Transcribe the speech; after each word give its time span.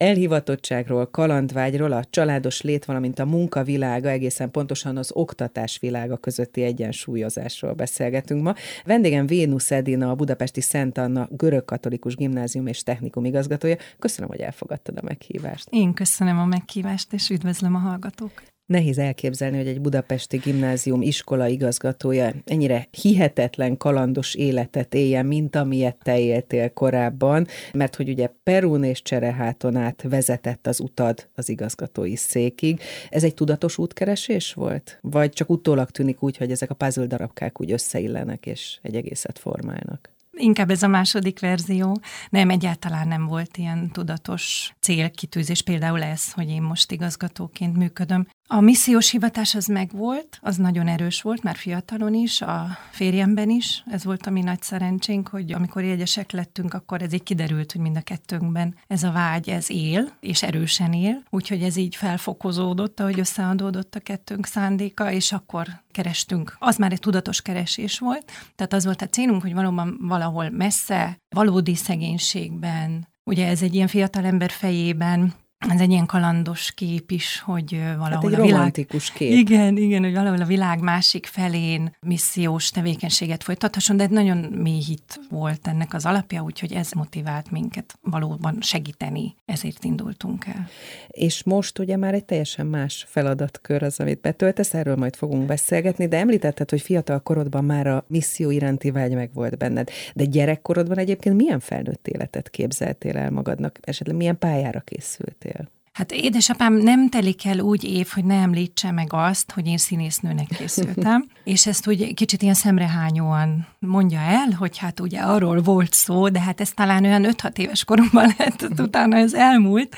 elhivatottságról, 0.00 1.06
kalandvágyról, 1.06 1.92
a 1.92 2.04
családos 2.10 2.60
lét, 2.60 2.84
valamint 2.84 3.18
a 3.18 3.26
munkavilága, 3.26 4.08
egészen 4.08 4.50
pontosan 4.50 4.96
az 4.96 5.10
oktatás 5.12 5.78
világa 5.78 6.16
közötti 6.16 6.62
egyensúlyozásról 6.62 7.72
beszélgetünk 7.72 8.42
ma. 8.42 8.54
Vendégem 8.84 9.26
Vénusz 9.26 9.70
Edina, 9.70 10.10
a 10.10 10.14
Budapesti 10.14 10.60
Szent 10.60 10.98
Anna 10.98 11.28
görög-katolikus 11.30 12.14
gimnázium 12.14 12.66
és 12.66 12.82
technikum 12.82 13.24
igazgatója. 13.24 13.76
Köszönöm, 13.98 14.30
hogy 14.30 14.40
elfogadtad 14.40 14.98
a 14.98 15.02
meghívást. 15.04 15.68
Én 15.70 15.92
köszönöm 15.92 16.38
a 16.38 16.44
meghívást, 16.44 17.12
és 17.12 17.30
üdvözlöm 17.30 17.74
a 17.74 17.78
hallgatókat. 17.78 18.52
Nehéz 18.70 18.98
elképzelni, 18.98 19.56
hogy 19.56 19.66
egy 19.66 19.80
budapesti 19.80 20.36
gimnázium 20.36 21.02
iskola 21.02 21.46
igazgatója 21.46 22.32
ennyire 22.44 22.88
hihetetlen 22.90 23.76
kalandos 23.76 24.34
életet 24.34 24.94
éljen, 24.94 25.26
mint 25.26 25.56
amilyet 25.56 25.96
te 26.02 26.20
éltél 26.20 26.72
korábban, 26.72 27.46
mert 27.72 27.96
hogy 27.96 28.08
ugye 28.08 28.30
Perun 28.42 28.84
és 28.84 29.02
Csereháton 29.02 29.76
át 29.76 30.02
vezetett 30.02 30.66
az 30.66 30.80
utad 30.80 31.28
az 31.34 31.48
igazgatói 31.48 32.16
székig. 32.16 32.80
Ez 33.08 33.24
egy 33.24 33.34
tudatos 33.34 33.78
útkeresés 33.78 34.52
volt? 34.52 34.98
Vagy 35.00 35.30
csak 35.30 35.50
utólag 35.50 35.90
tűnik 35.90 36.22
úgy, 36.22 36.36
hogy 36.36 36.50
ezek 36.50 36.70
a 36.70 36.74
puzzle 36.74 37.06
darabkák 37.06 37.60
úgy 37.60 37.72
összeillenek 37.72 38.46
és 38.46 38.78
egy 38.82 38.94
egészet 38.94 39.38
formálnak? 39.38 40.10
Inkább 40.36 40.70
ez 40.70 40.82
a 40.82 40.88
második 40.88 41.40
verzió. 41.40 42.00
Nem, 42.30 42.50
egyáltalán 42.50 43.08
nem 43.08 43.26
volt 43.26 43.56
ilyen 43.56 43.90
tudatos 43.92 44.74
célkitűzés, 44.80 45.62
például 45.62 46.02
ez, 46.02 46.32
hogy 46.32 46.48
én 46.48 46.62
most 46.62 46.92
igazgatóként 46.92 47.76
működöm. 47.76 48.26
A 48.52 48.60
missziós 48.60 49.10
hivatás 49.10 49.54
az 49.54 49.66
megvolt, 49.66 50.38
az 50.40 50.56
nagyon 50.56 50.88
erős 50.88 51.22
volt, 51.22 51.42
már 51.42 51.56
fiatalon 51.56 52.14
is, 52.14 52.40
a 52.40 52.66
férjemben 52.90 53.50
is. 53.50 53.84
Ez 53.90 54.04
volt 54.04 54.26
a 54.26 54.30
mi 54.30 54.40
nagy 54.40 54.62
szerencsénk, 54.62 55.28
hogy 55.28 55.52
amikor 55.52 55.82
jegyesek 55.82 56.30
lettünk, 56.30 56.74
akkor 56.74 57.02
ez 57.02 57.12
így 57.12 57.22
kiderült, 57.22 57.72
hogy 57.72 57.80
mind 57.80 57.96
a 57.96 58.00
kettőnkben 58.00 58.74
ez 58.86 59.02
a 59.02 59.10
vágy, 59.10 59.48
ez 59.48 59.70
él, 59.70 60.12
és 60.20 60.42
erősen 60.42 60.92
él. 60.92 61.22
Úgyhogy 61.30 61.62
ez 61.62 61.76
így 61.76 61.96
felfokozódott, 61.96 63.00
ahogy 63.00 63.18
összeadódott 63.18 63.94
a 63.94 64.00
kettőnk 64.00 64.46
szándéka, 64.46 65.12
és 65.12 65.32
akkor 65.32 65.66
kerestünk. 65.90 66.56
Az 66.58 66.76
már 66.76 66.92
egy 66.92 67.00
tudatos 67.00 67.42
keresés 67.42 67.98
volt. 67.98 68.24
Tehát 68.56 68.72
az 68.72 68.84
volt 68.84 69.02
a 69.02 69.08
célunk, 69.08 69.42
hogy 69.42 69.54
valóban 69.54 69.98
valahol 70.00 70.50
messze, 70.50 71.18
valódi 71.28 71.74
szegénységben, 71.74 73.08
Ugye 73.24 73.46
ez 73.46 73.62
egy 73.62 73.74
ilyen 73.74 73.86
fiatalember 73.86 74.50
fejében 74.50 75.32
ez 75.68 75.80
egy 75.80 75.90
ilyen 75.90 76.06
kalandos 76.06 76.72
kép 76.72 77.10
is, 77.10 77.40
hogy 77.40 77.80
valahol 77.96 78.10
hát 78.10 78.24
egy 78.24 78.34
a 78.34 78.42
világ... 78.42 78.86
kép. 79.14 79.32
Igen, 79.32 79.76
igen, 79.76 80.02
hogy 80.02 80.14
valahol 80.14 80.40
a 80.40 80.44
világ 80.44 80.80
másik 80.80 81.26
felén 81.26 81.96
missziós 82.00 82.70
tevékenységet 82.70 83.42
folytathasson, 83.42 83.96
de 83.96 84.06
nagyon 84.10 84.36
mély 84.36 84.80
hit 84.80 85.20
volt 85.30 85.66
ennek 85.66 85.94
az 85.94 86.06
alapja, 86.06 86.42
úgyhogy 86.42 86.72
ez 86.72 86.90
motivált 86.92 87.50
minket 87.50 87.98
valóban 88.02 88.56
segíteni, 88.60 89.36
ezért 89.44 89.84
indultunk 89.84 90.46
el. 90.46 90.68
És 91.08 91.42
most 91.42 91.78
ugye 91.78 91.96
már 91.96 92.14
egy 92.14 92.24
teljesen 92.24 92.66
más 92.66 93.06
feladatkör 93.08 93.82
az, 93.82 94.00
amit 94.00 94.20
betöltesz, 94.20 94.74
erről 94.74 94.96
majd 94.96 95.16
fogunk 95.16 95.46
beszélgetni, 95.46 96.08
de 96.08 96.18
említetted, 96.18 96.70
hogy 96.70 96.80
fiatal 96.80 97.20
korodban 97.22 97.64
már 97.64 97.86
a 97.86 98.04
misszió 98.06 98.50
iránti 98.50 98.90
vágy 98.90 99.14
meg 99.14 99.30
volt 99.34 99.58
benned, 99.58 99.90
de 100.14 100.24
gyerekkorodban 100.24 100.98
egyébként 100.98 101.36
milyen 101.36 101.60
felnőtt 101.60 102.08
életet 102.08 102.50
képzeltél 102.50 103.16
el 103.16 103.30
magadnak, 103.30 103.78
esetleg 103.82 104.16
milyen 104.16 104.38
pályára 104.38 104.80
készültél? 104.80 105.49
Hát 105.92 106.12
édesapám 106.12 106.74
nem 106.74 107.08
telik 107.08 107.46
el 107.46 107.58
úgy 107.58 107.84
év, 107.84 108.08
hogy 108.08 108.24
ne 108.24 108.34
említse 108.34 108.90
meg 108.90 109.08
azt, 109.10 109.52
hogy 109.52 109.66
én 109.66 109.76
színésznőnek 109.76 110.46
készültem, 110.46 111.26
és 111.44 111.66
ezt 111.66 111.88
úgy 111.88 112.14
kicsit 112.14 112.42
ilyen 112.42 112.54
szemrehányóan 112.54 113.66
mondja 113.78 114.18
el, 114.18 114.50
hogy 114.58 114.78
hát 114.78 115.00
ugye 115.00 115.20
arról 115.20 115.60
volt 115.60 115.92
szó, 115.92 116.28
de 116.28 116.40
hát 116.40 116.60
ez 116.60 116.70
talán 116.70 117.04
olyan 117.04 117.26
5-6 117.28 117.58
éves 117.58 117.84
koromban 117.84 118.34
lett, 118.38 118.78
utána 118.78 119.16
ez 119.16 119.34
elmúlt. 119.34 119.96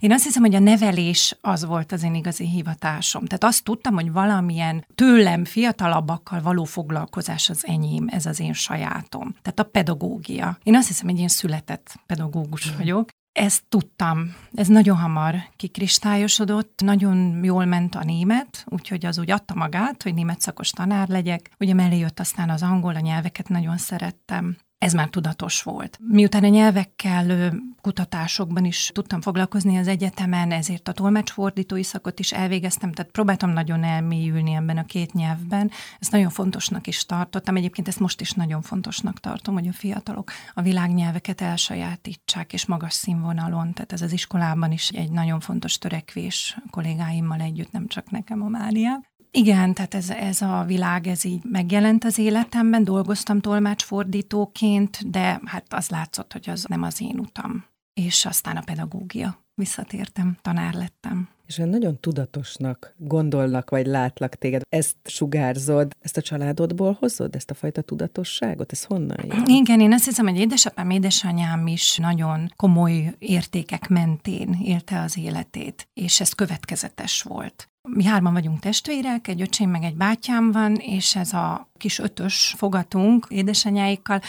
Én 0.00 0.12
azt 0.12 0.24
hiszem, 0.24 0.42
hogy 0.42 0.54
a 0.54 0.58
nevelés 0.58 1.36
az 1.40 1.64
volt 1.64 1.92
az 1.92 2.02
én 2.02 2.14
igazi 2.14 2.48
hivatásom. 2.48 3.24
Tehát 3.24 3.44
azt 3.44 3.64
tudtam, 3.64 3.94
hogy 3.94 4.12
valamilyen 4.12 4.86
tőlem 4.94 5.44
fiatalabbakkal 5.44 6.40
való 6.40 6.64
foglalkozás 6.64 7.50
az 7.50 7.66
enyém, 7.66 8.06
ez 8.10 8.26
az 8.26 8.40
én 8.40 8.52
sajátom. 8.52 9.34
Tehát 9.42 9.58
a 9.58 9.70
pedagógia. 9.70 10.58
Én 10.62 10.76
azt 10.76 10.88
hiszem, 10.88 11.08
hogy 11.08 11.18
én 11.18 11.28
született 11.28 11.94
pedagógus 12.06 12.72
vagyok, 12.76 13.08
ezt 13.34 13.62
tudtam. 13.68 14.34
Ez 14.54 14.68
nagyon 14.68 14.96
hamar 14.96 15.34
kikristályosodott, 15.56 16.80
nagyon 16.84 17.44
jól 17.44 17.64
ment 17.64 17.94
a 17.94 18.04
német, 18.04 18.64
úgyhogy 18.68 19.06
az 19.06 19.18
úgy 19.18 19.30
adta 19.30 19.54
magát, 19.54 20.02
hogy 20.02 20.14
német 20.14 20.40
szakos 20.40 20.70
tanár 20.70 21.08
legyek. 21.08 21.50
Ugye 21.58 21.74
mellé 21.74 21.98
jött 21.98 22.20
aztán 22.20 22.50
az 22.50 22.62
angol, 22.62 22.94
a 22.94 23.00
nyelveket 23.00 23.48
nagyon 23.48 23.76
szerettem 23.76 24.56
ez 24.78 24.92
már 24.92 25.08
tudatos 25.08 25.62
volt. 25.62 25.98
Miután 26.08 26.44
a 26.44 26.48
nyelvekkel 26.48 27.52
kutatásokban 27.80 28.64
is 28.64 28.90
tudtam 28.94 29.20
foglalkozni 29.20 29.76
az 29.76 29.88
egyetemen, 29.88 30.50
ezért 30.52 30.88
a 30.88 30.92
tolmácsfordítói 30.92 31.82
szakot 31.82 32.18
is 32.18 32.32
elvégeztem, 32.32 32.92
tehát 32.92 33.12
próbáltam 33.12 33.50
nagyon 33.50 33.84
elmélyülni 33.84 34.54
ebben 34.54 34.78
a 34.78 34.84
két 34.84 35.12
nyelvben. 35.12 35.70
Ezt 35.98 36.12
nagyon 36.12 36.30
fontosnak 36.30 36.86
is 36.86 37.06
tartottam. 37.06 37.56
Egyébként 37.56 37.88
ezt 37.88 38.00
most 38.00 38.20
is 38.20 38.30
nagyon 38.30 38.62
fontosnak 38.62 39.20
tartom, 39.20 39.54
hogy 39.54 39.68
a 39.68 39.72
fiatalok 39.72 40.30
a 40.54 40.62
világnyelveket 40.62 41.40
elsajátítsák, 41.40 42.52
és 42.52 42.66
magas 42.66 42.92
színvonalon. 42.92 43.72
Tehát 43.72 43.92
ez 43.92 44.02
az 44.02 44.12
iskolában 44.12 44.72
is 44.72 44.88
egy 44.88 45.10
nagyon 45.10 45.40
fontos 45.40 45.78
törekvés 45.78 46.58
kollégáimmal 46.70 47.40
együtt, 47.40 47.72
nem 47.72 47.86
csak 47.86 48.10
nekem 48.10 48.42
a 48.42 48.48
Mária. 48.48 49.12
Igen, 49.36 49.74
tehát 49.74 49.94
ez, 49.94 50.10
ez 50.10 50.42
a 50.42 50.64
világ, 50.66 51.06
ez 51.06 51.24
így 51.24 51.42
megjelent 51.50 52.04
az 52.04 52.18
életemben, 52.18 52.84
dolgoztam 52.84 53.40
tolmácsfordítóként, 53.40 55.10
de 55.10 55.40
hát 55.44 55.64
az 55.68 55.88
látszott, 55.88 56.32
hogy 56.32 56.50
az 56.50 56.64
nem 56.64 56.82
az 56.82 57.00
én 57.00 57.18
utam. 57.18 57.64
És 57.94 58.26
aztán 58.26 58.56
a 58.56 58.62
pedagógia. 58.64 59.42
Visszatértem, 59.54 60.36
tanár 60.42 60.74
lettem. 60.74 61.28
És 61.46 61.58
olyan 61.58 61.70
nagyon 61.70 62.00
tudatosnak 62.00 62.94
gondolnak, 62.96 63.70
vagy 63.70 63.86
látlak 63.86 64.34
téged. 64.34 64.62
Ezt 64.68 64.96
sugárzod, 65.04 65.92
ezt 66.00 66.16
a 66.16 66.22
családodból 66.22 66.96
hozod, 67.00 67.34
ezt 67.34 67.50
a 67.50 67.54
fajta 67.54 67.82
tudatosságot? 67.82 68.72
Ez 68.72 68.84
honnan 68.84 69.26
jön? 69.26 69.42
Igen, 69.46 69.80
én 69.80 69.92
azt 69.92 70.04
hiszem, 70.04 70.26
hogy 70.26 70.38
édesapám, 70.38 70.90
édesanyám 70.90 71.66
is 71.66 71.96
nagyon 71.96 72.52
komoly 72.56 73.14
értékek 73.18 73.88
mentén 73.88 74.58
élte 74.62 75.00
az 75.00 75.18
életét, 75.18 75.88
és 75.94 76.20
ez 76.20 76.32
következetes 76.32 77.22
volt. 77.22 77.68
Mi 77.88 78.04
hárman 78.04 78.32
vagyunk 78.32 78.60
testvérek, 78.60 79.28
egy 79.28 79.40
öcsém 79.40 79.70
meg 79.70 79.82
egy 79.82 79.96
bátyám 79.96 80.52
van, 80.52 80.74
és 80.74 81.16
ez 81.16 81.32
a 81.32 81.68
kis 81.76 81.98
ötös 81.98 82.54
fogatunk 82.56 83.26
édesanyáikkal 83.28 84.20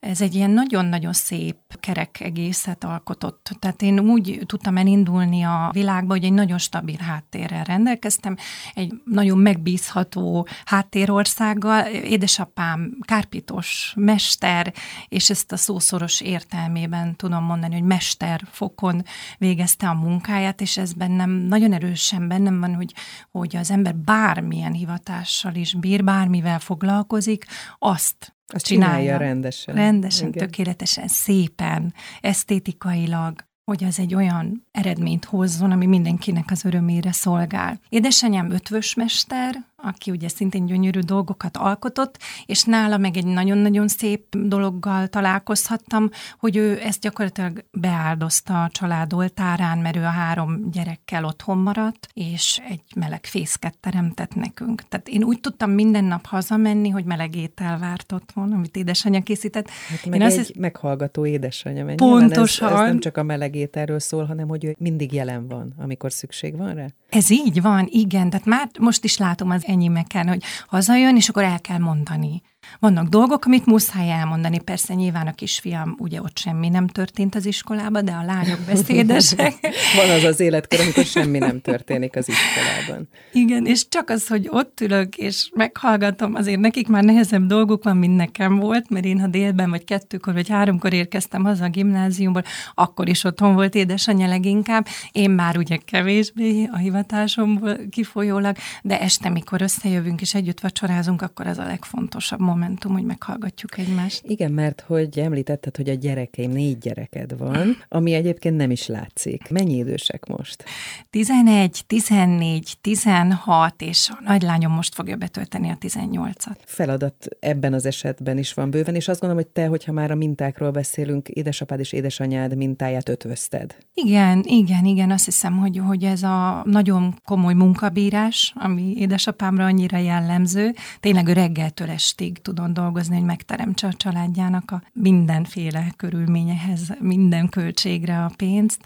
ez 0.00 0.20
egy 0.20 0.34
ilyen 0.34 0.50
nagyon-nagyon 0.50 1.12
szép 1.12 1.56
kerek 1.80 2.20
egészet 2.20 2.84
alkotott. 2.84 3.50
Tehát 3.58 3.82
én 3.82 3.98
úgy 3.98 4.40
tudtam 4.46 4.76
elindulni 4.76 5.42
a 5.42 5.70
világba, 5.72 6.12
hogy 6.12 6.24
egy 6.24 6.32
nagyon 6.32 6.58
stabil 6.58 6.98
háttérrel 6.98 7.64
rendelkeztem, 7.64 8.36
egy 8.74 8.94
nagyon 9.04 9.38
megbízható 9.38 10.48
háttérországgal. 10.64 11.86
Édesapám 11.86 12.96
kárpitos 13.00 13.92
mester, 13.96 14.74
és 15.08 15.30
ezt 15.30 15.52
a 15.52 15.56
szószoros 15.56 16.20
értelmében 16.20 17.16
tudom 17.16 17.44
mondani, 17.44 17.74
hogy 17.74 17.86
mesterfokon 17.86 19.02
végezte 19.38 19.88
a 19.88 19.94
munkáját, 19.94 20.60
és 20.60 20.76
ez 20.76 20.92
bennem 20.92 21.30
nagyon 21.30 21.72
erősen 21.72 22.28
bennem 22.28 22.60
van, 22.60 22.74
hogy, 22.74 22.94
hogy 23.30 23.56
az 23.56 23.70
ember 23.70 23.94
bármilyen 23.94 24.72
hivatással 24.72 25.54
is 25.54 25.74
bír, 25.74 26.04
bármivel 26.04 26.58
foglalkozik, 26.58 27.44
azt 27.78 28.35
azt 28.46 28.64
csinálja, 28.64 28.96
csinálja 28.96 29.16
rendesen. 29.18 29.74
Rendesen, 29.74 30.28
Igen. 30.28 30.46
tökéletesen, 30.46 31.08
szépen, 31.08 31.94
esztétikailag, 32.20 33.44
hogy 33.64 33.84
az 33.84 33.98
egy 33.98 34.14
olyan 34.14 34.66
eredményt 34.70 35.24
hozzon, 35.24 35.70
ami 35.70 35.86
mindenkinek 35.86 36.50
az 36.50 36.64
örömére 36.64 37.12
szolgál. 37.12 37.80
Édesanyám 37.88 38.50
ötvös 38.50 38.94
mester, 38.94 39.64
aki 39.82 40.10
ugye 40.10 40.28
szintén 40.28 40.66
gyönyörű 40.66 40.98
dolgokat 40.98 41.56
alkotott, 41.56 42.18
és 42.46 42.64
nála 42.64 42.96
meg 42.96 43.16
egy 43.16 43.26
nagyon-nagyon 43.26 43.88
szép 43.88 44.36
dologgal 44.36 45.06
találkozhattam, 45.06 46.10
hogy 46.38 46.56
ő 46.56 46.80
ezt 46.82 47.00
gyakorlatilag 47.00 47.64
beáldozta 47.70 48.62
a 48.62 48.68
család 48.68 49.12
oltárán, 49.12 49.78
mert 49.78 49.96
ő 49.96 50.02
a 50.02 50.08
három 50.08 50.70
gyerekkel 50.70 51.24
otthon 51.24 51.58
maradt, 51.58 52.08
és 52.14 52.60
egy 52.68 52.82
meleg 52.96 53.24
fészket 53.24 53.78
teremtett 53.78 54.34
nekünk. 54.34 54.88
Tehát 54.88 55.08
én 55.08 55.24
úgy 55.24 55.40
tudtam 55.40 55.70
minden 55.70 56.04
nap 56.04 56.26
hazamenni, 56.26 56.88
hogy 56.88 57.04
meleg 57.04 57.36
étel 57.36 57.78
várt 57.78 58.12
otthon, 58.12 58.52
amit 58.52 58.76
édesanyja 58.76 59.20
készített. 59.20 59.68
Hát 59.68 60.06
meg 60.06 60.20
én 60.20 60.26
egy 60.26 60.38
azt 60.38 60.56
meghallgató 60.56 61.26
édesanyja. 61.26 61.94
Pontosan. 61.94 62.72
Ez, 62.72 62.80
ez 62.80 62.86
nem 62.86 63.00
csak 63.00 63.16
a 63.16 63.22
meleg 63.22 63.54
ételről 63.54 64.00
szól, 64.00 64.24
hanem 64.24 64.48
hogy 64.48 64.64
ő 64.64 64.74
mindig 64.78 65.12
jelen 65.12 65.48
van, 65.48 65.74
amikor 65.78 66.12
szükség 66.12 66.56
van 66.56 66.74
rá. 66.74 66.86
Ez 67.08 67.30
így 67.30 67.62
van, 67.62 67.86
igen. 67.90 68.30
Tehát 68.30 68.46
már 68.46 68.68
most 68.78 69.04
is 69.04 69.16
látom 69.16 69.50
az 69.50 69.64
enyémeken, 69.66 70.28
hogy 70.28 70.42
hazajön, 70.66 71.16
és 71.16 71.28
akkor 71.28 71.42
el 71.42 71.60
kell 71.60 71.78
mondani 71.78 72.42
Vannak 72.78 73.08
dolgok, 73.08 73.44
amit 73.44 73.66
muszáj 73.66 74.10
elmondani. 74.10 74.58
Persze 74.58 74.94
nyilván 74.94 75.26
a 75.26 75.32
kisfiam, 75.32 75.96
ugye 75.98 76.20
ott 76.20 76.38
semmi 76.38 76.68
nem 76.68 76.86
történt 76.86 77.34
az 77.34 77.46
iskolában, 77.46 78.04
de 78.04 78.12
a 78.12 78.24
lányok 78.24 78.58
beszédesek. 78.66 79.54
Van 79.96 80.10
az 80.10 80.24
az 80.24 80.40
életkor, 80.40 80.80
amikor 80.80 81.04
semmi 81.04 81.38
nem 81.38 81.60
történik 81.60 82.16
az 82.16 82.28
iskolában. 82.28 83.08
Igen, 83.32 83.66
és 83.66 83.88
csak 83.88 84.10
az, 84.10 84.26
hogy 84.26 84.48
ott 84.50 84.80
ülök 84.80 85.16
és 85.16 85.50
meghallgatom, 85.54 86.34
azért 86.34 86.60
nekik 86.60 86.88
már 86.88 87.04
nehezebb 87.04 87.46
dolguk 87.46 87.84
van, 87.84 87.96
mint 87.96 88.16
nekem 88.16 88.56
volt, 88.56 88.90
mert 88.90 89.04
én 89.04 89.20
ha 89.20 89.26
délben 89.26 89.70
vagy 89.70 89.84
kettőkor 89.84 90.32
vagy 90.32 90.48
háromkor 90.48 90.92
érkeztem 90.92 91.44
haza 91.44 91.64
a 91.64 91.68
gimnáziumból, 91.68 92.42
akkor 92.74 93.08
is 93.08 93.24
otthon 93.24 93.54
volt 93.54 93.74
édesanyja 93.74 94.26
leginkább. 94.26 94.86
Én 95.12 95.30
már 95.30 95.56
ugye 95.56 95.76
kevésbé 95.76 96.68
a 96.72 96.76
hivatásomból 96.76 97.76
kifolyólag, 97.90 98.56
de 98.82 99.00
este, 99.00 99.28
mikor 99.28 99.62
összejövünk 99.62 100.20
és 100.20 100.34
együtt 100.34 100.60
vacsorázunk, 100.60 101.22
akkor 101.22 101.46
az 101.46 101.58
a 101.58 101.64
legfontosabb 101.64 102.40
momentum, 102.56 102.92
hogy 102.92 103.04
meghallgatjuk 103.04 103.78
egymást. 103.78 104.22
Igen, 104.26 104.52
mert 104.52 104.80
hogy 104.80 105.18
említetted, 105.18 105.76
hogy 105.76 105.88
a 105.88 105.94
gyerekeim, 105.94 106.50
négy 106.50 106.78
gyereked 106.78 107.38
van, 107.38 107.76
ami 107.88 108.12
egyébként 108.12 108.56
nem 108.56 108.70
is 108.70 108.86
látszik. 108.86 109.50
Mennyi 109.50 109.76
idősek 109.76 110.26
most? 110.26 110.64
11, 111.10 111.82
14, 111.86 112.76
16, 112.80 113.82
és 113.82 114.08
a 114.10 114.18
nagylányom 114.24 114.72
most 114.72 114.94
fogja 114.94 115.16
betölteni 115.16 115.70
a 115.70 115.76
18-at. 115.80 116.56
Feladat 116.64 117.26
ebben 117.40 117.72
az 117.72 117.86
esetben 117.86 118.38
is 118.38 118.54
van 118.54 118.70
bőven, 118.70 118.94
és 118.94 119.08
azt 119.08 119.20
gondolom, 119.20 119.44
hogy 119.44 119.52
te, 119.52 119.66
hogyha 119.66 119.92
már 119.92 120.10
a 120.10 120.14
mintákról 120.14 120.70
beszélünk, 120.70 121.28
édesapád 121.28 121.78
és 121.80 121.92
édesanyád 121.92 122.56
mintáját 122.56 123.08
ötvözted. 123.08 123.76
Igen, 123.94 124.42
igen, 124.46 124.84
igen, 124.84 125.10
azt 125.10 125.24
hiszem, 125.24 125.56
hogy, 125.58 125.78
hogy 125.78 126.04
ez 126.04 126.22
a 126.22 126.62
nagyon 126.64 127.14
komoly 127.24 127.54
munkabírás, 127.54 128.52
ami 128.56 128.94
édesapámra 128.96 129.64
annyira 129.64 129.98
jellemző, 129.98 130.74
tényleg 131.00 131.28
reggeltől 131.28 131.90
estig 131.90 132.38
tudod 132.46 132.70
dolgozni, 132.70 133.16
hogy 133.16 133.24
megteremtse 133.24 133.86
a 133.86 133.92
családjának 133.92 134.70
a 134.70 134.82
mindenféle 134.92 135.92
körülményehez, 135.96 136.80
minden 137.00 137.48
költségre 137.48 138.24
a 138.24 138.30
pénzt. 138.36 138.80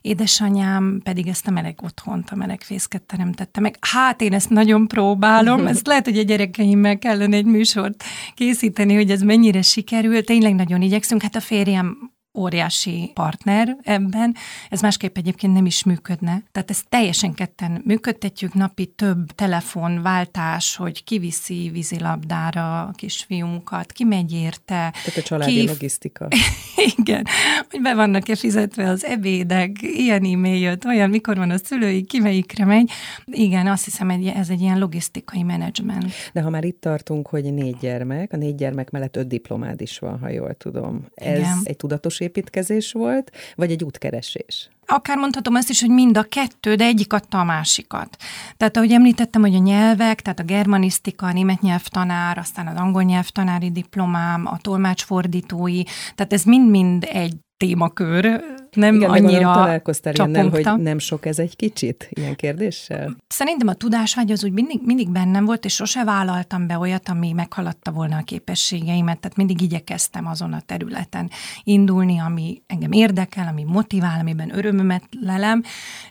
Édesanyám 0.00 1.00
pedig 1.02 1.26
ezt 1.26 1.46
a 1.46 1.50
meleg 1.50 1.78
otthont, 1.82 2.30
a 2.30 2.36
meleg 2.36 2.60
fészket 2.60 3.02
teremtette 3.02 3.60
meg. 3.60 3.76
Hát 3.80 4.20
én 4.20 4.32
ezt 4.32 4.50
nagyon 4.50 4.88
próbálom, 4.88 5.66
ezt 5.74 5.86
lehet, 5.86 6.04
hogy 6.04 6.18
a 6.18 6.22
gyerekeimmel 6.22 6.98
kellene 6.98 7.36
egy 7.36 7.44
műsort 7.44 8.04
készíteni, 8.34 8.94
hogy 8.94 9.10
ez 9.10 9.22
mennyire 9.22 9.62
sikerül. 9.62 10.24
Tényleg 10.24 10.54
nagyon 10.54 10.82
igyekszünk. 10.82 11.22
Hát 11.22 11.36
a 11.36 11.40
férjem 11.40 12.13
óriási 12.34 13.10
partner 13.14 13.76
ebben, 13.82 14.34
ez 14.70 14.80
másképp 14.80 15.16
egyébként 15.16 15.52
nem 15.52 15.66
is 15.66 15.84
működne. 15.84 16.42
Tehát 16.52 16.70
ezt 16.70 16.88
teljesen 16.88 17.34
ketten 17.34 17.82
működtetjük, 17.84 18.54
napi 18.54 18.86
több 18.86 19.26
telefonváltás, 19.26 20.76
hogy 20.76 21.04
kiviszi 21.04 21.70
vízilabdára 21.72 22.82
a 22.82 22.90
kisfiunkat, 22.90 23.92
ki 23.92 24.04
megy 24.04 24.32
érte. 24.32 24.64
Tehát 24.64 25.16
a 25.16 25.22
családi 25.22 25.60
ki... 25.60 25.66
logisztika. 25.66 26.28
Igen, 26.96 27.26
hogy 27.70 27.80
be 27.80 27.94
vannak-e 27.94 28.36
fizetve 28.36 28.88
az 28.88 29.04
ebédek, 29.04 29.82
ilyen 29.82 30.24
e-mail 30.24 30.60
jött, 30.60 30.84
olyan, 30.84 31.10
mikor 31.10 31.36
van 31.36 31.50
a 31.50 31.58
szülői, 31.58 32.02
ki 32.02 32.18
melyikre 32.18 32.64
megy. 32.64 32.90
Igen, 33.24 33.66
azt 33.66 33.84
hiszem, 33.84 34.10
ez 34.10 34.50
egy 34.50 34.60
ilyen 34.60 34.78
logisztikai 34.78 35.42
menedzsment. 35.42 36.12
De 36.32 36.40
ha 36.40 36.50
már 36.50 36.64
itt 36.64 36.80
tartunk, 36.80 37.26
hogy 37.28 37.54
négy 37.54 37.76
gyermek, 37.80 38.32
a 38.32 38.36
négy 38.36 38.54
gyermek 38.54 38.90
mellett 38.90 39.16
öt 39.16 39.26
diplomád 39.26 39.80
is 39.80 39.98
van, 39.98 40.18
ha 40.18 40.28
jól 40.28 40.54
tudom. 40.54 41.06
Ez 41.14 41.38
Igen. 41.38 41.58
egy 41.64 41.76
tudatos 41.76 42.20
építkezés 42.24 42.92
volt, 42.92 43.30
vagy 43.54 43.70
egy 43.70 43.84
útkeresés? 43.84 44.70
Akár 44.86 45.16
mondhatom 45.16 45.54
azt 45.54 45.70
is, 45.70 45.80
hogy 45.80 45.90
mind 45.90 46.16
a 46.16 46.22
kettő, 46.22 46.74
de 46.74 46.84
egyik 46.84 47.12
adta 47.12 47.40
a 47.40 47.44
másikat. 47.44 48.16
Tehát 48.56 48.76
ahogy 48.76 48.92
említettem, 48.92 49.40
hogy 49.40 49.54
a 49.54 49.58
nyelvek, 49.58 50.20
tehát 50.20 50.38
a 50.38 50.44
germanisztika, 50.44 51.26
a 51.26 51.32
német 51.32 51.60
nyelvtanár, 51.60 52.38
aztán 52.38 52.66
az 52.66 52.76
angol 52.76 53.02
nyelvtanári 53.02 53.70
diplomám, 53.70 54.46
a 54.46 54.58
tolmácsfordítói, 54.58 55.82
tehát 56.14 56.32
ez 56.32 56.44
mind-mind 56.44 57.06
egy 57.10 57.36
témakör, 57.56 58.44
nem 58.74 58.94
Igen, 58.94 59.10
annyira 59.10 59.52
találkoztál 59.52 60.14
ilyennel, 60.14 60.48
hogy 60.48 60.68
nem 60.76 60.98
sok 60.98 61.26
ez 61.26 61.38
egy 61.38 61.56
kicsit, 61.56 62.08
ilyen 62.10 62.34
kérdéssel? 62.34 63.16
Szerintem 63.26 63.68
a 63.68 63.74
tudásvágy 63.74 64.30
az 64.30 64.44
úgy 64.44 64.52
mindig, 64.52 64.80
mindig 64.84 65.10
bennem 65.10 65.44
volt, 65.44 65.64
és 65.64 65.74
sose 65.74 66.04
vállaltam 66.04 66.66
be 66.66 66.78
olyat, 66.78 67.08
ami 67.08 67.32
meghaladta 67.32 67.90
volna 67.90 68.16
a 68.16 68.22
képességeimet, 68.22 69.20
tehát 69.20 69.36
mindig 69.36 69.60
igyekeztem 69.60 70.26
azon 70.26 70.52
a 70.52 70.60
területen 70.60 71.30
indulni, 71.62 72.18
ami 72.18 72.62
engem 72.66 72.92
érdekel, 72.92 73.46
ami 73.46 73.64
motivál, 73.64 74.20
amiben 74.20 74.56
örömömet 74.56 75.04
lelem, 75.20 75.62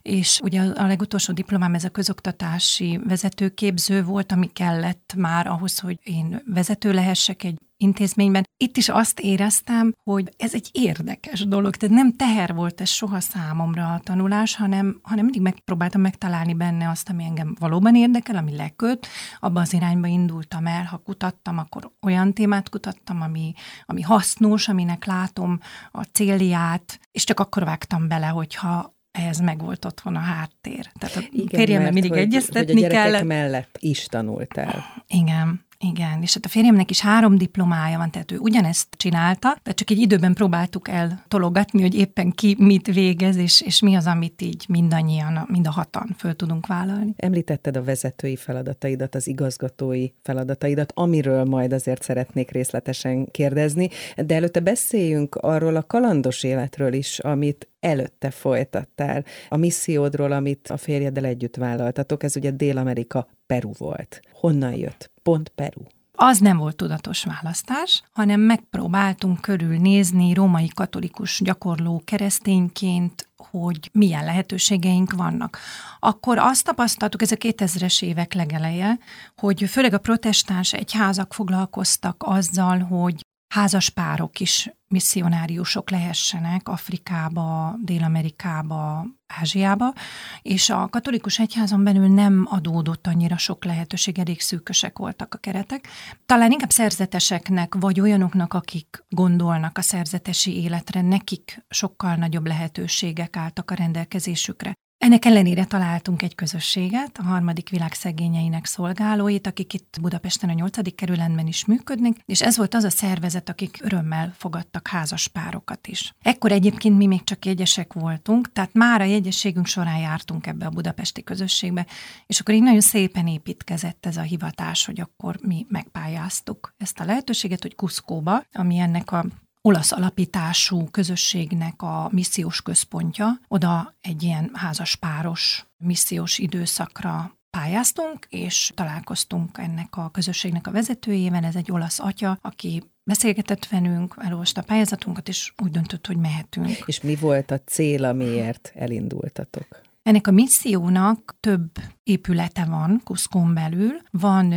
és 0.02 0.40
ugye 0.44 0.62
a 0.62 0.88
legutolsó 0.88 1.34
diplomám 1.34 1.74
ez 1.74 1.84
a 1.84 1.90
közoktatási 1.90 3.00
vezetőképző 3.08 4.04
volt, 4.04 4.32
ami 4.32 4.48
kellett 4.54 5.14
már 5.18 5.48
ahhoz, 5.48 5.80
hogy 5.80 6.00
én 6.04 6.42
vezető 6.46 6.92
lehessek 6.92 7.44
egy 7.44 7.58
intézményben. 7.78 8.48
Itt 8.58 8.78
is 8.78 8.90
azt 8.90 9.20
éreztem, 9.20 9.94
hogy 10.04 10.30
ez 10.38 10.54
egy 10.54 10.70
érdekes 10.72 11.48
dolog, 11.48 11.76
tehát 11.76 11.96
nem 11.96 12.16
teher 12.16 12.53
volt 12.54 12.82
ez 12.82 12.90
soha 12.90 13.20
számomra 13.20 13.94
a 13.94 14.00
tanulás, 14.00 14.56
hanem, 14.56 15.00
hanem 15.02 15.24
mindig 15.24 15.42
megpróbáltam 15.42 16.02
megtalálni 16.02 16.54
benne 16.54 16.90
azt, 16.90 17.10
ami 17.10 17.24
engem 17.24 17.56
valóban 17.60 17.96
érdekel, 17.96 18.36
ami 18.36 18.56
leköt. 18.56 19.08
Abba 19.40 19.62
az 19.62 19.74
irányba 19.74 20.08
indultam 20.08 20.68
el, 20.68 20.84
ha 20.84 20.98
kutattam, 20.98 21.58
akkor 21.58 21.92
olyan 22.02 22.34
témát 22.34 22.70
kutattam, 22.70 23.22
ami, 23.22 23.54
ami 23.86 24.02
hasznos, 24.02 24.68
aminek 24.68 25.06
látom 25.06 25.60
a 25.92 26.04
célját, 26.04 27.00
és 27.12 27.24
csak 27.24 27.40
akkor 27.40 27.64
vágtam 27.64 28.08
bele, 28.08 28.28
hogyha 28.28 28.94
ehhez 29.12 29.40
meg 29.40 29.62
volt 29.62 29.86
otthon 29.86 30.16
a 30.16 30.20
háttér. 30.20 30.92
Tehát 31.00 31.16
a 31.16 31.22
férjemmel 31.56 31.92
mindig 31.92 32.12
hogy, 32.12 32.20
egyeztetni 32.20 32.74
hogy 32.74 32.84
a 32.84 32.88
kellett. 32.88 33.24
mellett 33.24 33.78
is 33.80 34.06
tanultál. 34.06 34.86
Igen, 35.08 35.66
igen, 35.84 36.22
és 36.22 36.34
hát 36.34 36.46
a 36.46 36.50
férjemnek 36.50 36.90
is 36.90 37.02
három 37.02 37.38
diplomája 37.38 37.98
van, 37.98 38.12
tehát 38.12 38.32
ő 38.32 38.38
ugyanezt 38.38 38.88
csinálta, 38.98 39.58
de 39.64 39.72
csak 39.72 39.90
egy 39.90 39.98
időben 40.00 40.34
próbáltuk 40.34 40.88
el 40.88 41.24
tologatni, 41.28 41.82
hogy 41.82 41.96
éppen 41.96 42.32
ki 42.32 42.56
mit 42.60 42.88
végez, 42.88 43.36
és, 43.36 43.62
és 43.62 43.82
mi 43.82 43.96
az, 43.96 44.06
amit 44.06 44.42
így 44.42 44.66
mindannyian, 44.68 45.46
mind 45.50 45.68
a 45.68 45.72
hatan 45.72 46.16
föl 46.18 46.36
tudunk 46.36 46.68
vállalni. 46.68 47.14
Említetted 47.16 47.78
a 47.78 47.84
vezetői 47.84 48.36
feladataidat, 48.36 49.16
az 49.16 49.28
igazgatói 49.28 50.08
feladataidat, 50.22 50.92
amiről 50.96 51.44
majd 51.44 51.74
azért 51.74 52.04
szeretnék 52.04 52.52
részletesen 52.52 53.26
kérdezni, 53.32 53.90
de 54.16 54.36
előtte 54.36 54.60
beszéljünk 54.60 55.36
arról 55.36 55.76
a 55.76 55.84
kalandos 55.84 56.44
életről 56.44 56.94
is, 56.94 57.20
amit 57.20 57.68
előtte 57.84 58.32
folytattál. 58.32 59.24
A 59.50 59.58
missziódról, 59.58 60.32
amit 60.32 60.68
a 60.68 60.78
férjeddel 60.78 61.26
együtt 61.26 61.56
vállaltatok, 61.56 62.24
ez 62.24 62.36
ugye 62.36 62.52
Dél-Amerika, 62.52 63.28
Peru 63.46 63.72
volt. 63.78 64.22
Honnan 64.32 64.74
jött? 64.74 65.12
Pont 65.24 65.50
Peru. 65.50 65.82
Az 66.16 66.40
nem 66.40 66.58
volt 66.58 66.76
tudatos 66.76 67.24
választás, 67.24 68.04
hanem 68.12 68.40
megpróbáltunk 68.40 69.42
körülnézni 69.42 70.34
római 70.34 70.68
katolikus 70.68 71.42
gyakorló 71.44 72.02
keresztényként, 72.06 73.30
hogy 73.36 73.90
milyen 73.92 74.26
lehetőségeink 74.26 75.12
vannak. 75.12 75.58
Akkor 76.00 76.38
azt 76.38 76.66
tapasztaltuk, 76.66 77.22
ez 77.22 77.32
a 77.32 77.36
2000-es 77.36 78.04
évek 78.04 78.34
legeleje, 78.34 78.98
hogy 79.36 79.64
főleg 79.70 79.94
a 79.94 79.98
protestáns 79.98 80.74
egyházak 80.74 81.34
foglalkoztak 81.34 82.24
azzal, 82.26 82.80
hogy 82.80 83.22
házas 83.54 83.90
párok 83.90 84.40
is 84.40 84.70
misszionáriusok 84.88 85.90
lehessenek 85.90 86.68
Afrikába, 86.70 87.76
Dél-Amerikába, 87.82 89.06
Ázsiába, 89.28 89.94
és 90.42 90.70
a 90.70 90.88
katolikus 90.88 91.40
egyházon 91.40 91.84
belül 91.84 92.08
nem 92.08 92.48
adódott 92.50 93.08
annyira 93.08 93.38
sok 93.38 93.66
lehetőség, 93.66 94.20
elég 94.20 94.42
szűkösek 94.42 94.98
voltak 94.98 95.34
a 95.34 95.38
keretek. 95.38 95.88
Talán 96.26 96.52
inkább 96.52 96.70
szerzeteseknek, 96.70 97.76
vagy 97.80 98.00
olyanoknak, 98.00 98.54
akik 98.54 99.06
gondolnak 99.10 99.78
a 99.78 99.82
szerzetesi 99.82 100.62
életre, 100.62 101.02
nekik 101.02 101.66
sokkal 101.70 102.16
nagyobb 102.16 102.48
lehetőségek 102.48 103.38
álltak 103.38 103.72
a 103.72 103.76
rendelkezésükre. 103.76 104.74
Ennek 105.04 105.26
ellenére 105.26 105.66
találtunk 105.66 106.22
egy 106.22 106.36
közösséget, 106.36 107.18
a 107.18 107.24
harmadik 107.24 107.70
világ 107.70 107.94
szegényeinek 107.94 108.66
szolgálóit, 108.66 109.48
akik 109.48 109.74
itt 109.74 109.98
Budapesten 110.02 110.50
a 110.50 110.54
nyolcadik 110.54 110.96
kerületben 110.96 111.48
is 111.48 111.66
működnek, 111.66 112.16
és 112.26 112.42
ez 112.42 112.58
volt 112.58 112.74
az 112.74 112.84
a 112.84 112.90
szervezet, 112.90 113.50
akik 113.50 113.80
örömmel 113.82 114.34
fogadtak 114.38 114.88
házas 114.88 115.28
párokat 115.28 115.88
is. 115.88 116.14
Ekkor 116.22 116.52
egyébként 116.52 116.98
mi 116.98 117.06
még 117.06 117.24
csak 117.24 117.46
jegyesek 117.46 117.94
voltunk, 117.94 118.52
tehát 118.52 118.74
már 118.74 119.02
a 119.02 119.04
jegyességünk 119.04 119.66
során 119.66 120.00
jártunk 120.00 120.48
ebbe 120.48 120.66
a 120.66 120.70
budapesti 120.70 121.24
közösségbe, 121.24 121.86
és 122.28 122.40
akkor 122.40 122.54
így 122.54 122.64
nagyon 122.64 122.82
szépen 122.82 123.28
építkezett 123.28 124.06
ez 124.06 124.18
a 124.18 124.22
hivatás, 124.22 124.86
hogy 124.86 125.00
akkor 125.00 125.38
mi 125.42 125.66
megpályáztuk 125.70 126.74
ezt 126.78 127.00
a 127.00 127.06
lehetőséget, 127.06 127.62
hogy 127.62 127.76
Kuszkóba, 127.76 128.44
ami 128.52 128.78
ennek 128.78 129.12
a 129.12 129.26
olasz 129.68 129.92
alapítású 129.92 130.88
közösségnek 130.92 131.82
a 131.82 132.10
missziós 132.12 132.62
központja. 132.62 133.40
Oda 133.48 133.96
egy 134.02 134.24
ilyen 134.24 134.50
házaspáros 134.54 135.66
missziós 135.78 136.38
időszakra 136.38 137.38
pályáztunk, 137.50 138.28
és 138.30 138.72
találkoztunk 138.76 139.58
ennek 139.58 139.98
a 139.98 140.10
közösségnek 140.10 140.68
a 140.68 140.72
vezetőjével, 140.72 141.44
ez 141.44 141.56
egy 141.56 141.72
olasz 141.72 142.00
atya, 142.00 142.38
aki 142.42 142.84
beszélgetett 143.04 143.66
velünk, 143.66 144.16
elolvasta 144.18 144.62
a 144.62 144.64
pályázatunkat, 144.64 145.28
és 145.28 145.54
úgy 145.64 145.72
döntött, 145.72 146.08
hogy 146.08 146.18
mehetünk. 146.18 146.84
És 146.86 147.02
mi 147.02 147.16
volt 147.16 147.52
a 147.52 147.60
cél, 147.60 148.04
amiért 148.04 148.72
elindultatok? 148.76 149.82
Ennek 150.04 150.28
a 150.28 150.32
missziónak 150.32 151.36
több 151.40 151.70
épülete 152.04 152.66
van 152.66 153.02
Kuszkón 153.04 153.54
belül. 153.54 154.02
Van 154.12 154.54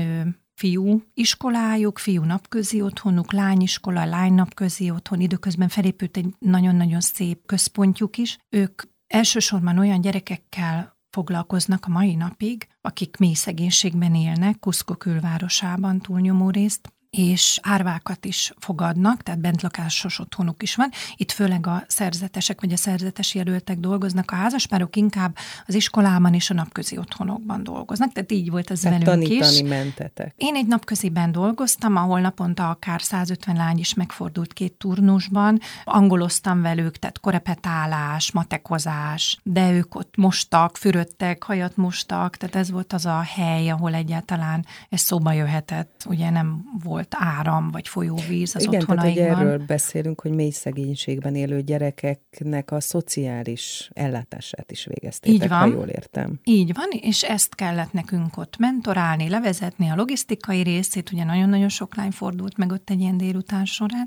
fiú 0.56 1.02
iskolájuk, 1.14 1.98
fiú 1.98 2.22
napközi 2.22 2.80
otthonuk, 2.80 3.32
lányiskola, 3.32 4.04
lány 4.04 4.32
napközi 4.32 4.90
otthon, 4.90 5.20
időközben 5.20 5.68
felépült 5.68 6.16
egy 6.16 6.34
nagyon-nagyon 6.38 7.00
szép 7.00 7.46
központjuk 7.46 8.18
is. 8.18 8.38
Ők 8.48 8.82
elsősorban 9.06 9.78
olyan 9.78 10.00
gyerekekkel 10.00 10.96
foglalkoznak 11.10 11.84
a 11.86 11.90
mai 11.90 12.14
napig, 12.14 12.68
akik 12.80 13.16
mély 13.16 13.34
szegénységben 13.34 14.14
élnek, 14.14 14.58
Kuszko 14.58 14.94
külvárosában 14.94 15.98
túlnyomó 15.98 16.50
részt, 16.50 16.92
és 17.10 17.60
árvákat 17.62 18.24
is 18.24 18.52
fogadnak, 18.58 19.22
tehát 19.22 19.40
bentlakásos 19.40 20.18
otthonuk 20.18 20.62
is 20.62 20.74
van. 20.74 20.90
Itt 21.16 21.32
főleg 21.32 21.66
a 21.66 21.84
szerzetesek 21.86 22.60
vagy 22.60 22.72
a 22.72 22.76
szerzetes 22.76 23.34
jelöltek 23.34 23.78
dolgoznak, 23.78 24.30
a 24.30 24.34
házaspárok 24.34 24.96
inkább 24.96 25.36
az 25.66 25.74
iskolában 25.74 26.34
és 26.34 26.50
a 26.50 26.54
napközi 26.54 26.98
otthonokban 26.98 27.62
dolgoznak, 27.62 28.12
tehát 28.12 28.32
így 28.32 28.50
volt 28.50 28.70
ez 28.70 28.80
tehát 28.80 29.04
velünk 29.04 29.26
tanítani 29.26 29.56
is. 29.56 29.68
mentetek. 29.68 30.34
Én 30.36 30.54
egy 30.54 30.66
napköziben 30.66 31.32
dolgoztam, 31.32 31.96
ahol 31.96 32.20
naponta 32.20 32.70
akár 32.70 33.02
150 33.02 33.56
lány 33.56 33.78
is 33.78 33.94
megfordult 33.94 34.52
két 34.52 34.72
turnusban, 34.72 35.60
angoloztam 35.84 36.62
velük, 36.62 36.96
tehát 36.96 37.20
korepetálás, 37.20 38.32
matekozás, 38.32 39.38
de 39.42 39.72
ők 39.72 39.94
ott 39.94 40.16
mostak, 40.16 40.76
fürödtek, 40.76 41.42
hajat 41.42 41.76
mostak, 41.76 42.36
tehát 42.36 42.56
ez 42.56 42.70
volt 42.70 42.92
az 42.92 43.06
a 43.06 43.20
hely, 43.20 43.68
ahol 43.70 43.94
egyáltalán 43.94 44.66
ez 44.88 45.00
szóba 45.00 45.32
jöhetett, 45.32 46.04
ugye 46.08 46.30
nem 46.30 46.64
volt 46.82 46.95
volt 46.96 47.14
áram 47.18 47.70
vagy 47.70 47.88
folyóvíz 47.88 48.54
az 48.54 48.62
Igen, 48.62 48.86
tehát 48.86 49.02
hogy 49.02 49.18
erről 49.18 49.58
beszélünk, 49.66 50.20
hogy 50.20 50.30
mély 50.30 50.50
szegénységben 50.50 51.34
élő 51.34 51.62
gyerekeknek 51.62 52.70
a 52.70 52.80
szociális 52.80 53.90
ellátását 53.92 54.72
is 54.72 54.84
végeztétek, 54.84 55.42
Így 55.42 55.48
van. 55.48 55.58
ha 55.58 55.66
jól 55.66 55.86
értem. 55.86 56.40
Így 56.44 56.74
van, 56.74 56.88
és 56.90 57.22
ezt 57.22 57.54
kellett 57.54 57.92
nekünk 57.92 58.36
ott 58.36 58.56
mentorálni, 58.58 59.28
levezetni 59.28 59.88
a 59.88 59.94
logisztikai 59.94 60.62
részét, 60.62 61.12
ugye 61.12 61.24
nagyon-nagyon 61.24 61.68
sok 61.68 61.96
lány 61.96 62.10
fordult 62.10 62.56
meg 62.56 62.72
ott 62.72 62.90
egy 62.90 63.00
ilyen 63.00 63.16
délután 63.16 63.64
során, 63.64 64.06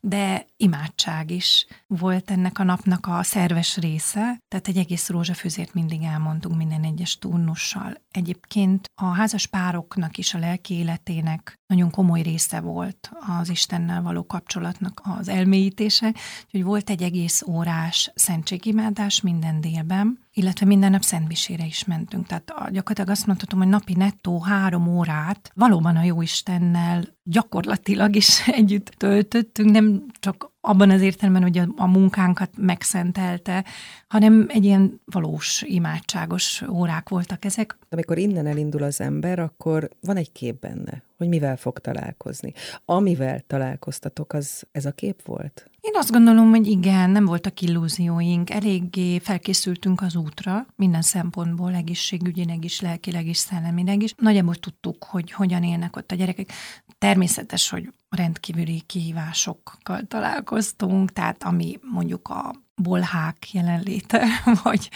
de 0.00 0.46
imádság 0.56 1.30
is 1.30 1.66
volt 1.86 2.30
ennek 2.30 2.58
a 2.58 2.64
napnak 2.64 3.06
a 3.06 3.22
szerves 3.22 3.76
része, 3.76 4.38
tehát 4.48 4.68
egy 4.68 4.76
egész 4.76 5.08
rózsafőzért 5.08 5.74
mindig 5.74 6.02
elmondtunk 6.02 6.56
minden 6.56 6.84
egyes 6.84 7.18
turnussal. 7.18 8.00
Egyébként 8.10 8.90
a 8.94 9.04
házas 9.04 9.46
pároknak 9.46 10.18
is 10.18 10.34
a 10.34 10.38
lelki 10.38 10.74
életének 10.74 11.58
nagyon 11.66 11.90
komoly 11.90 12.20
része 12.30 12.60
volt 12.60 13.10
az 13.40 13.48
Istennel 13.48 14.02
való 14.02 14.26
kapcsolatnak 14.26 15.02
az 15.18 15.28
elmélyítése, 15.28 16.14
úgyhogy 16.44 16.64
volt 16.64 16.90
egy 16.90 17.02
egész 17.02 17.42
órás 17.42 18.12
szentségimádás 18.14 19.20
minden 19.20 19.60
délben, 19.60 20.18
illetve 20.40 20.66
minden 20.66 20.90
nap 20.90 21.02
szentmisére 21.02 21.64
is 21.64 21.84
mentünk. 21.84 22.26
Tehát 22.26 22.44
gyakorlatilag 22.46 23.10
azt 23.10 23.26
mondhatom, 23.26 23.58
hogy 23.58 23.68
napi 23.68 23.94
nettó 23.94 24.40
három 24.40 24.88
órát 24.88 25.50
valóban 25.54 25.96
a 25.96 26.02
Jóistennel 26.02 27.04
gyakorlatilag 27.22 28.16
is 28.16 28.46
együtt 28.60 28.86
töltöttünk, 28.86 29.70
nem 29.70 30.04
csak 30.20 30.50
abban 30.60 30.90
az 30.90 31.00
értelemben, 31.00 31.42
hogy 31.42 31.58
a, 31.58 31.68
a 31.76 31.86
munkánkat 31.86 32.50
megszentelte, 32.56 33.64
hanem 34.08 34.46
egy 34.48 34.64
ilyen 34.64 35.00
valós, 35.04 35.62
imádságos 35.62 36.62
órák 36.68 37.08
voltak 37.08 37.44
ezek. 37.44 37.78
Amikor 37.88 38.18
innen 38.18 38.46
elindul 38.46 38.82
az 38.82 39.00
ember, 39.00 39.38
akkor 39.38 39.88
van 40.00 40.16
egy 40.16 40.32
kép 40.32 40.60
benne, 40.60 41.02
hogy 41.16 41.28
mivel 41.28 41.56
fog 41.56 41.78
találkozni. 41.78 42.52
Amivel 42.84 43.40
találkoztatok, 43.46 44.32
az 44.32 44.66
ez 44.72 44.84
a 44.84 44.92
kép 44.92 45.22
volt? 45.22 45.70
Én 45.80 45.92
azt 45.94 46.10
gondolom, 46.10 46.50
hogy 46.50 46.66
igen, 46.66 47.10
nem 47.10 47.24
voltak 47.24 47.60
illúzióink, 47.60 48.50
eléggé 48.50 49.18
felkészültünk 49.18 50.02
az 50.02 50.16
útra, 50.16 50.66
minden 50.76 51.02
szempontból, 51.02 51.74
egészségügyileg 51.74 52.64
is, 52.64 52.80
lelkileg 52.80 53.26
is, 53.26 53.36
szellemileg 53.36 54.02
is. 54.02 54.14
Nagyjából 54.16 54.54
tudtuk, 54.54 55.04
hogy 55.04 55.32
hogyan 55.32 55.62
élnek 55.62 55.96
ott 55.96 56.12
a 56.12 56.14
gyerekek. 56.14 56.52
Természetes, 56.98 57.70
hogy 57.70 57.92
rendkívüli 58.08 58.82
kihívásokkal 58.86 60.02
találkoztunk, 60.08 61.12
tehát 61.12 61.42
ami 61.42 61.78
mondjuk 61.92 62.28
a 62.28 62.54
bolhák 62.74 63.52
jelenléte, 63.52 64.26
vagy, 64.62 64.90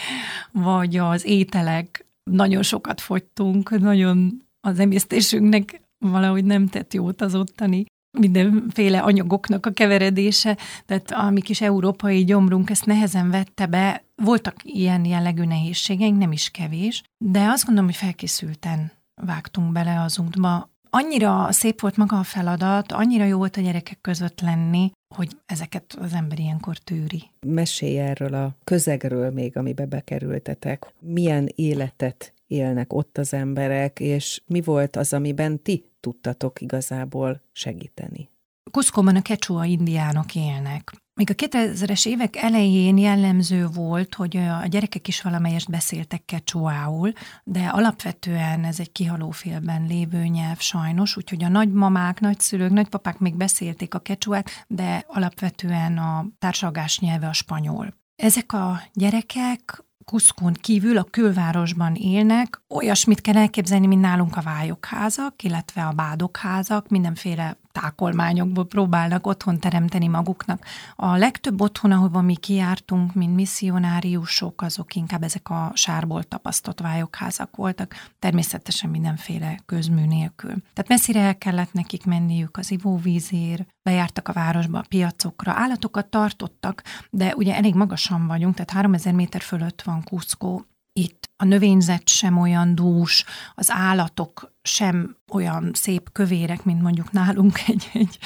vagy 0.51 0.97
az 0.97 1.25
ételek, 1.25 2.05
nagyon 2.31 2.63
sokat 2.63 3.01
fogytunk, 3.01 3.79
nagyon 3.79 4.43
az 4.61 4.79
emésztésünknek 4.79 5.81
valahogy 5.97 6.45
nem 6.45 6.67
tett 6.67 6.93
jót 6.93 7.21
az 7.21 7.35
ottani 7.35 7.85
mindenféle 8.17 8.99
anyagoknak 8.99 9.65
a 9.65 9.71
keveredése, 9.71 10.57
tehát 10.85 11.11
a 11.11 11.29
mi 11.29 11.41
kis 11.41 11.61
európai 11.61 12.23
gyomrunk 12.23 12.69
ezt 12.69 12.85
nehezen 12.85 13.29
vette 13.29 13.65
be. 13.65 14.03
Voltak 14.15 14.55
ilyen 14.63 15.05
jellegű 15.05 15.43
nehézségeink, 15.43 16.17
nem 16.17 16.31
is 16.31 16.49
kevés, 16.49 17.03
de 17.17 17.45
azt 17.47 17.65
gondolom, 17.65 17.89
hogy 17.89 17.99
felkészülten 17.99 18.91
vágtunk 19.21 19.71
bele 19.71 20.01
az 20.01 20.19
útba. 20.19 20.69
Annyira 20.89 21.51
szép 21.51 21.81
volt 21.81 21.97
maga 21.97 22.19
a 22.19 22.23
feladat, 22.23 22.91
annyira 22.91 23.25
jó 23.25 23.37
volt 23.37 23.57
a 23.57 23.61
gyerekek 23.61 23.97
között 24.01 24.41
lenni, 24.41 24.91
hogy 25.15 25.29
ezeket 25.45 25.97
az 26.01 26.13
ember 26.13 26.39
ilyenkor 26.39 26.77
tűri. 26.77 27.23
Mesélj 27.47 27.99
erről 27.99 28.33
a 28.33 28.55
közegről 28.63 29.31
még, 29.31 29.57
amibe 29.57 29.85
bekerültetek. 29.85 30.93
Milyen 30.99 31.49
életet 31.55 32.33
élnek 32.47 32.93
ott 32.93 33.17
az 33.17 33.33
emberek, 33.33 33.99
és 33.99 34.41
mi 34.45 34.61
volt 34.61 34.95
az, 34.95 35.13
amiben 35.13 35.61
ti 35.61 35.85
tudtatok 35.99 36.61
igazából 36.61 37.41
segíteni? 37.51 38.29
Kuszkóban 38.71 39.15
a 39.15 39.21
kecsua 39.21 39.65
indiánok 39.65 40.35
élnek. 40.35 40.91
Még 41.13 41.29
a 41.29 41.33
2000-es 41.33 42.07
évek 42.07 42.35
elején 42.35 42.97
jellemző 42.97 43.67
volt, 43.67 44.15
hogy 44.15 44.37
a 44.37 44.65
gyerekek 44.67 45.07
is 45.07 45.21
valamelyest 45.21 45.69
beszéltek 45.69 46.25
kecsuául, 46.25 47.11
de 47.43 47.67
alapvetően 47.67 48.63
ez 48.63 48.79
egy 48.79 48.91
kihalófélben 48.91 49.85
lévő 49.87 50.23
nyelv 50.23 50.59
sajnos, 50.59 51.17
úgyhogy 51.17 51.43
a 51.43 51.47
nagymamák, 51.47 52.19
nagyszülők, 52.19 52.71
nagypapák 52.71 53.19
még 53.19 53.35
beszélték 53.35 53.93
a 53.93 53.99
kecsuát, 53.99 54.49
de 54.67 55.05
alapvetően 55.07 55.97
a 55.97 56.25
társalgás 56.39 56.99
nyelve 56.99 57.27
a 57.27 57.33
spanyol. 57.33 57.93
Ezek 58.15 58.53
a 58.53 58.81
gyerekek 58.93 59.83
Kuszkón 60.05 60.53
kívül 60.53 60.97
a 60.97 61.03
külvárosban 61.03 61.95
élnek, 61.95 62.61
olyasmit 62.67 63.21
kell 63.21 63.35
elképzelni, 63.35 63.87
mint 63.87 64.01
nálunk 64.01 64.35
a 64.35 64.41
vályokházak, 64.41 65.43
illetve 65.43 65.85
a 65.85 65.91
bádokházak, 65.91 66.89
mindenféle 66.89 67.57
tákolmányokból 67.81 68.65
próbálnak 68.65 69.27
otthon 69.27 69.59
teremteni 69.59 70.07
maguknak. 70.07 70.65
A 70.95 71.15
legtöbb 71.15 71.61
otthon, 71.61 71.91
ahova 71.91 72.21
mi 72.21 72.35
kijártunk, 72.35 73.13
mint 73.13 73.35
misszionáriusok, 73.35 74.61
azok 74.61 74.95
inkább 74.95 75.23
ezek 75.23 75.49
a 75.49 75.71
sárból 75.73 76.23
tapasztott 76.23 76.79
vályokházak 76.79 77.55
voltak, 77.55 77.95
természetesen 78.19 78.89
mindenféle 78.89 79.59
közmű 79.65 80.05
nélkül. 80.05 80.53
Tehát 80.73 80.87
messzire 80.87 81.19
el 81.19 81.37
kellett 81.37 81.73
nekik 81.73 82.05
menniük 82.05 82.57
az 82.57 82.71
ivóvízért, 82.71 83.67
bejártak 83.83 84.27
a 84.27 84.33
városba, 84.33 84.79
a 84.79 84.85
piacokra, 84.87 85.51
állatokat 85.55 86.05
tartottak, 86.05 86.83
de 87.09 87.33
ugye 87.35 87.55
elég 87.55 87.75
magasan 87.75 88.27
vagyunk, 88.27 88.53
tehát 88.53 88.71
3000 88.71 89.13
méter 89.13 89.41
fölött 89.41 89.81
van 89.81 90.03
Kuszkó, 90.03 90.65
itt 90.99 91.29
a 91.35 91.45
növényzet 91.45 92.07
sem 92.07 92.37
olyan 92.37 92.75
dús, 92.75 93.25
az 93.53 93.71
állatok 93.71 94.51
sem 94.61 95.17
olyan 95.31 95.71
szép 95.73 96.11
kövérek, 96.11 96.63
mint 96.63 96.81
mondjuk 96.81 97.11
nálunk 97.11 97.59
egy, 97.67 97.89
egy, 97.93 98.17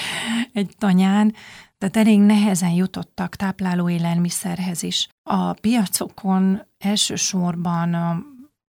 egy 0.53 0.73
tanyán, 0.77 1.33
tehát 1.77 1.97
elég 1.97 2.19
nehezen 2.19 2.71
jutottak 2.71 3.35
tápláló 3.35 3.89
élelmiszerhez 3.89 4.83
is. 4.83 5.07
A 5.23 5.53
piacokon 5.53 6.61
elsősorban 6.77 7.95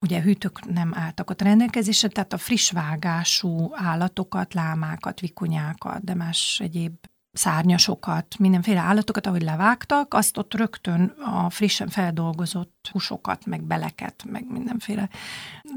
ugye 0.02 0.22
hűtők 0.22 0.74
nem 0.74 0.92
álltak 0.96 1.30
ott 1.30 1.42
rendelkezésre, 1.42 2.08
tehát 2.08 2.34
a 2.34 2.38
friss 2.38 2.72
vágású 2.72 3.72
állatokat, 3.76 4.54
lámákat, 4.54 5.20
vikonyákat, 5.20 6.04
de 6.04 6.14
más 6.14 6.60
egyéb 6.64 6.94
szárnyasokat, 7.32 8.38
mindenféle 8.40 8.80
állatokat, 8.80 9.28
ahogy 9.28 9.42
levágtak, 9.42 10.14
azt 10.14 10.38
ott 10.38 10.54
rögtön 10.54 11.14
a 11.20 11.50
frissen 11.50 11.88
feldolgozott 11.88 12.90
húsokat, 12.92 13.46
meg 13.46 13.64
beleket, 13.64 14.24
meg 14.32 14.52
mindenféle 14.52 15.10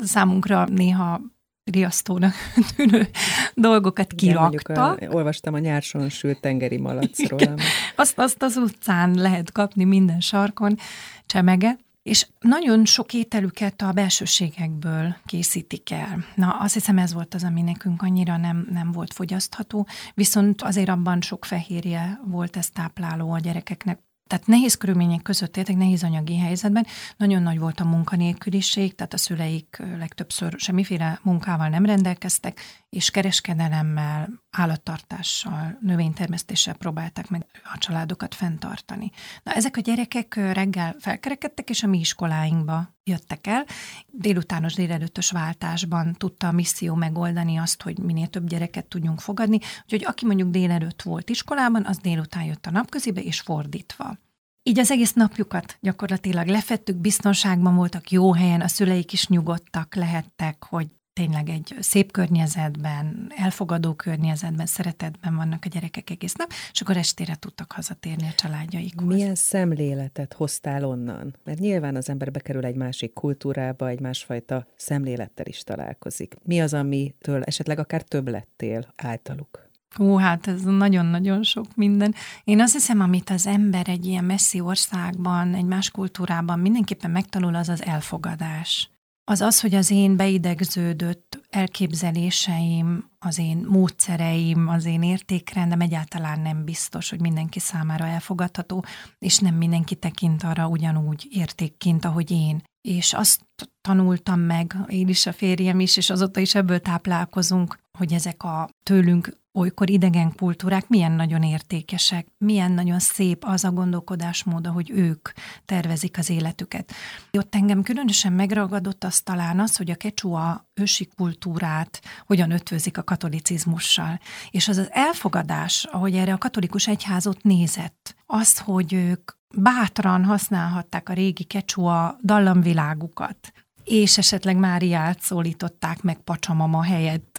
számunkra 0.01 0.65
néha 0.65 1.21
riasztónak 1.65 2.33
tűnő 2.77 3.09
dolgokat 3.55 4.13
kiraktak. 4.13 4.97
Igen, 4.97 5.11
a, 5.11 5.15
olvastam 5.15 5.55
a 5.55 5.59
nyárson 5.59 6.09
sült 6.09 6.41
tengeri 6.41 6.77
malacról. 6.77 7.55
azt, 7.97 8.19
azt 8.19 8.43
az 8.43 8.57
utcán 8.57 9.15
lehet 9.15 9.53
kapni 9.53 9.85
minden 9.85 10.21
sarkon, 10.21 10.79
csemege. 11.27 11.77
És 12.03 12.27
nagyon 12.41 12.85
sok 12.85 13.15
ételüket 13.15 13.83
a 13.83 13.93
belsőségekből 13.93 15.17
készítik 15.25 15.91
el. 15.91 16.25
Na, 16.35 16.49
azt 16.49 16.75
hiszem 16.75 16.99
ez 16.99 17.13
volt 17.13 17.35
az, 17.35 17.45
ami 17.45 17.63
nekünk 17.63 18.03
annyira 18.03 18.37
nem, 18.37 18.67
nem 18.71 18.93
volt 18.93 19.13
fogyasztható, 19.13 19.87
viszont 20.15 20.63
azért 20.63 20.89
abban 20.89 21.21
sok 21.21 21.45
fehérje 21.45 22.21
volt 22.25 22.57
ez 22.57 22.71
tápláló 22.71 23.33
a 23.33 23.39
gyerekeknek. 23.39 23.99
Tehát 24.27 24.47
nehéz 24.47 24.75
körülmények 24.75 25.23
között 25.23 25.57
éltek, 25.57 25.77
nehéz 25.77 26.05
anyagi 26.05 26.39
helyzetben, 26.39 26.87
nagyon 27.17 27.43
nagy 27.43 27.59
volt 27.59 27.81
a 27.81 27.85
munkanélküliség, 27.85 28.95
tehát 28.95 29.13
a 29.13 29.17
szüleik 29.17 29.83
legtöbbször 29.99 30.55
semmiféle 30.57 31.21
munkával 31.23 31.69
nem 31.69 31.87
rendelkeztek, 31.87 32.61
és 32.89 33.11
kereskedelemmel, 33.11 34.42
állattartással, 34.53 35.79
növénytermesztéssel 35.81 36.75
próbálták 36.75 37.29
meg 37.29 37.47
a 37.75 37.79
családokat 37.79 38.35
fenntartani. 38.35 39.11
Na, 39.43 39.53
ezek 39.53 39.77
a 39.77 39.81
gyerekek 39.81 40.35
reggel 40.35 40.97
felkerekedtek, 40.99 41.71
és 41.71 41.83
a 41.83 41.87
mi 41.87 41.99
iskoláinkba 41.99 42.95
jöttek 43.05 43.47
el. 43.47 43.65
Délutános, 44.07 44.75
délelőttös 44.75 45.31
váltásban 45.31 46.13
tudta 46.13 46.49
a 46.49 46.53
misszió 46.53 46.95
megoldani 46.95 47.57
azt, 47.57 47.83
hogy 47.83 47.99
minél 47.99 48.27
több 48.27 48.49
gyereket 48.49 48.87
tudjunk 48.87 49.21
fogadni. 49.21 49.59
Úgyhogy 49.83 50.05
aki 50.05 50.27
mondjuk 50.27 50.51
délelőtt 50.51 51.03
volt 51.03 51.31
iskolában, 51.31 51.87
az 51.87 51.99
délután 51.99 52.45
jött 52.45 52.67
a 52.67 52.71
napközibe, 52.71 53.21
és 53.21 53.41
fordítva. 53.41 54.19
Így 54.63 54.79
az 54.79 54.91
egész 54.91 55.13
napjukat 55.13 55.77
gyakorlatilag 55.81 56.47
lefettük, 56.47 56.97
biztonságban 56.97 57.75
voltak, 57.75 58.11
jó 58.11 58.35
helyen, 58.35 58.61
a 58.61 58.69
szüleik 58.69 59.13
is 59.13 59.29
nyugodtak 59.29 59.95
lehettek, 59.95 60.65
hogy 60.65 60.89
tényleg 61.12 61.49
egy 61.49 61.75
szép 61.81 62.12
környezetben, 62.12 63.33
elfogadó 63.37 63.95
környezetben, 63.95 64.66
szeretetben 64.66 65.37
vannak 65.37 65.64
a 65.64 65.69
gyerekek 65.69 66.11
egész 66.11 66.35
nap, 66.35 66.52
és 66.73 66.81
akkor 66.81 66.97
estére 66.97 67.35
tudtak 67.35 67.73
hazatérni 67.73 68.26
a 68.26 68.35
családjaikhoz. 68.37 69.14
Milyen 69.14 69.35
szemléletet 69.35 70.33
hoztál 70.33 70.85
onnan? 70.85 71.37
Mert 71.45 71.59
nyilván 71.59 71.97
az 71.97 72.09
ember 72.09 72.31
bekerül 72.31 72.64
egy 72.64 72.76
másik 72.76 73.12
kultúrába, 73.12 73.88
egy 73.88 74.00
másfajta 74.00 74.66
szemlélettel 74.76 75.47
is 75.47 75.62
találkozik. 75.62 76.35
Mi 76.42 76.61
az, 76.61 76.75
amitől 76.75 77.42
esetleg 77.42 77.78
akár 77.78 78.02
több 78.02 78.28
lettél 78.28 78.92
általuk? 78.97 79.71
Ó, 80.00 80.16
hát 80.16 80.47
ez 80.47 80.62
nagyon-nagyon 80.62 81.42
sok 81.42 81.66
minden. 81.76 82.14
Én 82.45 82.61
azt 82.61 82.73
hiszem, 82.73 83.00
amit 83.00 83.31
az 83.31 83.47
ember 83.47 83.88
egy 83.88 84.07
ilyen 84.07 84.25
messzi 84.25 84.61
országban, 84.61 85.54
egy 85.54 85.64
más 85.64 85.90
kultúrában 85.90 86.59
mindenképpen 86.59 87.11
megtanul, 87.11 87.54
az 87.54 87.69
az 87.69 87.85
elfogadás 87.85 88.92
az 89.25 89.41
az, 89.41 89.61
hogy 89.61 89.75
az 89.75 89.91
én 89.91 90.17
beidegződött 90.17 91.41
elképzeléseim, 91.50 93.11
az 93.19 93.38
én 93.38 93.67
módszereim, 93.69 94.69
az 94.69 94.85
én 94.85 95.02
értékrendem 95.02 95.81
egyáltalán 95.81 96.41
nem 96.41 96.64
biztos, 96.64 97.11
hogy 97.11 97.21
mindenki 97.21 97.59
számára 97.59 98.07
elfogadható, 98.07 98.85
és 99.19 99.38
nem 99.38 99.55
mindenki 99.55 99.95
tekint 99.95 100.43
arra 100.43 100.67
ugyanúgy 100.67 101.26
értékként, 101.31 102.05
ahogy 102.05 102.31
én. 102.31 102.62
És 102.81 103.12
azt 103.12 103.41
tanultam 103.81 104.41
meg, 104.41 104.76
én 104.87 105.09
is, 105.09 105.26
a 105.26 105.33
férjem 105.33 105.81
is, 105.81 105.97
és 105.97 106.11
azóta 106.11 106.41
is 106.41 106.55
ebből 106.55 106.81
táplálkozunk, 106.81 107.79
hogy 107.99 108.12
ezek 108.12 108.43
a 108.43 108.69
tőlünk 108.83 109.41
olykor 109.53 109.91
idegen 109.91 110.33
kultúrák 110.35 110.89
milyen 110.89 111.13
nagyon 111.13 111.43
értékesek, 111.43 112.27
milyen 112.39 112.73
nagyon 112.73 112.99
szép 112.99 113.45
az 113.45 113.65
a 113.65 113.71
gondolkodásmód, 113.71 114.67
hogy 114.67 114.91
ők 114.91 115.29
tervezik 115.65 116.19
az 116.19 116.31
életüket. 116.31 116.93
Ott 117.33 117.55
engem 117.55 117.83
különösen 117.83 118.33
megragadott 118.33 119.05
az 119.05 119.21
talán 119.21 119.61
az, 119.61 119.77
hogy 119.77 119.91
a 119.91 119.95
kecsua 119.95 120.69
ősi 120.75 121.09
kultúrát 121.17 122.01
hogyan 122.27 122.51
ötvözik 122.51 122.99
a 122.99 123.03
katolicizmussal. 123.03 124.21
És 124.51 124.69
az 124.69 124.77
az 124.77 124.89
elfogadás, 124.91 125.85
ahogy 125.85 126.15
erre 126.15 126.33
a 126.33 126.39
katolikus 126.39 126.89
egyházot 126.89 127.43
nézett, 127.43 128.15
az, 128.27 128.59
hogy 128.59 128.93
ők 128.93 129.33
bátran 129.57 130.25
használhatták 130.25 131.09
a 131.09 131.13
régi 131.13 131.45
kecsua 131.45 132.19
dallamvilágukat, 132.23 133.53
és 133.85 134.19
esetleg 134.19 134.57
Máriát 134.57 135.21
szólították 135.21 136.03
meg 136.03 136.17
pacsamama 136.17 136.83
helyett, 136.83 137.32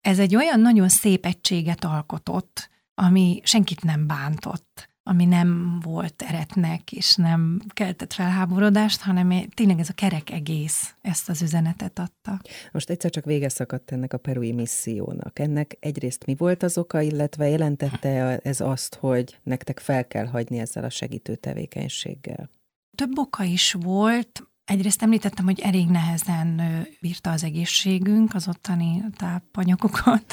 ez 0.00 0.18
egy 0.18 0.36
olyan 0.36 0.60
nagyon 0.60 0.88
szép 0.88 1.26
egységet 1.26 1.84
alkotott, 1.84 2.70
ami 2.94 3.40
senkit 3.44 3.82
nem 3.82 4.06
bántott, 4.06 4.88
ami 5.02 5.24
nem 5.24 5.80
volt 5.82 6.22
eretnek, 6.22 6.92
és 6.92 7.14
nem 7.14 7.60
keltett 7.68 8.12
felháborodást, 8.12 9.00
hanem 9.00 9.48
tényleg 9.54 9.78
ez 9.78 9.88
a 9.88 9.92
kerek 9.92 10.30
egész 10.30 10.94
ezt 11.00 11.28
az 11.28 11.42
üzenetet 11.42 11.98
adta. 11.98 12.40
Most 12.72 12.90
egyszer 12.90 13.10
csak 13.10 13.24
vége 13.24 13.48
szakadt 13.48 13.90
ennek 13.90 14.12
a 14.12 14.18
perui 14.18 14.52
missziónak. 14.52 15.38
Ennek 15.38 15.76
egyrészt 15.80 16.26
mi 16.26 16.34
volt 16.34 16.62
az 16.62 16.78
oka, 16.78 17.00
illetve 17.00 17.48
jelentette 17.48 18.38
ez 18.38 18.60
azt, 18.60 18.94
hogy 18.94 19.38
nektek 19.42 19.78
fel 19.78 20.06
kell 20.06 20.26
hagyni 20.26 20.58
ezzel 20.58 20.84
a 20.84 20.90
segítő 20.90 21.34
tevékenységgel? 21.34 22.50
Több 22.96 23.18
oka 23.18 23.42
is 23.44 23.72
volt. 23.72 24.49
Egyrészt 24.70 25.02
említettem, 25.02 25.44
hogy 25.44 25.60
elég 25.60 25.88
nehezen 25.88 26.62
bírta 27.00 27.30
az 27.30 27.44
egészségünk, 27.44 28.34
az 28.34 28.48
ottani 28.48 29.02
tápanyagokat, 29.16 30.24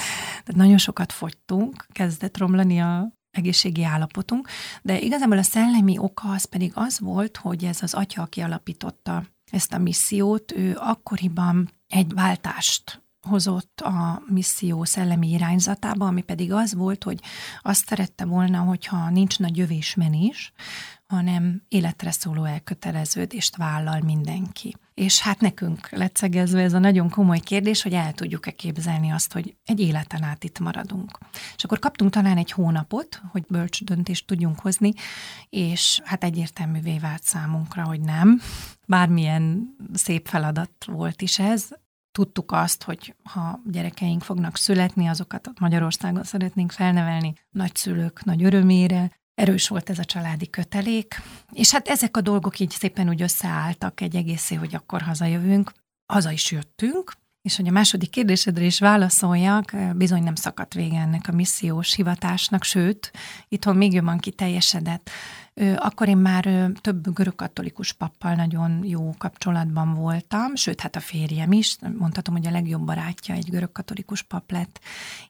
tehát 0.43 0.55
nagyon 0.55 0.77
sokat 0.77 1.11
fogytunk, 1.11 1.85
kezdett 1.91 2.37
romlani 2.37 2.79
a 2.79 3.11
egészségi 3.31 3.83
állapotunk, 3.83 4.49
de 4.81 4.99
igazából 4.99 5.37
a 5.37 5.43
szellemi 5.43 5.97
oka 5.97 6.29
az 6.29 6.45
pedig 6.45 6.71
az 6.75 6.99
volt, 6.99 7.37
hogy 7.37 7.63
ez 7.63 7.81
az 7.81 7.93
atya, 7.93 8.21
aki 8.21 8.41
alapította 8.41 9.23
ezt 9.51 9.73
a 9.73 9.77
missziót, 9.77 10.51
ő 10.51 10.75
akkoriban 10.79 11.69
egy 11.87 12.13
váltást 12.13 13.01
hozott 13.27 13.81
a 13.81 14.21
misszió 14.27 14.83
szellemi 14.83 15.29
irányzatába, 15.29 16.07
ami 16.07 16.21
pedig 16.21 16.53
az 16.53 16.73
volt, 16.73 17.03
hogy 17.03 17.19
azt 17.61 17.87
szerette 17.87 18.25
volna, 18.25 18.59
hogyha 18.59 19.09
nincs 19.09 19.39
nagy 19.39 19.57
jövésmenés, 19.57 20.51
hanem 21.07 21.61
életre 21.67 22.11
szóló 22.11 22.43
elköteleződést 22.43 23.55
vállal 23.55 23.99
mindenki. 23.99 24.75
És 24.93 25.21
hát 25.21 25.39
nekünk 25.39 25.89
lecegezve 25.89 26.61
ez 26.61 26.73
a 26.73 26.79
nagyon 26.79 27.09
komoly 27.09 27.39
kérdés, 27.39 27.81
hogy 27.81 27.93
el 27.93 28.13
tudjuk-e 28.13 28.51
képzelni 28.51 29.09
azt, 29.09 29.33
hogy 29.33 29.55
egy 29.65 29.79
életen 29.79 30.23
át 30.23 30.43
itt 30.43 30.59
maradunk. 30.59 31.17
És 31.55 31.63
akkor 31.63 31.79
kaptunk 31.79 32.11
talán 32.11 32.37
egy 32.37 32.51
hónapot, 32.51 33.21
hogy 33.31 33.45
bölcs 33.49 33.83
döntést 33.83 34.27
tudjunk 34.27 34.59
hozni, 34.59 34.93
és 35.49 36.01
hát 36.03 36.23
egyértelművé 36.23 36.97
vált 36.97 37.23
számunkra, 37.23 37.83
hogy 37.83 38.01
nem. 38.01 38.41
Bármilyen 38.87 39.75
szép 39.93 40.27
feladat 40.27 40.85
volt 40.85 41.21
is 41.21 41.39
ez, 41.39 41.69
tudtuk 42.11 42.51
azt, 42.51 42.83
hogy 42.83 43.15
ha 43.23 43.59
gyerekeink 43.65 44.21
fognak 44.21 44.57
születni, 44.57 45.07
azokat 45.07 45.49
Magyarországon 45.59 46.23
szeretnénk 46.23 46.71
felnevelni 46.71 47.33
nagyszülők 47.49 48.23
nagy 48.23 48.43
örömére, 48.43 49.11
erős 49.37 49.67
volt 49.67 49.89
ez 49.89 49.99
a 49.99 50.05
családi 50.05 50.49
kötelék, 50.49 51.21
és 51.51 51.71
hát 51.71 51.87
ezek 51.87 52.17
a 52.17 52.21
dolgok 52.21 52.59
így 52.59 52.69
szépen 52.69 53.09
úgy 53.09 53.21
összeálltak 53.21 54.01
egy 54.01 54.15
egészé, 54.15 54.55
hogy 54.55 54.75
akkor 54.75 55.01
hazajövünk. 55.01 55.71
Haza 56.13 56.31
is 56.31 56.51
jöttünk, 56.51 57.13
és 57.41 57.55
hogy 57.55 57.67
a 57.67 57.71
második 57.71 58.09
kérdésedre 58.09 58.63
is 58.63 58.79
válaszoljak, 58.79 59.75
bizony 59.95 60.23
nem 60.23 60.35
szakadt 60.35 60.73
vége 60.73 60.99
ennek 60.99 61.27
a 61.27 61.31
missziós 61.31 61.93
hivatásnak, 61.93 62.63
sőt, 62.63 63.11
itthon 63.47 63.75
még 63.75 63.93
jobban 63.93 64.17
kiteljesedett. 64.17 65.09
Akkor 65.75 66.07
én 66.07 66.17
már 66.17 66.71
több 66.81 67.13
görögkatolikus 67.13 67.93
pappal 67.93 68.33
nagyon 68.33 68.83
jó 68.83 69.13
kapcsolatban 69.17 69.93
voltam, 69.93 70.55
sőt, 70.55 70.81
hát 70.81 70.95
a 70.95 70.99
férjem 70.99 71.51
is, 71.51 71.77
mondhatom, 71.97 72.35
hogy 72.35 72.47
a 72.47 72.51
legjobb 72.51 72.85
barátja 72.85 73.35
egy 73.35 73.49
görögkatolikus 73.49 74.21
pap 74.21 74.51
lett, 74.51 74.79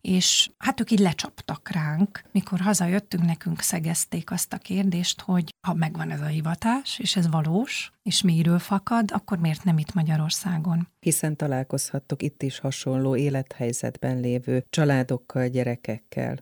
és 0.01 0.49
hát 0.57 0.79
ők 0.79 0.91
így 0.91 0.99
lecsaptak 0.99 1.69
ránk, 1.69 2.23
mikor 2.31 2.59
hazajöttünk, 2.59 3.25
nekünk 3.25 3.61
szegezték 3.61 4.31
azt 4.31 4.53
a 4.53 4.57
kérdést, 4.57 5.21
hogy 5.21 5.53
ha 5.67 5.73
megvan 5.73 6.11
ez 6.11 6.21
a 6.21 6.25
hivatás, 6.25 6.99
és 6.99 7.15
ez 7.15 7.29
valós, 7.29 7.91
és 8.03 8.21
miről 8.21 8.59
fakad, 8.59 9.11
akkor 9.13 9.37
miért 9.37 9.63
nem 9.63 9.77
itt 9.77 9.93
Magyarországon? 9.93 10.87
Hiszen 10.99 11.35
találkozhattok 11.35 12.23
itt 12.23 12.43
is 12.43 12.59
hasonló 12.59 13.15
élethelyzetben 13.15 14.19
lévő 14.19 14.65
családokkal, 14.69 15.47
gyerekekkel 15.47 16.37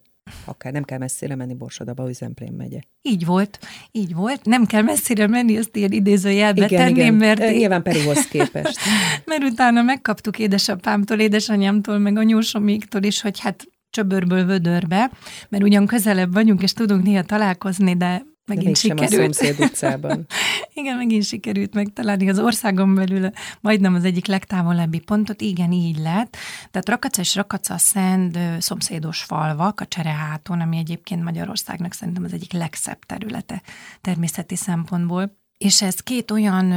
akár 0.46 0.74
nem 0.74 0.84
kell 0.84 0.98
messzire 0.98 1.36
menni 1.36 1.54
Borsodaba, 1.54 2.12
Zemplén 2.12 2.54
megye. 2.54 2.80
Így 3.02 3.26
volt, 3.26 3.60
így 3.92 4.14
volt. 4.14 4.46
Nem 4.46 4.66
kell 4.66 4.82
messzire 4.82 5.28
menni, 5.28 5.58
ezt 5.58 5.76
ilyen 5.76 5.92
idézőjelbe 5.92 6.66
igen, 6.66 6.80
tenném, 6.80 6.96
igen. 6.96 7.14
mert... 7.14 7.40
Én... 7.40 7.58
Nyilván 7.58 7.84
Perihoz 7.84 8.28
képest. 8.28 8.80
mert 9.26 9.44
utána 9.44 9.82
megkaptuk 9.82 10.40
édesapámtól, 10.40 11.20
édesanyámtól, 11.20 11.98
meg 11.98 12.18
anyósoméktól 12.18 13.04
is, 13.04 13.22
hogy 13.22 13.40
hát 13.40 13.68
csöbörből 13.90 14.46
vödörbe, 14.46 15.12
mert 15.50 15.64
ugyan 15.64 15.86
közelebb 15.86 16.34
vagyunk, 16.34 16.62
és 16.62 16.74
tudunk 16.74 17.04
néha 17.04 17.24
találkozni, 17.24 17.98
de 17.98 18.26
megint 18.46 18.78
sikerült. 18.78 19.12
a 19.12 19.16
szomszéd 19.16 19.60
utcában. 19.60 20.26
igen, 20.74 20.98
megint 20.98 21.24
sikerült 21.24 21.74
megtalálni 21.74 22.30
az 22.30 22.40
országon 22.40 22.96
belül 22.96 23.30
majdnem 23.62 23.94
az 23.94 24.04
egyik 24.04 24.26
legtávolabbi 24.26 25.00
pontot. 25.00 25.42
Igen, 25.42 25.72
így 25.72 25.98
lett. 25.98 26.38
Tehát 26.72 26.90
Rakaca 26.90 27.22
és 27.22 27.36
Rakaca 27.36 27.78
Szend 27.78 28.40
szomszédos 28.60 29.24
falvak 29.24 29.80
a 29.80 29.86
Csereháton, 29.86 30.62
ami 30.62 30.78
egyébként 30.78 31.24
Magyarországnak 31.24 31.94
szerintem 31.94 32.24
az 32.24 32.34
egyik 32.34 32.54
legszebb 32.54 33.00
területe 33.06 33.62
természeti 34.02 34.56
szempontból. 34.56 35.38
És 35.58 35.82
ez 35.82 36.00
két 36.00 36.32
olyan 36.32 36.74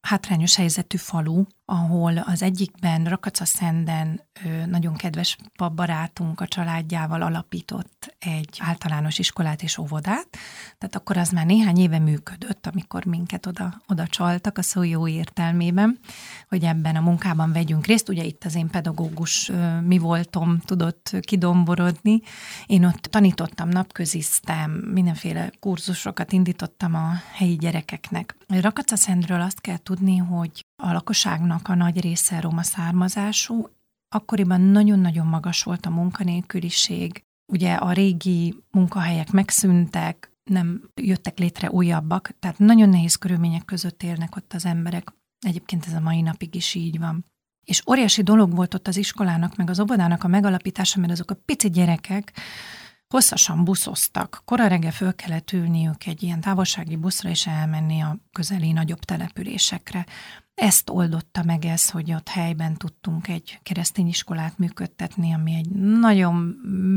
hátrányos 0.00 0.56
helyzetű 0.56 0.96
falu, 0.96 1.42
ahol 1.70 2.18
az 2.18 2.42
egyikben 2.42 3.04
Rakaca 3.04 3.44
Szenden 3.44 4.20
nagyon 4.66 4.94
kedves 4.94 5.36
barátunk 5.74 6.40
a 6.40 6.46
családjával 6.46 7.22
alapított 7.22 8.16
egy 8.18 8.58
általános 8.58 9.18
iskolát 9.18 9.62
és 9.62 9.78
óvodát, 9.78 10.28
tehát 10.78 10.94
akkor 10.94 11.16
az 11.16 11.30
már 11.30 11.46
néhány 11.46 11.78
éve 11.78 11.98
működött, 11.98 12.66
amikor 12.66 13.04
minket 13.04 13.46
oda, 13.46 13.82
oda 13.88 14.06
csaltak 14.06 14.58
a 14.58 14.62
szó 14.62 14.82
jó 14.82 15.08
értelmében, 15.08 15.98
hogy 16.48 16.64
ebben 16.64 16.96
a 16.96 17.00
munkában 17.00 17.52
vegyünk 17.52 17.86
részt. 17.86 18.08
Ugye 18.08 18.24
itt 18.24 18.44
az 18.44 18.54
én 18.54 18.68
pedagógus 18.68 19.52
mi 19.84 19.98
voltom 19.98 20.58
tudott 20.58 21.16
kidomborodni. 21.20 22.20
Én 22.66 22.84
ott 22.84 23.02
tanítottam, 23.02 23.68
napköziztem, 23.68 24.70
mindenféle 24.70 25.52
kurzusokat 25.60 26.32
indítottam 26.32 26.94
a 26.94 27.12
helyi 27.32 27.56
gyerekeknek. 27.56 28.36
Rakaca 28.46 28.96
Szentről 28.96 29.40
azt 29.40 29.60
kell 29.60 29.78
tudni, 29.78 30.16
hogy 30.16 30.66
a 30.82 30.92
lakosságnak 30.92 31.68
a 31.68 31.74
nagy 31.74 32.00
része 32.00 32.40
roma 32.40 32.62
származású, 32.62 33.68
akkoriban 34.08 34.60
nagyon-nagyon 34.60 35.26
magas 35.26 35.62
volt 35.62 35.86
a 35.86 35.90
munkanélküliség, 35.90 37.22
ugye 37.52 37.74
a 37.74 37.92
régi 37.92 38.54
munkahelyek 38.70 39.30
megszűntek, 39.30 40.32
nem 40.50 40.90
jöttek 40.94 41.38
létre 41.38 41.70
újabbak, 41.70 42.30
tehát 42.38 42.58
nagyon 42.58 42.88
nehéz 42.88 43.14
körülmények 43.16 43.64
között 43.64 44.02
élnek 44.02 44.36
ott 44.36 44.52
az 44.52 44.64
emberek. 44.64 45.12
Egyébként 45.46 45.86
ez 45.86 45.92
a 45.92 46.00
mai 46.00 46.20
napig 46.20 46.54
is 46.54 46.74
így 46.74 46.98
van. 46.98 47.24
És 47.66 47.82
óriási 47.90 48.22
dolog 48.22 48.54
volt 48.54 48.74
ott 48.74 48.88
az 48.88 48.96
iskolának, 48.96 49.56
meg 49.56 49.70
az 49.70 49.80
óvodának 49.80 50.24
a 50.24 50.28
megalapítása, 50.28 51.00
mert 51.00 51.12
azok 51.12 51.30
a 51.30 51.40
pici 51.44 51.70
gyerekek 51.70 52.32
hosszasan 53.08 53.64
buszoztak. 53.64 54.42
Kora 54.44 54.66
reggel 54.66 54.90
föl 54.90 55.14
kellett 55.14 55.52
ülniük 55.52 56.06
egy 56.06 56.22
ilyen 56.22 56.40
távolsági 56.40 56.96
buszra, 56.96 57.28
és 57.28 57.46
elmenni 57.46 58.00
a 58.00 58.16
közeli 58.32 58.72
nagyobb 58.72 59.00
településekre. 59.00 60.06
Ezt 60.54 60.90
oldotta 60.90 61.42
meg 61.44 61.64
ez, 61.64 61.90
hogy 61.90 62.12
ott 62.12 62.28
helyben 62.28 62.76
tudtunk 62.76 63.28
egy 63.28 63.58
keresztény 63.62 64.08
iskolát 64.08 64.58
működtetni, 64.58 65.32
ami 65.32 65.54
egy 65.54 65.68
nagyon 66.00 66.34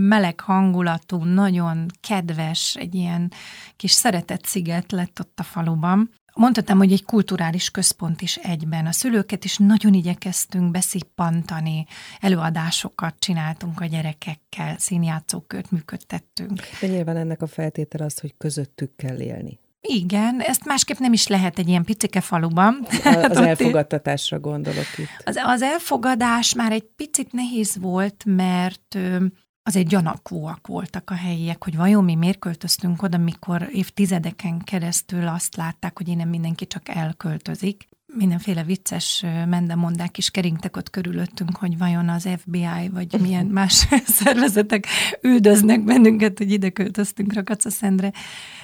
meleg 0.07 0.39
hangulatú, 0.39 1.23
nagyon 1.23 1.85
kedves, 1.99 2.75
egy 2.75 2.95
ilyen 2.95 3.31
kis 3.75 3.91
szeretett 3.91 4.45
sziget 4.45 4.91
lett 4.91 5.19
ott 5.19 5.39
a 5.39 5.43
faluban. 5.43 6.09
Mondhatom, 6.33 6.77
hogy 6.77 6.91
egy 6.91 7.05
kulturális 7.05 7.69
központ 7.69 8.21
is 8.21 8.35
egyben. 8.35 8.85
A 8.85 8.91
szülőket 8.91 9.43
is 9.43 9.57
nagyon 9.57 9.93
igyekeztünk 9.93 10.71
beszippantani, 10.71 11.85
előadásokat 12.19 13.15
csináltunk 13.19 13.81
a 13.81 13.85
gyerekekkel, 13.85 14.75
színjátszókört 14.77 15.71
működtettünk. 15.71 16.61
De 16.81 16.87
nyilván 16.87 17.17
ennek 17.17 17.41
a 17.41 17.47
feltétel 17.47 18.05
az, 18.05 18.19
hogy 18.19 18.33
közöttük 18.37 18.95
kell 18.95 19.19
élni. 19.19 19.59
Igen, 19.81 20.39
ezt 20.39 20.65
másképp 20.65 20.97
nem 20.97 21.13
is 21.13 21.27
lehet 21.27 21.59
egy 21.59 21.67
ilyen 21.67 21.83
picike 21.83 22.21
faluban. 22.21 22.85
Az 23.29 23.37
elfogadtatásra 23.37 24.39
gondolok 24.39 24.97
itt. 24.97 25.21
Az, 25.23 25.35
az 25.35 25.61
elfogadás 25.61 26.53
már 26.53 26.71
egy 26.71 26.85
picit 26.95 27.31
nehéz 27.31 27.77
volt, 27.79 28.23
mert 28.25 28.97
azért 29.63 29.87
gyanakvóak 29.87 30.67
voltak 30.67 31.09
a 31.09 31.13
helyiek, 31.13 31.63
hogy 31.63 31.75
vajon 31.75 32.03
mi 32.03 32.15
miért 32.15 32.39
költöztünk 32.39 33.01
oda, 33.01 33.17
mikor 33.17 33.69
évtizedeken 33.71 34.59
keresztül 34.59 35.27
azt 35.27 35.55
látták, 35.55 35.97
hogy 35.97 36.07
innen 36.07 36.27
mindenki 36.27 36.67
csak 36.67 36.89
elköltözik. 36.89 37.89
Mindenféle 38.13 38.63
vicces 38.63 39.25
mendemondák 39.47 40.17
is 40.17 40.29
keringtek 40.29 40.77
ott 40.77 40.89
körülöttünk, 40.89 41.57
hogy 41.57 41.77
vajon 41.77 42.09
az 42.09 42.29
FBI 42.37 42.89
vagy 42.91 43.21
milyen 43.21 43.45
más 43.45 43.87
szervezetek 44.19 44.85
üldöznek 45.21 45.83
bennünket, 45.83 46.37
hogy 46.37 46.51
ide 46.51 46.69
költöztünk 46.69 47.33
Rakacaszendre. 47.33 48.11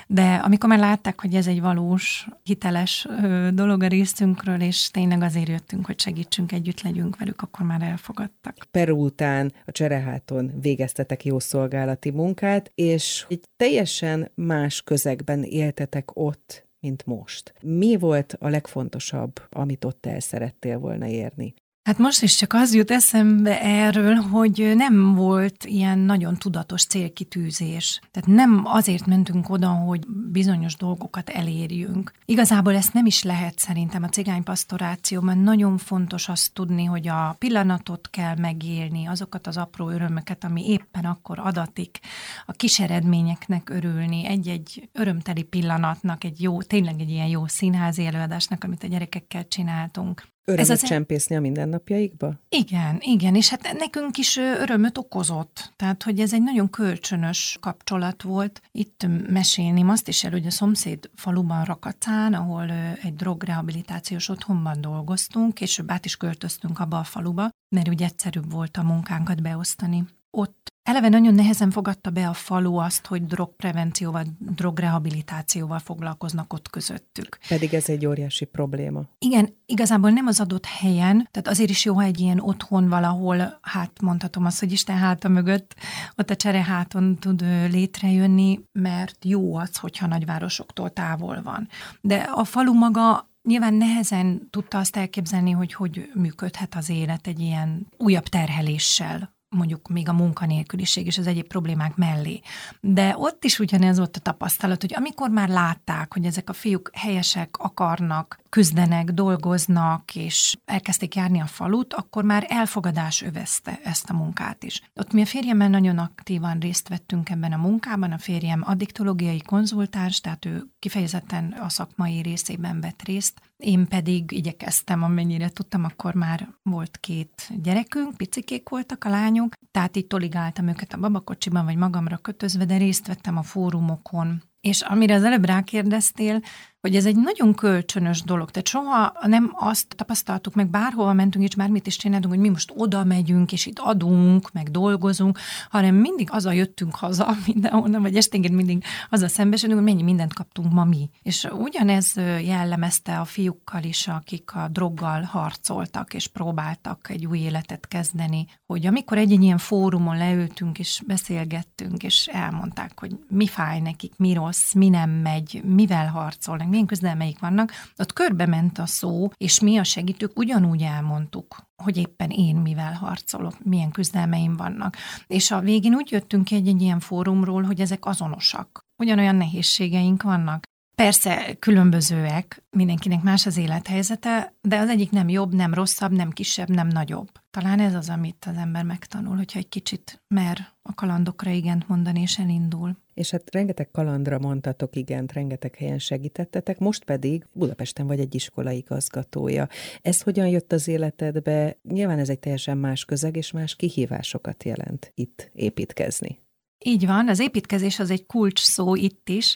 De 0.07 0.33
amikor 0.33 0.69
már 0.69 0.79
látták, 0.79 1.21
hogy 1.21 1.33
ez 1.33 1.47
egy 1.47 1.61
valós, 1.61 2.27
hiteles 2.43 3.07
dolog 3.53 3.83
a 3.83 3.87
részünkről, 3.87 4.61
és 4.61 4.91
tényleg 4.91 5.21
azért 5.21 5.47
jöttünk, 5.47 5.85
hogy 5.85 5.99
segítsünk, 5.99 6.51
együtt 6.51 6.81
legyünk 6.81 7.17
velük, 7.17 7.41
akkor 7.41 7.65
már 7.65 7.81
elfogadtak. 7.81 8.55
Peru 8.71 9.05
után 9.05 9.53
a 9.65 9.71
Csereháton 9.71 10.51
végeztetek 10.61 11.25
jó 11.25 11.39
szolgálati 11.39 12.11
munkát, 12.11 12.71
és 12.75 13.25
egy 13.29 13.43
teljesen 13.57 14.31
más 14.35 14.81
közegben 14.81 15.43
éltetek 15.43 16.09
ott, 16.13 16.66
mint 16.79 17.05
most. 17.05 17.53
Mi 17.61 17.97
volt 17.97 18.35
a 18.39 18.47
legfontosabb, 18.47 19.41
amit 19.49 19.85
ott 19.85 20.05
el 20.05 20.19
szerettél 20.19 20.79
volna 20.79 21.07
érni? 21.07 21.53
Hát 21.87 21.97
most 21.97 22.21
is 22.21 22.35
csak 22.35 22.53
az 22.53 22.73
jut 22.73 22.91
eszembe 22.91 23.61
erről, 23.61 24.15
hogy 24.15 24.73
nem 24.75 25.15
volt 25.15 25.65
ilyen 25.65 25.99
nagyon 25.99 26.35
tudatos 26.35 26.85
célkitűzés. 26.85 27.99
Tehát 28.11 28.29
nem 28.29 28.61
azért 28.65 29.05
mentünk 29.05 29.49
oda, 29.49 29.67
hogy 29.67 30.07
bizonyos 30.31 30.75
dolgokat 30.75 31.29
elérjünk. 31.29 32.11
Igazából 32.25 32.75
ezt 32.75 32.93
nem 32.93 33.05
is 33.05 33.23
lehet 33.23 33.59
szerintem 33.59 34.03
a 34.03 34.09
cigánypastorációban. 34.09 35.37
Nagyon 35.37 35.77
fontos 35.77 36.29
azt 36.29 36.53
tudni, 36.53 36.83
hogy 36.83 37.07
a 37.07 37.35
pillanatot 37.37 38.09
kell 38.09 38.35
megélni, 38.35 39.05
azokat 39.05 39.47
az 39.47 39.57
apró 39.57 39.89
örömöket, 39.89 40.43
ami 40.43 40.69
éppen 40.69 41.05
akkor 41.05 41.39
adatik, 41.39 41.99
a 42.45 42.51
kis 42.51 42.79
eredményeknek 42.79 43.69
örülni, 43.69 44.25
egy-egy 44.25 44.89
örömteli 44.93 45.43
pillanatnak, 45.43 46.23
egy 46.23 46.41
jó, 46.41 46.61
tényleg 46.61 46.99
egy 46.99 47.09
ilyen 47.09 47.27
jó 47.27 47.47
színházi 47.47 48.05
előadásnak, 48.05 48.63
amit 48.63 48.83
a 48.83 48.87
gyerekekkel 48.87 49.47
csináltunk. 49.47 50.35
Örömöt 50.49 50.69
Ez 50.69 50.81
az... 50.81 50.87
csempészni 50.87 51.35
a 51.35 51.39
mindennapjaikba? 51.39 52.33
Igen, 52.49 52.97
igen, 53.01 53.35
és 53.35 53.49
hát 53.49 53.73
nekünk 53.77 54.17
is 54.17 54.37
örömöt 54.37 54.97
okozott. 54.97 55.73
Tehát, 55.75 56.03
hogy 56.03 56.19
ez 56.19 56.33
egy 56.33 56.41
nagyon 56.41 56.69
kölcsönös 56.69 57.57
kapcsolat 57.61 58.21
volt. 58.21 58.61
Itt 58.71 59.05
mesélném 59.29 59.89
azt 59.89 60.07
is 60.07 60.23
el, 60.23 60.31
hogy 60.31 60.45
a 60.45 60.51
szomszéd 60.51 61.09
faluban 61.15 61.63
Rakacán, 61.63 62.33
ahol 62.33 62.71
egy 63.03 63.15
drogrehabilitációs 63.15 64.29
otthonban 64.29 64.81
dolgoztunk, 64.81 65.53
később 65.53 65.91
át 65.91 66.05
is 66.05 66.17
költöztünk 66.17 66.79
abba 66.79 66.99
a 66.99 67.03
faluba, 67.03 67.49
mert 67.75 67.89
úgy 67.89 68.01
egyszerűbb 68.01 68.51
volt 68.51 68.77
a 68.77 68.83
munkánkat 68.83 69.41
beosztani. 69.41 70.05
Ott 70.31 70.73
Eleve 70.87 71.09
nagyon 71.09 71.33
nehezen 71.33 71.71
fogadta 71.71 72.09
be 72.09 72.27
a 72.27 72.33
falu 72.33 72.75
azt, 72.75 73.05
hogy 73.05 73.25
drogprevencióval, 73.25 74.23
drogrehabilitációval 74.39 75.79
foglalkoznak 75.79 76.53
ott 76.53 76.69
közöttük. 76.69 77.37
Pedig 77.47 77.73
ez 77.73 77.89
egy 77.89 78.05
óriási 78.05 78.45
probléma. 78.45 79.01
Igen, 79.19 79.49
igazából 79.65 80.09
nem 80.09 80.27
az 80.27 80.39
adott 80.39 80.65
helyen, 80.65 81.27
tehát 81.31 81.47
azért 81.47 81.69
is 81.69 81.85
jó, 81.85 81.93
ha 81.93 82.03
egy 82.03 82.19
ilyen 82.19 82.39
otthon 82.39 82.89
valahol, 82.89 83.59
hát 83.61 84.01
mondhatom 84.01 84.45
azt, 84.45 84.59
hogy 84.59 84.71
Isten 84.71 84.97
háta 84.97 85.27
mögött, 85.27 85.75
ott 86.15 86.29
a 86.29 86.35
csereháton 86.35 87.17
tud 87.19 87.41
létrejönni, 87.71 88.59
mert 88.71 89.25
jó 89.25 89.55
az, 89.55 89.77
hogyha 89.77 90.07
nagyvárosoktól 90.07 90.89
távol 90.89 91.41
van. 91.43 91.67
De 92.01 92.15
a 92.15 92.43
falu 92.43 92.73
maga 92.73 93.29
Nyilván 93.47 93.73
nehezen 93.73 94.47
tudta 94.49 94.77
azt 94.77 94.95
elképzelni, 94.95 95.51
hogy 95.51 95.73
hogy 95.73 96.11
működhet 96.13 96.75
az 96.75 96.89
élet 96.89 97.27
egy 97.27 97.39
ilyen 97.39 97.87
újabb 97.97 98.23
terheléssel, 98.23 99.36
mondjuk 99.49 99.87
még 99.87 100.09
a 100.09 100.13
munkanélküliség 100.13 101.05
és 101.05 101.17
az 101.17 101.27
egyéb 101.27 101.47
problémák 101.47 101.95
mellé. 101.95 102.39
De 102.81 103.15
ott 103.17 103.43
is 103.43 103.59
ugyanez 103.59 103.97
volt 103.97 104.17
a 104.17 104.19
tapasztalat, 104.19 104.81
hogy 104.81 104.93
amikor 104.95 105.29
már 105.29 105.49
látták, 105.49 106.13
hogy 106.13 106.25
ezek 106.25 106.49
a 106.49 106.53
fiúk 106.53 106.89
helyesek, 106.93 107.57
akarnak, 107.57 108.39
küzdenek, 108.49 109.11
dolgoznak, 109.11 110.15
és 110.15 110.57
elkezdték 110.65 111.15
járni 111.15 111.39
a 111.39 111.45
falut, 111.45 111.93
akkor 111.93 112.23
már 112.23 112.45
elfogadás 112.49 113.21
övezte 113.21 113.79
ezt 113.83 114.09
a 114.09 114.13
munkát 114.13 114.63
is. 114.63 114.81
Ott 114.95 115.13
mi 115.13 115.21
a 115.21 115.25
férjemmel 115.25 115.69
nagyon 115.69 115.97
aktívan 115.97 116.59
részt 116.59 116.87
vettünk 116.87 117.29
ebben 117.29 117.53
a 117.53 117.57
munkában, 117.57 118.11
a 118.11 118.17
férjem 118.17 118.63
addiktológiai 118.65 119.41
konzultáns, 119.41 120.21
tehát 120.21 120.45
ő 120.45 120.63
kifejezetten 120.79 121.55
a 121.61 121.69
szakmai 121.69 122.21
részében 122.21 122.81
vett 122.81 123.01
részt, 123.01 123.41
én 123.57 123.87
pedig 123.87 124.31
igyekeztem, 124.31 125.03
amennyire 125.03 125.49
tudtam, 125.49 125.83
akkor 125.83 126.13
már 126.13 126.49
volt 126.63 126.97
két 126.97 127.49
gyerekünk, 127.61 128.17
picikék 128.17 128.69
voltak 128.69 129.03
a 129.03 129.09
lányok, 129.09 129.36
tehát 129.71 129.95
itt 129.95 130.09
toligáltam 130.09 130.67
őket 130.67 130.93
a 130.93 130.97
babakocsiban, 130.97 131.65
vagy 131.65 131.75
magamra 131.75 132.17
kötözve, 132.17 132.65
de 132.65 132.77
részt 132.77 133.07
vettem 133.07 133.37
a 133.37 133.43
fórumokon, 133.43 134.43
és 134.61 134.81
amire 134.81 135.15
az 135.15 135.23
előbb 135.23 135.45
rákérdeztél, 135.45 136.41
hogy 136.81 136.95
ez 136.95 137.05
egy 137.05 137.15
nagyon 137.15 137.53
kölcsönös 137.53 138.21
dolog. 138.21 138.51
Tehát 138.51 138.67
soha 138.67 139.13
nem 139.27 139.51
azt 139.53 139.95
tapasztaltuk 139.95 140.53
meg, 140.53 140.69
bárhova 140.69 141.13
mentünk, 141.13 141.45
és 141.45 141.55
bármit 141.55 141.87
is 141.87 141.97
csinálunk, 141.97 142.27
hogy 142.27 142.39
mi 142.39 142.49
most 142.49 142.73
oda 142.75 143.03
megyünk, 143.03 143.51
és 143.51 143.65
itt 143.65 143.79
adunk, 143.79 144.51
meg 144.51 144.71
dolgozunk, 144.71 145.39
hanem 145.69 145.95
mindig 145.95 146.27
azzal 146.31 146.53
jöttünk 146.53 146.95
haza 146.95 147.35
mindenhonnan, 147.53 148.01
vagy 148.01 148.15
esténként 148.15 148.55
mindig 148.55 148.83
azzal 149.09 149.27
szembesülünk, 149.27 149.79
hogy 149.79 149.87
mennyi 149.87 150.03
mindent 150.03 150.33
kaptunk 150.33 150.73
ma 150.73 150.83
mi. 150.83 151.09
És 151.21 151.47
ugyanez 151.51 152.13
jellemezte 152.41 153.19
a 153.19 153.25
fiúkkal 153.25 153.83
is, 153.83 154.07
akik 154.07 154.55
a 154.55 154.67
droggal 154.71 155.21
harcoltak, 155.21 156.13
és 156.13 156.27
próbáltak 156.27 157.09
egy 157.09 157.25
új 157.25 157.39
életet 157.39 157.87
kezdeni, 157.87 158.47
hogy 158.65 158.85
amikor 158.85 159.17
egy, 159.17 159.31
egy 159.31 159.43
ilyen 159.43 159.57
fórumon 159.57 160.17
leültünk, 160.17 160.79
és 160.79 161.01
beszélgettünk, 161.07 162.03
és 162.03 162.27
elmondták, 162.27 162.99
hogy 162.99 163.17
mi 163.29 163.47
fáj 163.47 163.79
nekik, 163.79 164.13
mi 164.17 164.33
rossz, 164.33 164.73
mi 164.73 164.89
nem 164.89 165.09
megy, 165.09 165.61
mivel 165.65 166.07
harcolnak, 166.07 166.69
milyen 166.77 166.95
küzdelmeik 166.95 167.39
vannak, 167.39 167.71
ott 167.97 168.13
körbe 168.13 168.45
ment 168.45 168.77
a 168.77 168.85
szó, 168.85 169.29
és 169.37 169.59
mi 169.59 169.77
a 169.77 169.83
segítők 169.83 170.37
ugyanúgy 170.37 170.81
elmondtuk, 170.81 171.55
hogy 171.83 171.97
éppen 171.97 172.29
én 172.29 172.55
mivel 172.55 172.93
harcolok, 172.93 173.63
milyen 173.63 173.91
küzdelmeim 173.91 174.55
vannak. 174.55 174.95
És 175.27 175.51
a 175.51 175.59
végén 175.59 175.93
úgy 175.93 176.11
jöttünk 176.11 176.43
ki 176.43 176.55
egy, 176.55 176.67
egy 176.67 176.81
ilyen 176.81 176.99
fórumról, 176.99 177.63
hogy 177.63 177.79
ezek 177.79 178.05
azonosak. 178.05 178.79
Ugyanolyan 179.01 179.35
nehézségeink 179.35 180.23
vannak. 180.23 180.63
Persze 181.01 181.55
különbözőek, 181.59 182.63
mindenkinek 182.69 183.21
más 183.21 183.45
az 183.45 183.57
élethelyzete, 183.57 184.53
de 184.61 184.77
az 184.77 184.89
egyik 184.89 185.11
nem 185.11 185.29
jobb, 185.29 185.53
nem 185.53 185.73
rosszabb, 185.73 186.11
nem 186.11 186.29
kisebb, 186.29 186.69
nem 186.69 186.87
nagyobb. 186.87 187.29
Talán 187.51 187.79
ez 187.79 187.93
az, 187.93 188.09
amit 188.09 188.45
az 188.49 188.55
ember 188.57 188.83
megtanul, 188.83 189.35
hogyha 189.35 189.59
egy 189.59 189.69
kicsit 189.69 190.23
mer 190.27 190.57
a 190.81 190.93
kalandokra 190.93 191.49
igent 191.49 191.87
mondani, 191.87 192.21
és 192.21 192.37
elindul. 192.37 192.97
És 193.13 193.31
hát 193.31 193.51
rengeteg 193.51 193.91
kalandra 193.91 194.39
mondtatok 194.39 194.95
igent, 194.95 195.33
rengeteg 195.33 195.75
helyen 195.75 195.99
segítettetek, 195.99 196.79
most 196.79 197.03
pedig 197.03 197.47
Budapesten 197.53 198.07
vagy 198.07 198.19
egy 198.19 198.35
iskola 198.35 198.71
igazgatója. 198.71 199.67
Ez 200.01 200.21
hogyan 200.21 200.47
jött 200.47 200.71
az 200.71 200.87
életedbe? 200.87 201.77
Nyilván 201.83 202.19
ez 202.19 202.29
egy 202.29 202.39
teljesen 202.39 202.77
más 202.77 203.05
közeg, 203.05 203.35
és 203.35 203.51
más 203.51 203.75
kihívásokat 203.75 204.63
jelent 204.63 205.11
itt 205.15 205.49
építkezni. 205.53 206.45
Így 206.85 207.05
van, 207.05 207.29
az 207.29 207.39
építkezés 207.39 207.99
az 207.99 208.11
egy 208.11 208.25
kulcs 208.25 208.59
szó 208.59 208.95
itt 208.95 209.29
is. 209.29 209.55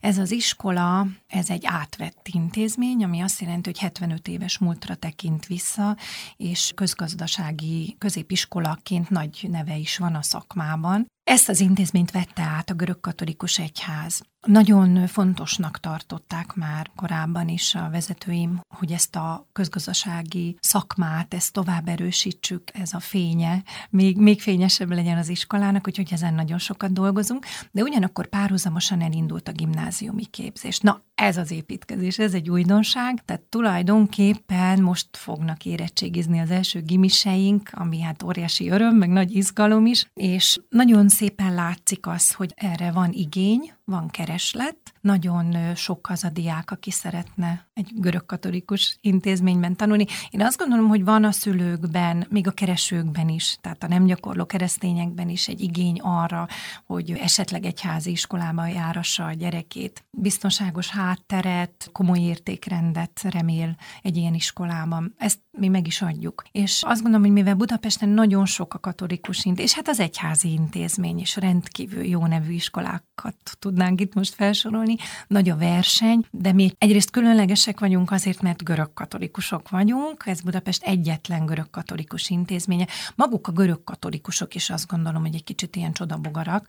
Ez 0.00 0.18
az 0.18 0.30
iskola, 0.30 1.06
ez 1.26 1.50
egy 1.50 1.62
átvett 1.66 2.28
intézmény, 2.32 3.04
ami 3.04 3.20
azt 3.20 3.40
jelenti, 3.40 3.68
hogy 3.70 3.78
75 3.78 4.28
éves 4.28 4.58
múltra 4.58 4.94
tekint 4.94 5.46
vissza, 5.46 5.96
és 6.36 6.72
közgazdasági 6.74 7.96
középiskolaként 7.98 9.10
nagy 9.10 9.46
neve 9.50 9.76
is 9.76 9.98
van 9.98 10.14
a 10.14 10.22
szakmában. 10.22 11.06
Ezt 11.28 11.48
az 11.48 11.60
intézményt 11.60 12.10
vette 12.10 12.42
át 12.42 12.70
a 12.70 12.74
görög 12.74 13.00
katolikus 13.00 13.58
egyház. 13.58 14.22
Nagyon 14.46 15.06
fontosnak 15.06 15.80
tartották 15.80 16.54
már 16.54 16.90
korábban 16.96 17.48
is 17.48 17.74
a 17.74 17.88
vezetőim, 17.90 18.60
hogy 18.74 18.92
ezt 18.92 19.16
a 19.16 19.48
közgazdasági 19.52 20.56
szakmát, 20.60 21.34
ezt 21.34 21.52
tovább 21.52 21.88
erősítsük, 21.88 22.62
ez 22.72 22.92
a 22.92 23.00
fénye, 23.00 23.62
még, 23.90 24.16
még 24.16 24.40
fényesebb 24.40 24.90
legyen 24.90 25.18
az 25.18 25.28
iskolának, 25.28 25.86
úgyhogy 25.86 26.08
ezen 26.10 26.34
nagyon 26.34 26.58
sokat 26.58 26.92
dolgozunk, 26.92 27.46
de 27.70 27.82
ugyanakkor 27.82 28.26
párhuzamosan 28.26 29.00
elindult 29.00 29.48
a 29.48 29.52
gimnáziumi 29.52 30.24
képzés. 30.24 30.78
Na, 30.80 31.02
ez 31.14 31.36
az 31.36 31.50
építkezés, 31.50 32.18
ez 32.18 32.34
egy 32.34 32.50
újdonság, 32.50 33.24
tehát 33.24 33.42
tulajdonképpen 33.42 34.80
most 34.82 35.16
fognak 35.16 35.64
érettségizni 35.64 36.38
az 36.38 36.50
első 36.50 36.82
gimiseink, 36.82 37.70
ami 37.72 38.00
hát 38.00 38.22
óriási 38.22 38.68
öröm, 38.68 38.96
meg 38.96 39.08
nagy 39.08 39.36
izgalom 39.36 39.86
is, 39.86 40.10
és 40.14 40.58
nagyon 40.68 41.08
szépen 41.18 41.54
látszik 41.54 42.06
az, 42.06 42.32
hogy 42.32 42.52
erre 42.56 42.90
van 42.90 43.12
igény, 43.12 43.72
van 43.84 44.08
kereslet, 44.08 44.76
nagyon 45.08 45.74
sok 45.74 46.08
az 46.10 46.24
a 46.24 46.30
diák, 46.30 46.70
aki 46.70 46.90
szeretne 46.90 47.66
egy 47.74 47.90
görögkatolikus 47.94 48.98
intézményben 49.00 49.76
tanulni. 49.76 50.06
Én 50.30 50.42
azt 50.42 50.58
gondolom, 50.58 50.88
hogy 50.88 51.04
van 51.04 51.24
a 51.24 51.32
szülőkben, 51.32 52.26
még 52.30 52.46
a 52.46 52.50
keresőkben 52.50 53.28
is, 53.28 53.58
tehát 53.60 53.82
a 53.82 53.88
nem 53.88 54.04
gyakorló 54.04 54.46
keresztényekben 54.46 55.28
is 55.28 55.48
egy 55.48 55.60
igény 55.60 56.00
arra, 56.00 56.48
hogy 56.86 57.10
esetleg 57.10 57.64
egy 57.64 57.80
házi 57.80 58.10
iskolába 58.10 58.66
járassa 58.66 59.24
a 59.24 59.32
gyerekét. 59.32 60.04
Biztonságos 60.10 60.88
hátteret, 60.88 61.88
komoly 61.92 62.20
értékrendet 62.20 63.20
remél 63.30 63.76
egy 64.02 64.16
ilyen 64.16 64.34
iskolában. 64.34 65.14
Ezt 65.16 65.38
mi 65.50 65.68
meg 65.68 65.86
is 65.86 66.02
adjuk. 66.02 66.42
És 66.52 66.82
azt 66.86 67.02
gondolom, 67.02 67.26
hogy 67.26 67.34
mivel 67.34 67.54
Budapesten 67.54 68.08
nagyon 68.08 68.46
sok 68.46 68.74
a 68.74 68.78
katolikus 68.78 69.44
intézmény, 69.44 69.66
és 69.66 69.74
hát 69.74 69.88
az 69.88 70.00
egyházi 70.00 70.52
intézmény 70.52 71.18
is 71.18 71.36
rendkívül 71.36 72.04
jó 72.04 72.26
nevű 72.26 72.52
iskolákat 72.52 73.36
tudnánk 73.58 74.00
itt 74.00 74.14
most 74.14 74.34
felsorolni, 74.34 74.96
nagy 75.26 75.48
a 75.48 75.56
verseny, 75.56 76.24
de 76.30 76.52
mi 76.52 76.72
egyrészt 76.78 77.10
különlegesek 77.10 77.80
vagyunk 77.80 78.10
azért, 78.10 78.42
mert 78.42 78.64
görög 78.64 78.92
katolikusok 78.92 79.68
vagyunk, 79.68 80.22
ez 80.26 80.40
Budapest 80.40 80.82
egyetlen 80.82 81.46
görög 81.46 81.70
katolikus 81.70 82.30
intézménye. 82.30 82.86
Maguk 83.14 83.46
a 83.46 83.52
görög 83.52 83.84
katolikusok 83.84 84.54
is 84.54 84.70
azt 84.70 84.86
gondolom, 84.86 85.22
hogy 85.22 85.34
egy 85.34 85.44
kicsit 85.44 85.76
ilyen 85.76 85.92
csodabogarak. 85.92 86.66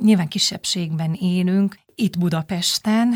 Nyilván 0.00 0.28
kisebbségben 0.28 1.12
élünk, 1.12 1.78
itt 1.94 2.18
Budapesten, 2.18 3.14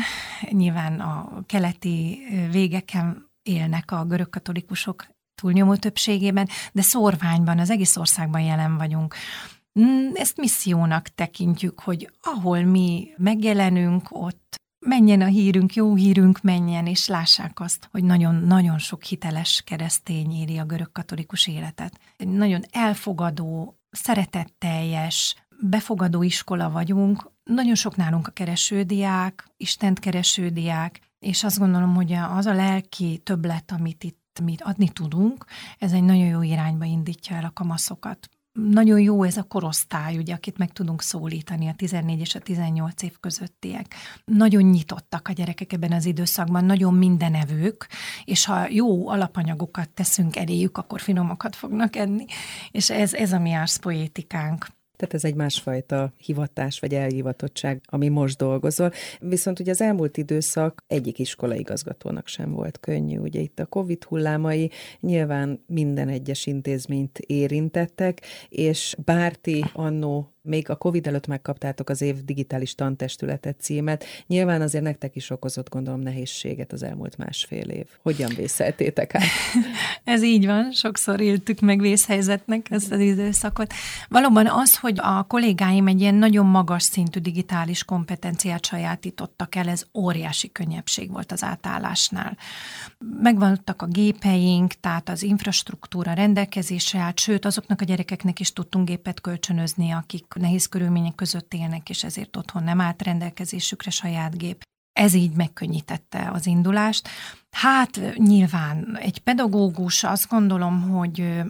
nyilván 0.49 0.99
a 0.99 1.43
keleti 1.45 2.21
végeken 2.51 3.29
élnek 3.43 3.91
a 3.91 4.05
görög 4.05 4.29
katolikusok 4.29 5.05
túlnyomó 5.41 5.75
többségében, 5.75 6.49
de 6.71 6.81
szorványban, 6.81 7.59
az 7.59 7.69
egész 7.69 7.97
országban 7.97 8.41
jelen 8.41 8.77
vagyunk. 8.77 9.15
Mm, 9.79 10.09
ezt 10.13 10.37
missziónak 10.37 11.07
tekintjük, 11.07 11.79
hogy 11.79 12.09
ahol 12.21 12.63
mi 12.63 13.07
megjelenünk, 13.17 14.07
ott 14.09 14.55
menjen 14.85 15.21
a 15.21 15.25
hírünk, 15.25 15.73
jó 15.73 15.95
hírünk 15.95 16.41
menjen, 16.41 16.87
és 16.87 17.07
lássák 17.07 17.59
azt, 17.59 17.87
hogy 17.91 18.03
nagyon-nagyon 18.03 18.77
sok 18.77 19.03
hiteles 19.03 19.61
keresztény 19.65 20.31
éri 20.31 20.57
a 20.57 20.65
görög 20.65 20.91
katolikus 20.91 21.47
életet. 21.47 21.99
Egy 22.17 22.27
nagyon 22.27 22.61
elfogadó, 22.71 23.79
szeretetteljes, 23.91 25.35
befogadó 25.59 26.23
iskola 26.23 26.69
vagyunk, 26.69 27.31
nagyon 27.43 27.75
sok 27.75 27.95
nálunk 27.95 28.27
a 28.27 28.31
keresődiák, 28.31 29.47
Istent 29.57 29.99
keresődiák, 29.99 30.99
és 31.19 31.43
azt 31.43 31.59
gondolom, 31.59 31.95
hogy 31.95 32.13
az 32.13 32.45
a 32.45 32.53
lelki 32.53 33.21
többlet, 33.23 33.71
amit 33.71 34.03
itt 34.03 34.39
mit 34.43 34.61
adni 34.61 34.89
tudunk, 34.89 35.45
ez 35.77 35.91
egy 35.91 36.03
nagyon 36.03 36.25
jó 36.25 36.41
irányba 36.41 36.85
indítja 36.85 37.35
el 37.35 37.43
a 37.43 37.51
kamaszokat. 37.53 38.29
Nagyon 38.53 38.99
jó 38.99 39.23
ez 39.23 39.37
a 39.37 39.43
korosztály, 39.43 40.17
ugye, 40.17 40.33
akit 40.33 40.57
meg 40.57 40.71
tudunk 40.71 41.01
szólítani, 41.01 41.67
a 41.67 41.73
14 41.73 42.19
és 42.19 42.35
a 42.35 42.39
18 42.39 43.01
év 43.01 43.19
közöttiek. 43.19 43.95
Nagyon 44.25 44.63
nyitottak 44.63 45.27
a 45.27 45.31
gyerekek 45.31 45.73
ebben 45.73 45.91
az 45.91 46.05
időszakban, 46.05 46.65
nagyon 46.65 46.93
mindenevők, 46.93 47.87
és 48.23 48.45
ha 48.45 48.67
jó 48.69 49.09
alapanyagokat 49.09 49.89
teszünk 49.89 50.35
eléjük, 50.35 50.77
akkor 50.77 51.01
finomakat 51.01 51.55
fognak 51.55 51.95
enni, 51.95 52.25
és 52.71 52.89
ez, 52.89 53.13
ez 53.13 53.31
a 53.31 53.39
mi 53.39 53.51
árszpoétikánk. 53.51 54.67
Tehát 55.01 55.15
ez 55.15 55.25
egy 55.25 55.35
másfajta 55.35 56.13
hivatás 56.17 56.79
vagy 56.79 56.93
elhivatottság, 56.93 57.81
ami 57.85 58.07
most 58.07 58.37
dolgozol. 58.37 58.91
Viszont 59.19 59.59
ugye 59.59 59.71
az 59.71 59.81
elmúlt 59.81 60.17
időszak 60.17 60.83
egyik 60.87 61.19
iskola 61.19 61.55
igazgatónak 61.55 62.27
sem 62.27 62.51
volt 62.51 62.79
könnyű. 62.79 63.17
Ugye 63.17 63.39
itt 63.39 63.59
a 63.59 63.65
Covid 63.65 64.03
hullámai 64.03 64.71
nyilván 64.99 65.63
minden 65.67 66.09
egyes 66.09 66.45
intézményt 66.45 67.17
érintettek, 67.19 68.21
és 68.49 68.95
Bárti 69.05 69.65
annó 69.73 70.33
még 70.43 70.69
a 70.69 70.75
Covid 70.75 71.07
előtt 71.07 71.27
megkaptátok 71.27 71.89
az 71.89 72.01
év 72.01 72.25
digitális 72.25 72.75
tantestületet 72.75 73.59
címet. 73.59 74.05
Nyilván 74.27 74.61
azért 74.61 74.83
nektek 74.83 75.15
is 75.15 75.29
okozott, 75.29 75.69
gondolom, 75.69 75.99
nehézséget 75.99 76.71
az 76.71 76.83
elmúlt 76.83 77.17
másfél 77.17 77.69
év. 77.69 77.85
Hogyan 78.01 78.31
vészeltétek 78.35 79.15
át? 79.15 79.23
Ez 80.03 80.23
így 80.23 80.45
van, 80.45 80.71
sokszor 80.71 81.19
éltük 81.19 81.59
meg 81.59 81.79
vészhelyzetnek 81.79 82.71
ezt 82.71 82.91
az 82.91 82.99
időszakot. 82.99 83.73
Valóban 84.09 84.47
az, 84.47 84.77
hogy 84.77 84.99
a 85.01 85.23
kollégáim 85.23 85.87
egy 85.87 86.01
ilyen 86.01 86.15
nagyon 86.15 86.45
magas 86.45 86.83
szintű 86.83 87.19
digitális 87.19 87.83
kompetenciát 87.83 88.65
sajátítottak 88.65 89.55
el, 89.55 89.69
ez 89.69 89.85
óriási 89.93 90.51
könnyebbség 90.51 91.11
volt 91.11 91.31
az 91.31 91.43
átállásnál. 91.43 92.37
Megvannak 93.21 93.81
a 93.81 93.85
gépeink, 93.85 94.73
tehát 94.73 95.09
az 95.09 95.23
infrastruktúra 95.23 96.13
rendelkezésre 96.13 96.99
állt, 96.99 97.19
sőt, 97.19 97.45
azoknak 97.45 97.81
a 97.81 97.85
gyerekeknek 97.85 98.39
is 98.39 98.53
tudtunk 98.53 98.87
gépet 98.87 99.21
kölcsönözni, 99.21 99.91
akik 99.91 100.30
nehéz 100.39 100.65
körülmények 100.65 101.15
között 101.15 101.53
élnek, 101.53 101.89
és 101.89 102.03
ezért 102.03 102.37
otthon 102.37 102.63
nem 102.63 102.81
állt 102.81 103.01
rendelkezésükre 103.01 103.89
saját 103.89 104.37
gép. 104.37 104.63
Ez 104.91 105.13
így 105.13 105.35
megkönnyítette 105.35 106.29
az 106.33 106.45
indulást. 106.45 107.09
Hát 107.49 107.99
nyilván 108.15 108.97
egy 108.97 109.19
pedagógus 109.19 110.03
azt 110.03 110.29
gondolom, 110.29 110.81
hogy 110.81 111.41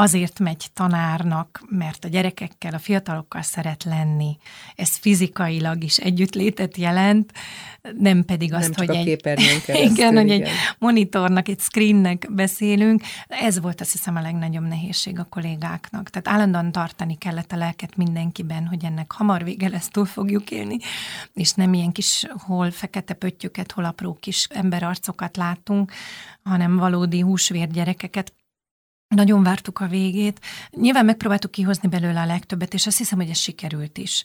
azért 0.00 0.38
megy 0.38 0.66
tanárnak, 0.74 1.62
mert 1.68 2.04
a 2.04 2.08
gyerekekkel, 2.08 2.74
a 2.74 2.78
fiatalokkal 2.78 3.42
szeret 3.42 3.84
lenni. 3.84 4.36
Ez 4.76 4.96
fizikailag 4.96 5.82
is 5.82 5.96
együttlétet 5.96 6.76
jelent, 6.76 7.32
nem 7.98 8.24
pedig 8.24 8.54
azt, 8.54 8.76
nem 8.76 8.86
hogy 8.86 8.96
egy, 8.96 9.20
igen, 9.66 10.16
hogy 10.16 10.30
egy 10.30 10.48
monitornak, 10.78 11.48
egy 11.48 11.58
screennek 11.58 12.26
beszélünk. 12.30 13.02
Ez 13.26 13.60
volt 13.60 13.80
azt 13.80 13.92
hiszem 13.92 14.16
a 14.16 14.20
legnagyobb 14.20 14.66
nehézség 14.66 15.18
a 15.18 15.24
kollégáknak. 15.30 16.10
Tehát 16.10 16.28
állandóan 16.28 16.72
tartani 16.72 17.18
kellett 17.18 17.52
a 17.52 17.56
lelket 17.56 17.96
mindenkiben, 17.96 18.66
hogy 18.66 18.84
ennek 18.84 19.12
hamar 19.12 19.44
vége 19.44 19.68
lesz, 19.68 19.88
túl 19.88 20.06
fogjuk 20.06 20.50
élni, 20.50 20.76
és 21.34 21.52
nem 21.52 21.72
ilyen 21.72 21.92
kis 21.92 22.26
hol 22.46 22.70
fekete 22.70 23.14
pöttyöket, 23.14 23.72
hol 23.72 23.84
apró 23.84 24.16
kis 24.20 24.46
emberarcokat 24.50 25.36
látunk, 25.36 25.92
hanem 26.42 26.76
valódi 26.76 27.20
húsvér 27.20 27.70
gyerekeket, 27.70 28.32
nagyon 29.14 29.42
vártuk 29.42 29.80
a 29.80 29.86
végét. 29.86 30.40
Nyilván 30.70 31.04
megpróbáltuk 31.04 31.50
kihozni 31.50 31.88
belőle 31.88 32.20
a 32.20 32.26
legtöbbet, 32.26 32.74
és 32.74 32.86
azt 32.86 32.98
hiszem, 32.98 33.18
hogy 33.18 33.30
ez 33.30 33.38
sikerült 33.38 33.98
is. 33.98 34.24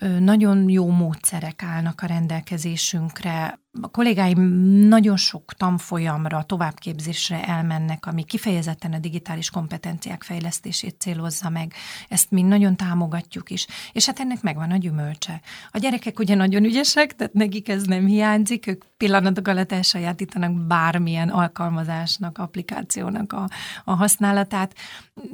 Nagyon 0.00 0.68
jó 0.68 0.90
módszerek 0.90 1.62
állnak 1.62 2.00
a 2.02 2.06
rendelkezésünkre. 2.06 3.58
A 3.80 3.88
kollégáim 3.88 4.40
nagyon 4.88 5.16
sok 5.16 5.54
tanfolyamra, 5.54 6.42
továbbképzésre 6.42 7.44
elmennek, 7.44 8.06
ami 8.06 8.24
kifejezetten 8.24 8.92
a 8.92 8.98
digitális 8.98 9.50
kompetenciák 9.50 10.22
fejlesztését 10.22 11.00
célozza 11.00 11.48
meg. 11.48 11.72
Ezt 12.08 12.30
mi 12.30 12.42
nagyon 12.42 12.76
támogatjuk 12.76 13.50
is. 13.50 13.66
És 13.92 14.06
hát 14.06 14.20
ennek 14.20 14.42
megvan 14.42 14.70
a 14.70 14.76
gyümölcse. 14.76 15.40
A 15.70 15.78
gyerekek 15.78 16.18
ugye 16.18 16.34
nagyon 16.34 16.64
ügyesek, 16.64 17.16
tehát 17.16 17.32
nekik 17.32 17.68
ez 17.68 17.84
nem 17.84 18.06
hiányzik, 18.06 18.66
ők 18.66 18.84
pillanatok 18.96 19.48
alatt 19.48 19.72
elsajátítanak 19.72 20.66
bármilyen 20.66 21.28
alkalmazásnak, 21.28 22.38
applikációnak 22.38 23.32
a, 23.32 23.48
a 23.84 23.94
használatát. 23.94 24.74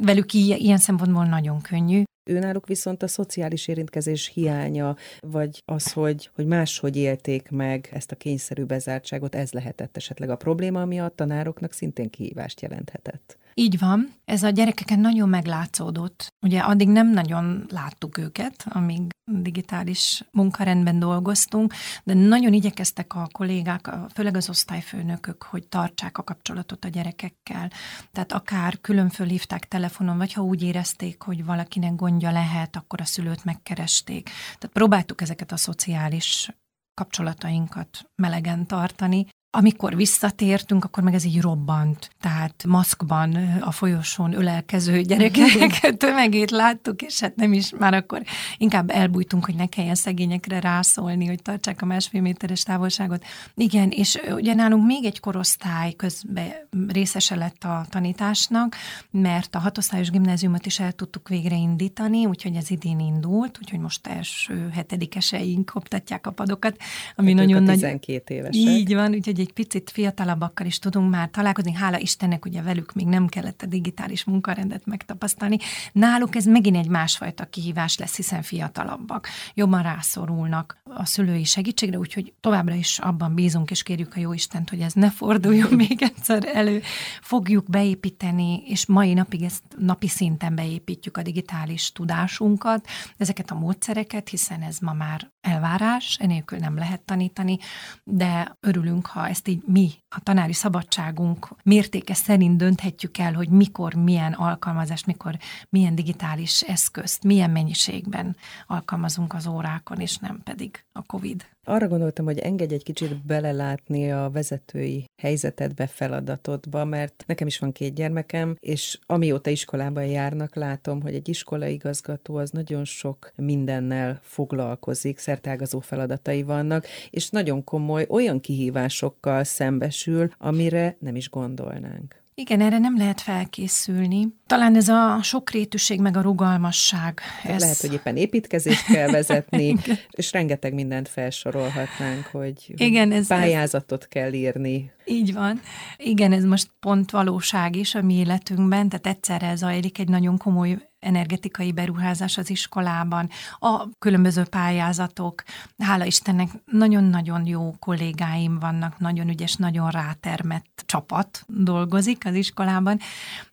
Velük 0.00 0.32
ilyen 0.32 0.78
szempontból 0.78 1.24
nagyon 1.24 1.60
könnyű. 1.60 2.02
Őnáluk 2.28 2.66
viszont 2.66 3.02
a 3.02 3.06
szociális 3.06 3.68
érintkezés 3.68 4.30
hiánya, 4.34 4.96
vagy 5.20 5.62
az, 5.64 5.92
hogy, 5.92 6.30
hogy 6.34 6.46
máshogy 6.46 6.96
élték 6.96 7.50
meg 7.50 7.88
ezt 7.92 8.12
a 8.12 8.16
kényszerű 8.16 8.64
bezártságot, 8.64 9.34
ez 9.34 9.52
lehetett 9.52 9.96
esetleg 9.96 10.30
a 10.30 10.36
probléma, 10.36 10.80
ami 10.80 11.00
a 11.00 11.12
tanároknak 11.14 11.72
szintén 11.72 12.10
kihívást 12.10 12.60
jelenthetett. 12.60 13.38
Így 13.58 13.78
van, 13.78 14.12
ez 14.24 14.42
a 14.42 14.50
gyerekeken 14.50 14.98
nagyon 14.98 15.28
meglátszódott. 15.28 16.28
Ugye 16.46 16.60
addig 16.60 16.88
nem 16.88 17.10
nagyon 17.10 17.66
láttuk 17.68 18.18
őket, 18.18 18.64
amíg 18.68 19.02
digitális 19.24 20.24
munkarendben 20.30 20.98
dolgoztunk, 20.98 21.74
de 22.04 22.14
nagyon 22.14 22.52
igyekeztek 22.52 23.14
a 23.14 23.28
kollégák, 23.32 23.90
főleg 24.14 24.36
az 24.36 24.48
osztályfőnökök, 24.48 25.42
hogy 25.42 25.68
tartsák 25.68 26.18
a 26.18 26.22
kapcsolatot 26.22 26.84
a 26.84 26.88
gyerekekkel. 26.88 27.70
Tehát 28.12 28.32
akár 28.32 28.80
külön 28.80 29.08
fölhívták 29.08 29.68
telefonon, 29.68 30.16
vagy 30.16 30.32
ha 30.32 30.42
úgy 30.42 30.62
érezték, 30.62 31.22
hogy 31.22 31.44
valakinek 31.44 31.94
gondja 31.94 32.30
lehet, 32.30 32.76
akkor 32.76 33.00
a 33.00 33.04
szülőt 33.04 33.44
megkeresték. 33.44 34.24
Tehát 34.44 34.70
próbáltuk 34.72 35.20
ezeket 35.20 35.52
a 35.52 35.56
szociális 35.56 36.50
kapcsolatainkat 36.94 38.10
melegen 38.14 38.66
tartani. 38.66 39.26
Amikor 39.50 39.96
visszatértünk, 39.96 40.84
akkor 40.84 41.02
meg 41.02 41.14
ez 41.14 41.24
így 41.24 41.40
robbant. 41.40 42.10
Tehát 42.20 42.64
maszkban 42.66 43.34
a 43.60 43.70
folyosón 43.70 44.32
ölelkező 44.32 45.00
gyerekek 45.10 45.80
tömegét 45.96 46.50
láttuk, 46.50 47.02
és 47.02 47.20
hát 47.20 47.36
nem 47.36 47.52
is, 47.52 47.70
már 47.78 47.94
akkor 47.94 48.22
inkább 48.56 48.90
elbújtunk, 48.90 49.44
hogy 49.44 49.54
ne 49.54 49.66
kelljen 49.66 49.94
szegényekre 49.94 50.60
rászólni, 50.60 51.26
hogy 51.26 51.42
tartsák 51.42 51.82
a 51.82 51.86
másfél 51.86 52.20
méteres 52.20 52.62
távolságot. 52.62 53.24
Igen, 53.54 53.90
és 53.90 54.18
ugye 54.30 54.54
nálunk 54.54 54.86
még 54.86 55.04
egy 55.04 55.20
korosztály 55.20 55.92
közben 55.92 56.52
részese 56.88 57.34
lett 57.34 57.64
a 57.64 57.86
tanításnak, 57.90 58.76
mert 59.10 59.54
a 59.54 59.58
hatosztályos 59.58 60.10
gimnáziumot 60.10 60.66
is 60.66 60.80
el 60.80 60.92
tudtuk 60.92 61.28
végre 61.28 61.56
indítani, 61.56 62.26
úgyhogy 62.26 62.56
ez 62.56 62.70
idén 62.70 62.98
indult, 62.98 63.58
úgyhogy 63.60 63.80
most 63.80 64.06
első 64.06 64.68
hetedikeseink 64.74 65.70
koptatják 65.70 66.26
a 66.26 66.30
padokat, 66.30 66.76
ami 67.14 67.28
hát 67.28 67.36
nagyon 67.46 67.62
nagy... 67.62 67.74
12 67.74 68.34
évesek. 68.34 68.54
Így 68.54 68.94
van, 68.94 69.14
úgyhogy 69.14 69.35
egy 69.40 69.52
picit 69.52 69.90
fiatalabbakkal 69.90 70.66
is 70.66 70.78
tudunk 70.78 71.10
már 71.10 71.30
találkozni. 71.30 71.72
Hála 71.72 71.98
Istennek, 71.98 72.44
ugye 72.44 72.62
velük 72.62 72.92
még 72.92 73.06
nem 73.06 73.26
kellett 73.26 73.62
a 73.62 73.66
digitális 73.66 74.24
munkarendet 74.24 74.86
megtapasztalni. 74.86 75.58
Náluk 75.92 76.36
ez 76.36 76.44
megint 76.44 76.76
egy 76.76 76.88
másfajta 76.88 77.44
kihívás 77.44 77.98
lesz, 77.98 78.16
hiszen 78.16 78.42
fiatalabbak. 78.42 79.28
Jobban 79.54 79.82
rászorulnak 79.82 80.78
a 80.84 81.04
szülői 81.04 81.44
segítségre, 81.44 81.98
úgyhogy 81.98 82.32
továbbra 82.40 82.74
is 82.74 82.98
abban 82.98 83.34
bízunk, 83.34 83.70
és 83.70 83.82
kérjük 83.82 84.16
a 84.16 84.20
jó 84.20 84.32
Istent, 84.32 84.70
hogy 84.70 84.80
ez 84.80 84.92
ne 84.92 85.10
forduljon 85.10 85.72
még 85.86 86.02
egyszer 86.02 86.48
elő. 86.54 86.82
Fogjuk 87.20 87.70
beépíteni, 87.70 88.62
és 88.66 88.86
mai 88.86 89.12
napig 89.12 89.42
ezt 89.42 89.62
napi 89.78 90.08
szinten 90.08 90.54
beépítjük 90.54 91.16
a 91.16 91.22
digitális 91.22 91.92
tudásunkat, 91.92 92.86
ezeket 93.16 93.50
a 93.50 93.54
módszereket, 93.54 94.28
hiszen 94.28 94.62
ez 94.62 94.78
ma 94.78 94.92
már 94.92 95.34
elvárás, 95.46 96.16
enélkül 96.20 96.58
nem 96.58 96.76
lehet 96.76 97.00
tanítani, 97.00 97.58
de 98.04 98.56
örülünk, 98.60 99.06
ha 99.06 99.28
ezt 99.28 99.48
így 99.48 99.62
mi, 99.66 99.90
a 100.16 100.20
tanári 100.22 100.52
szabadságunk 100.52 101.48
mértéke 101.62 102.14
szerint 102.14 102.56
dönthetjük 102.56 103.18
el, 103.18 103.32
hogy 103.32 103.48
mikor, 103.48 103.94
milyen 103.94 104.32
alkalmazást, 104.32 105.06
mikor, 105.06 105.36
milyen 105.68 105.94
digitális 105.94 106.62
eszközt, 106.62 107.24
milyen 107.24 107.50
mennyiségben 107.50 108.36
alkalmazunk 108.66 109.34
az 109.34 109.46
órákon, 109.46 110.00
és 110.00 110.16
nem 110.16 110.40
pedig 110.44 110.84
a 110.92 111.02
COVID. 111.02 111.44
Arra 111.68 111.88
gondoltam, 111.88 112.24
hogy 112.24 112.38
engedj 112.38 112.74
egy 112.74 112.82
kicsit 112.82 113.26
belelátni 113.26 114.12
a 114.12 114.30
vezetői 114.32 115.04
helyzetedbe, 115.22 115.86
feladatodba, 115.86 116.84
mert 116.84 117.24
nekem 117.26 117.46
is 117.46 117.58
van 117.58 117.72
két 117.72 117.94
gyermekem, 117.94 118.56
és 118.60 118.98
amióta 119.06 119.50
iskolában 119.50 120.04
járnak, 120.04 120.54
látom, 120.54 121.02
hogy 121.02 121.14
egy 121.14 121.28
iskolaigazgató 121.28 122.36
az 122.36 122.50
nagyon 122.50 122.84
sok 122.84 123.32
mindennel 123.36 124.18
foglalkozik, 124.22 125.18
szertágazó 125.18 125.80
feladatai 125.80 126.42
vannak, 126.42 126.86
és 127.10 127.30
nagyon 127.30 127.64
komoly 127.64 128.06
olyan 128.08 128.40
kihívásokkal 128.40 129.44
szembesül, 129.44 130.05
amire 130.38 130.96
nem 131.00 131.16
is 131.16 131.30
gondolnánk. 131.30 132.24
Igen, 132.38 132.60
erre 132.60 132.78
nem 132.78 132.96
lehet 132.96 133.20
felkészülni. 133.20 134.28
Talán 134.46 134.76
ez 134.76 134.88
a 134.88 135.18
sokrétűség, 135.22 136.00
meg 136.00 136.16
a 136.16 136.20
rugalmasság. 136.20 137.20
Ez... 137.44 137.60
Lehet, 137.60 137.80
hogy 137.80 137.92
éppen 137.92 138.16
építkezést 138.16 138.84
kell 138.84 139.10
vezetni, 139.10 139.76
és 140.10 140.32
rengeteg 140.32 140.74
mindent 140.74 141.08
felsorolhatnánk, 141.08 142.26
hogy 142.26 142.72
Igen, 142.76 143.12
ez, 143.12 143.26
pályázatot 143.26 144.02
ez... 144.02 144.08
kell 144.08 144.32
írni. 144.32 144.92
Így 145.04 145.32
van. 145.32 145.60
Igen, 145.96 146.32
ez 146.32 146.44
most 146.44 146.70
pont 146.80 147.10
valóság 147.10 147.76
is 147.76 147.94
a 147.94 148.02
mi 148.02 148.14
életünkben, 148.14 148.88
tehát 148.88 149.06
egyszerre 149.06 149.54
zajlik 149.54 149.98
egy 149.98 150.08
nagyon 150.08 150.36
komoly 150.36 150.78
energetikai 151.06 151.72
beruházás 151.72 152.38
az 152.38 152.50
iskolában, 152.50 153.28
a 153.58 153.88
különböző 153.98 154.44
pályázatok. 154.44 155.42
Hála 155.78 156.04
Istennek 156.04 156.48
nagyon-nagyon 156.64 157.46
jó 157.46 157.74
kollégáim 157.78 158.58
vannak, 158.58 158.98
nagyon 158.98 159.28
ügyes, 159.28 159.54
nagyon 159.54 159.90
rátermett 159.90 160.82
csapat 160.86 161.44
dolgozik 161.46 162.26
az 162.26 162.34
iskolában, 162.34 162.98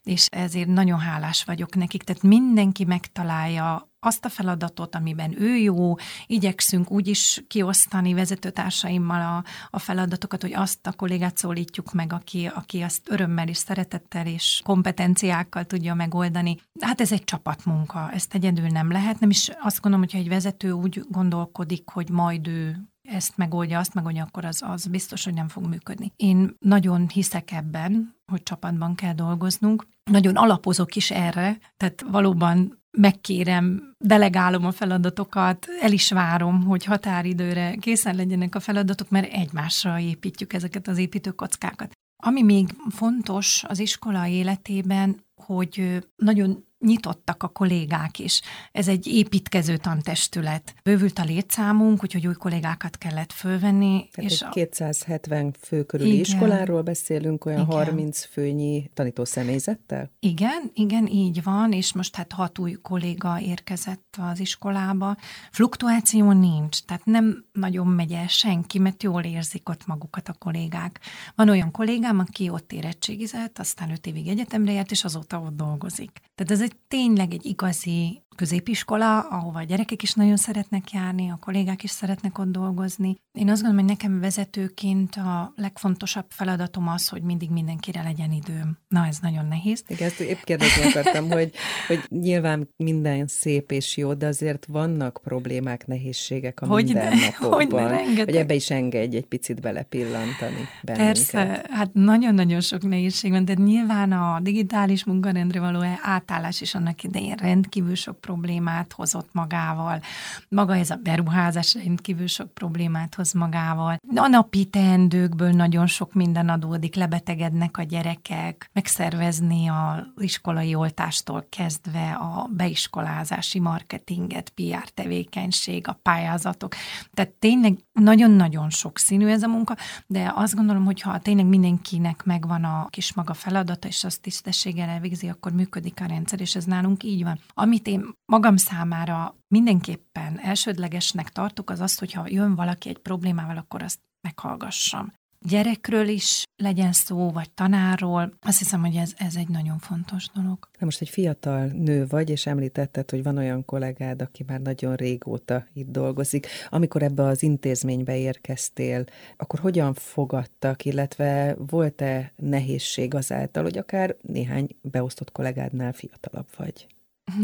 és 0.03 0.27
ezért 0.31 0.67
nagyon 0.67 0.99
hálás 0.99 1.43
vagyok 1.43 1.75
nekik. 1.75 2.03
Tehát 2.03 2.23
mindenki 2.23 2.85
megtalálja 2.85 3.92
azt 4.05 4.25
a 4.25 4.29
feladatot, 4.29 4.95
amiben 4.95 5.41
ő 5.41 5.55
jó, 5.55 5.95
igyekszünk 6.27 6.91
úgy 6.91 7.07
is 7.07 7.43
kiosztani 7.47 8.13
vezetőtársaimmal 8.13 9.21
a, 9.21 9.43
a 9.69 9.79
feladatokat, 9.79 10.41
hogy 10.41 10.53
azt 10.53 10.87
a 10.87 10.91
kollégát 10.93 11.37
szólítjuk 11.37 11.93
meg, 11.93 12.13
aki, 12.13 12.51
aki 12.55 12.81
azt 12.81 13.09
örömmel 13.09 13.47
és 13.47 13.57
szeretettel 13.57 14.27
és 14.27 14.61
kompetenciákkal 14.63 15.65
tudja 15.65 15.93
megoldani. 15.93 16.57
Hát 16.79 17.01
ez 17.01 17.11
egy 17.11 17.23
csapatmunka, 17.23 18.11
ezt 18.11 18.33
egyedül 18.33 18.67
nem 18.67 18.91
lehet. 18.91 19.19
Nem 19.19 19.29
is 19.29 19.51
azt 19.61 19.81
gondolom, 19.81 20.05
hogyha 20.05 20.17
egy 20.17 20.29
vezető 20.29 20.71
úgy 20.71 21.03
gondolkodik, 21.09 21.89
hogy 21.89 22.09
majd 22.09 22.47
ő 22.47 22.83
ezt 23.09 23.37
megoldja, 23.37 23.79
azt 23.79 23.93
megoldja, 23.93 24.23
akkor 24.23 24.45
az, 24.45 24.61
az 24.65 24.87
biztos, 24.87 25.23
hogy 25.23 25.33
nem 25.33 25.47
fog 25.47 25.65
működni. 25.65 26.11
Én 26.15 26.55
nagyon 26.59 27.09
hiszek 27.09 27.51
ebben, 27.51 28.15
hogy 28.31 28.43
csapatban 28.43 28.95
kell 28.95 29.13
dolgoznunk. 29.13 29.87
Nagyon 30.11 30.35
alapozok 30.35 30.95
is 30.95 31.11
erre, 31.11 31.57
tehát 31.77 32.05
valóban 32.11 32.83
megkérem, 32.97 33.95
delegálom 33.97 34.65
a 34.65 34.71
feladatokat, 34.71 35.67
el 35.82 35.91
is 35.91 36.12
várom, 36.12 36.63
hogy 36.63 36.84
határidőre 36.84 37.75
készen 37.75 38.15
legyenek 38.15 38.56
a 38.56 38.60
feladatok, 38.60 39.10
mert 39.10 39.34
egymásra 39.34 39.99
építjük 39.99 40.53
ezeket 40.53 40.88
az 40.88 40.97
építőkockákat. 40.97 41.91
Ami 42.23 42.41
még 42.41 42.69
fontos 42.89 43.63
az 43.67 43.79
iskola 43.79 44.27
életében, 44.27 45.19
hogy 45.41 46.03
nagyon 46.15 46.65
nyitottak 46.84 47.43
a 47.43 47.48
kollégák 47.48 48.19
is. 48.19 48.41
Ez 48.72 48.88
egy 48.88 49.08
építkező 49.08 49.78
tantestület. 49.78 50.76
Bővült 50.84 51.19
a 51.19 51.24
létszámunk, 51.24 52.04
úgyhogy 52.04 52.28
új 52.28 52.34
kollégákat 52.34 52.98
kellett 52.98 53.32
fölvenni. 53.32 54.10
Tehát 54.12 54.32
és 54.32 54.41
egy 54.41 54.50
270 54.50 55.56
fő 55.60 55.84
körüli 55.84 56.10
igen, 56.10 56.22
iskoláról 56.22 56.82
beszélünk, 56.82 57.46
olyan 57.46 57.62
igen. 57.62 57.72
30 57.72 58.26
főnyi 58.26 58.89
tanító 58.93 59.26
személyzettel? 59.26 60.12
Igen, 60.19 60.72
igen, 60.74 61.08
így 61.08 61.43
van, 61.43 61.72
és 61.72 61.93
most 61.93 62.15
hát 62.15 62.32
hat 62.32 62.60
új 62.60 62.72
kolléga 62.72 63.39
érkezett 63.39 64.17
az 64.32 64.39
iskolába. 64.39 65.17
Fluktuáció 65.52 66.32
nincs, 66.32 66.82
tehát 66.82 67.06
nem 67.06 67.46
nagyon 67.52 67.88
megy 67.88 68.12
el 68.12 68.28
senki, 68.28 68.80
mert 68.80 69.04
jól 69.04 69.24
érzik 69.24 69.69
ott 69.69 69.86
magukat 69.86 70.30
a 70.30 70.34
kollégák. 70.34 71.00
Van 71.36 71.50
olyan 71.50 71.72
kollégám, 71.72 72.19
aki 72.19 72.50
ott 72.50 72.72
érettségizett, 72.72 73.60
aztán 73.60 73.91
öt 73.91 74.08
évig 74.08 74.28
egyetemre 74.28 74.72
járt, 74.72 74.91
és 74.91 75.04
azóta 75.04 75.39
ott 75.39 75.56
dolgozik. 75.56 76.12
Tehát 76.36 76.52
ez 76.52 76.62
egy 76.62 76.72
tényleg 76.88 77.33
egy 77.33 77.45
igazi 77.45 78.22
középiskola, 78.36 79.19
ahova 79.19 79.60
a 79.60 79.63
gyerekek 79.63 80.04
is 80.04 80.13
nagyon 80.13 80.38
szeretnek 80.38 80.91
járni, 80.91 81.30
a 81.30 81.38
kollégák 81.41 81.84
is 81.84 81.89
szeretnek 81.89 82.38
ott 82.38 82.52
dolgozni. 82.52 83.15
Én 83.32 83.50
azt 83.50 83.62
gondolom, 83.62 83.86
hogy 83.86 83.96
nekem 83.98 84.19
vezetőként 84.19 85.15
a 85.15 85.54
legfontosabb 85.56 86.26
feladatom 86.30 86.88
az, 86.88 87.08
hogy 87.08 87.22
mindig 87.22 87.50
mindenkire 87.50 88.04
legyen 88.04 88.32
időm. 88.32 88.78
Na, 88.88 89.06
ez 89.06 89.17
nagyon 89.22 89.46
nehéz. 89.46 89.84
Igen, 89.88 90.08
ezt 90.08 90.19
épp 90.19 90.41
kérdezni 90.43 90.84
akartam, 90.84 91.32
hogy, 91.32 91.52
hogy 91.88 92.00
nyilván 92.10 92.69
minden 92.78 93.28
szép 93.28 93.72
és 93.72 93.98
jó, 93.98 94.13
de 94.13 94.28
azért 94.28 94.65
vannak 94.65 95.19
problémák, 95.24 95.88
nehézségek 95.88 96.62
a 96.62 96.65
hogy 96.65 96.84
mindennapokban. 96.84 97.84
Ne, 97.84 98.04
hogy, 98.04 98.24
hogy 98.24 98.36
ebbe 98.36 98.54
is 98.54 98.69
engedj 98.69 99.15
egy 99.15 99.26
picit 99.26 99.62
belepillantani 99.62 100.67
bennünket. 100.84 101.06
Persze, 101.06 101.65
hát 101.69 101.93
nagyon-nagyon 101.93 102.62
sok 102.62 102.84
nehézség 102.84 103.32
van, 103.32 103.46
de 103.46 103.54
nyilván 103.54 104.12
a 104.12 104.39
digitális 104.41 105.04
munkarendre 105.04 105.60
való 105.60 105.80
átállás 106.02 106.62
is 106.62 106.76
annak 106.76 107.04
idején 107.04 107.36
rendkívül 107.36 107.96
sok 107.96 108.19
problémát 108.25 108.93
hozott 108.93 109.29
magával. 109.31 110.01
Maga 110.49 110.75
ez 110.75 110.89
a 110.89 110.95
beruházás 110.95 111.73
rendkívül 111.73 112.27
sok 112.27 112.53
problémát 112.53 113.15
hoz 113.15 113.33
magával. 113.33 113.97
A 114.15 114.27
napi 114.27 114.65
teendőkből 114.65 115.51
nagyon 115.51 115.88
sok 115.88 116.13
minden 116.13 116.49
adódik, 116.49 116.95
lebetegednek 116.95 117.77
a 117.77 117.83
gyerekek, 117.83 118.69
megszervezni 118.73 119.67
a 119.67 120.07
iskolai 120.17 120.75
oltástól 120.75 121.45
kezdve 121.49 122.12
a 122.12 122.49
beiskolázási 122.51 123.59
marketinget, 123.59 124.49
PR 124.49 124.89
tevékenység, 124.93 125.88
a 125.88 125.99
pályázatok. 126.01 126.73
Tehát 127.13 127.31
tényleg 127.31 127.77
nagyon-nagyon 127.91 128.69
sok 128.69 128.97
színű 128.97 129.27
ez 129.27 129.43
a 129.43 129.47
munka, 129.47 129.75
de 130.07 130.31
azt 130.36 130.55
gondolom, 130.55 130.86
hogy 130.86 131.01
ha 131.01 131.19
tényleg 131.19 131.45
mindenkinek 131.45 132.23
megvan 132.23 132.63
a 132.63 132.88
kis 132.89 133.13
maga 133.13 133.33
feladata, 133.33 133.88
és 133.88 134.03
azt 134.03 134.21
tisztességgel 134.21 134.89
elvégzi, 134.89 135.27
akkor 135.27 135.51
működik 135.51 136.01
a 136.01 136.05
rendszer, 136.05 136.41
és 136.41 136.55
ez 136.55 136.65
nálunk 136.65 137.03
így 137.03 137.23
van. 137.23 137.39
Amit 137.53 137.88
én 137.88 138.12
magam 138.26 138.58
számára 138.58 139.36
mindenképpen 139.47 140.39
elsődlegesnek 140.39 141.30
tartok, 141.30 141.69
az 141.69 141.80
az, 141.80 141.97
hogyha 141.97 142.26
jön 142.28 142.56
valaki 142.56 142.89
egy 142.89 142.97
problémával, 142.99 143.58
akkor 143.58 143.84
azt 143.84 143.99
meghallgassam 144.21 145.13
gyerekről 145.43 146.08
is 146.08 146.43
legyen 146.56 146.91
szó, 146.91 147.32
vagy 147.32 147.52
tanárról. 147.52 148.34
Azt 148.41 148.58
hiszem, 148.58 148.82
hogy 148.82 148.95
ez, 148.95 149.13
ez 149.17 149.36
egy 149.36 149.49
nagyon 149.49 149.78
fontos 149.78 150.30
dolog. 150.34 150.58
Na 150.80 150.86
most 150.86 151.02
egy 151.02 151.10
fiatal 151.10 151.65
nő 151.65 152.06
vagy, 152.08 152.30
és 152.30 152.45
említetted, 152.45 153.10
hogy 153.10 153.23
van 153.23 153.38
olyan 153.38 153.65
kollégád, 153.65 154.21
aki 154.21 154.43
már 154.47 154.60
nagyon 154.62 154.95
régóta 154.95 155.65
itt 155.73 155.91
dolgozik. 155.91 156.47
Amikor 156.69 157.04
ebbe 157.04 157.23
az 157.23 157.43
intézménybe 157.43 158.17
érkeztél, 158.17 159.04
akkor 159.38 159.60
hogyan 159.60 159.93
fogadtak, 159.93 160.86
illetve 160.86 161.56
volt-e 161.67 162.34
nehézség 162.36 163.13
azáltal, 163.13 163.63
hogy 163.63 163.78
akár 163.78 164.15
néhány 164.21 164.67
beosztott 164.82 165.32
kollégádnál 165.32 165.93
fiatalabb 165.93 166.47
vagy? 166.58 166.88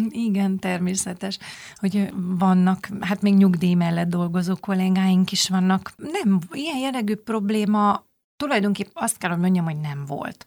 Igen, 0.09 0.59
természetes, 0.59 1.37
hogy 1.75 2.13
vannak, 2.15 2.89
hát 2.99 3.21
még 3.21 3.33
nyugdíj 3.33 3.73
mellett 3.73 4.10
dolgozó 4.10 4.56
kollégáink 4.56 5.31
is 5.31 5.49
vannak. 5.49 5.93
Nem, 5.97 6.39
ilyen 6.51 6.77
jellegű 6.77 7.15
probléma 7.15 8.08
tulajdonképpen 8.35 8.91
azt 8.95 9.17
kell, 9.17 9.29
hogy 9.29 9.39
mondjam, 9.39 9.65
hogy 9.65 9.79
nem 9.79 10.06
volt. 10.06 10.45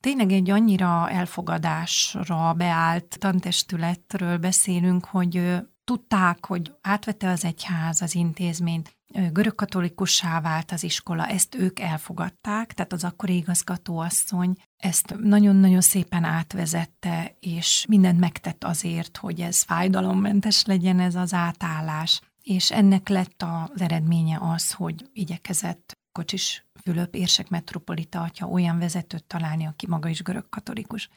Tényleg 0.00 0.32
egy 0.32 0.50
annyira 0.50 1.10
elfogadásra 1.10 2.52
beállt 2.52 3.16
tantestületről 3.18 4.38
beszélünk, 4.38 5.04
hogy 5.04 5.62
tudták, 5.84 6.46
hogy 6.46 6.72
átvette 6.80 7.30
az 7.30 7.44
egyház 7.44 8.02
az 8.02 8.14
intézményt, 8.14 8.96
görögkatolikussá 9.32 10.40
vált 10.40 10.72
az 10.72 10.82
iskola, 10.84 11.26
ezt 11.26 11.54
ők 11.54 11.80
elfogadták, 11.80 12.72
tehát 12.72 12.92
az 12.92 13.04
akkori 13.04 13.36
igazgatóasszony 13.36 14.56
ezt 14.76 15.14
nagyon-nagyon 15.22 15.80
szépen 15.80 16.24
átvezette, 16.24 17.36
és 17.40 17.84
mindent 17.88 18.18
megtett 18.18 18.64
azért, 18.64 19.16
hogy 19.16 19.40
ez 19.40 19.62
fájdalommentes 19.62 20.64
legyen 20.64 21.00
ez 21.00 21.14
az 21.14 21.32
átállás. 21.32 22.20
És 22.42 22.70
ennek 22.70 23.08
lett 23.08 23.42
az 23.42 23.80
eredménye 23.80 24.38
az, 24.40 24.72
hogy 24.72 25.10
igyekezett 25.12 26.00
Kocsis 26.12 26.66
Fülöp 26.82 27.14
érsek 27.14 27.48
metropolita 27.48 28.20
atya 28.20 28.46
olyan 28.46 28.78
vezetőt 28.78 29.24
találni, 29.24 29.66
aki 29.66 29.86
maga 29.86 30.08
is 30.08 30.22
görög. 30.22 30.48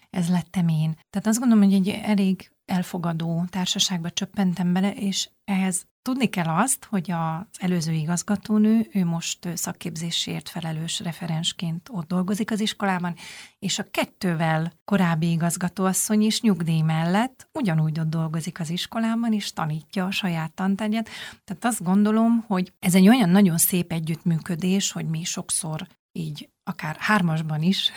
Ez 0.09 0.29
lettem 0.29 0.67
én. 0.67 0.97
Tehát 1.09 1.27
azt 1.27 1.39
gondolom, 1.39 1.63
hogy 1.63 1.73
egy 1.73 1.89
elég 1.89 2.51
elfogadó 2.65 3.45
társaságba 3.49 4.09
csöppentem 4.09 4.73
bele, 4.73 4.93
és 4.93 5.29
ehhez 5.43 5.85
Tudni 6.05 6.29
kell 6.29 6.47
azt, 6.47 6.85
hogy 6.85 7.11
az 7.11 7.59
előző 7.59 7.91
igazgatónő, 7.91 8.87
ő 8.93 9.05
most 9.05 9.49
szakképzésért 9.53 10.49
felelős 10.49 10.99
referensként 10.99 11.89
ott 11.91 12.07
dolgozik 12.07 12.51
az 12.51 12.59
iskolában, 12.59 13.15
és 13.59 13.79
a 13.79 13.89
kettővel 13.91 14.71
korábbi 14.83 15.31
igazgatóasszony 15.31 16.21
is 16.21 16.41
nyugdíj 16.41 16.81
mellett 16.81 17.47
ugyanúgy 17.53 17.99
ott 17.99 18.09
dolgozik 18.09 18.59
az 18.59 18.69
iskolában, 18.69 19.33
és 19.33 19.53
tanítja 19.53 20.05
a 20.05 20.11
saját 20.11 20.53
tantárgyat. 20.53 21.09
Tehát 21.43 21.65
azt 21.65 21.83
gondolom, 21.83 22.43
hogy 22.47 22.73
ez 22.79 22.95
egy 22.95 23.07
olyan 23.07 23.29
nagyon 23.29 23.57
szép 23.57 23.91
együttműködés, 23.91 24.91
hogy 24.91 25.05
mi 25.05 25.23
sokszor 25.23 25.87
így 26.15 26.49
akár 26.63 26.95
hármasban 26.99 27.61
is, 27.61 27.91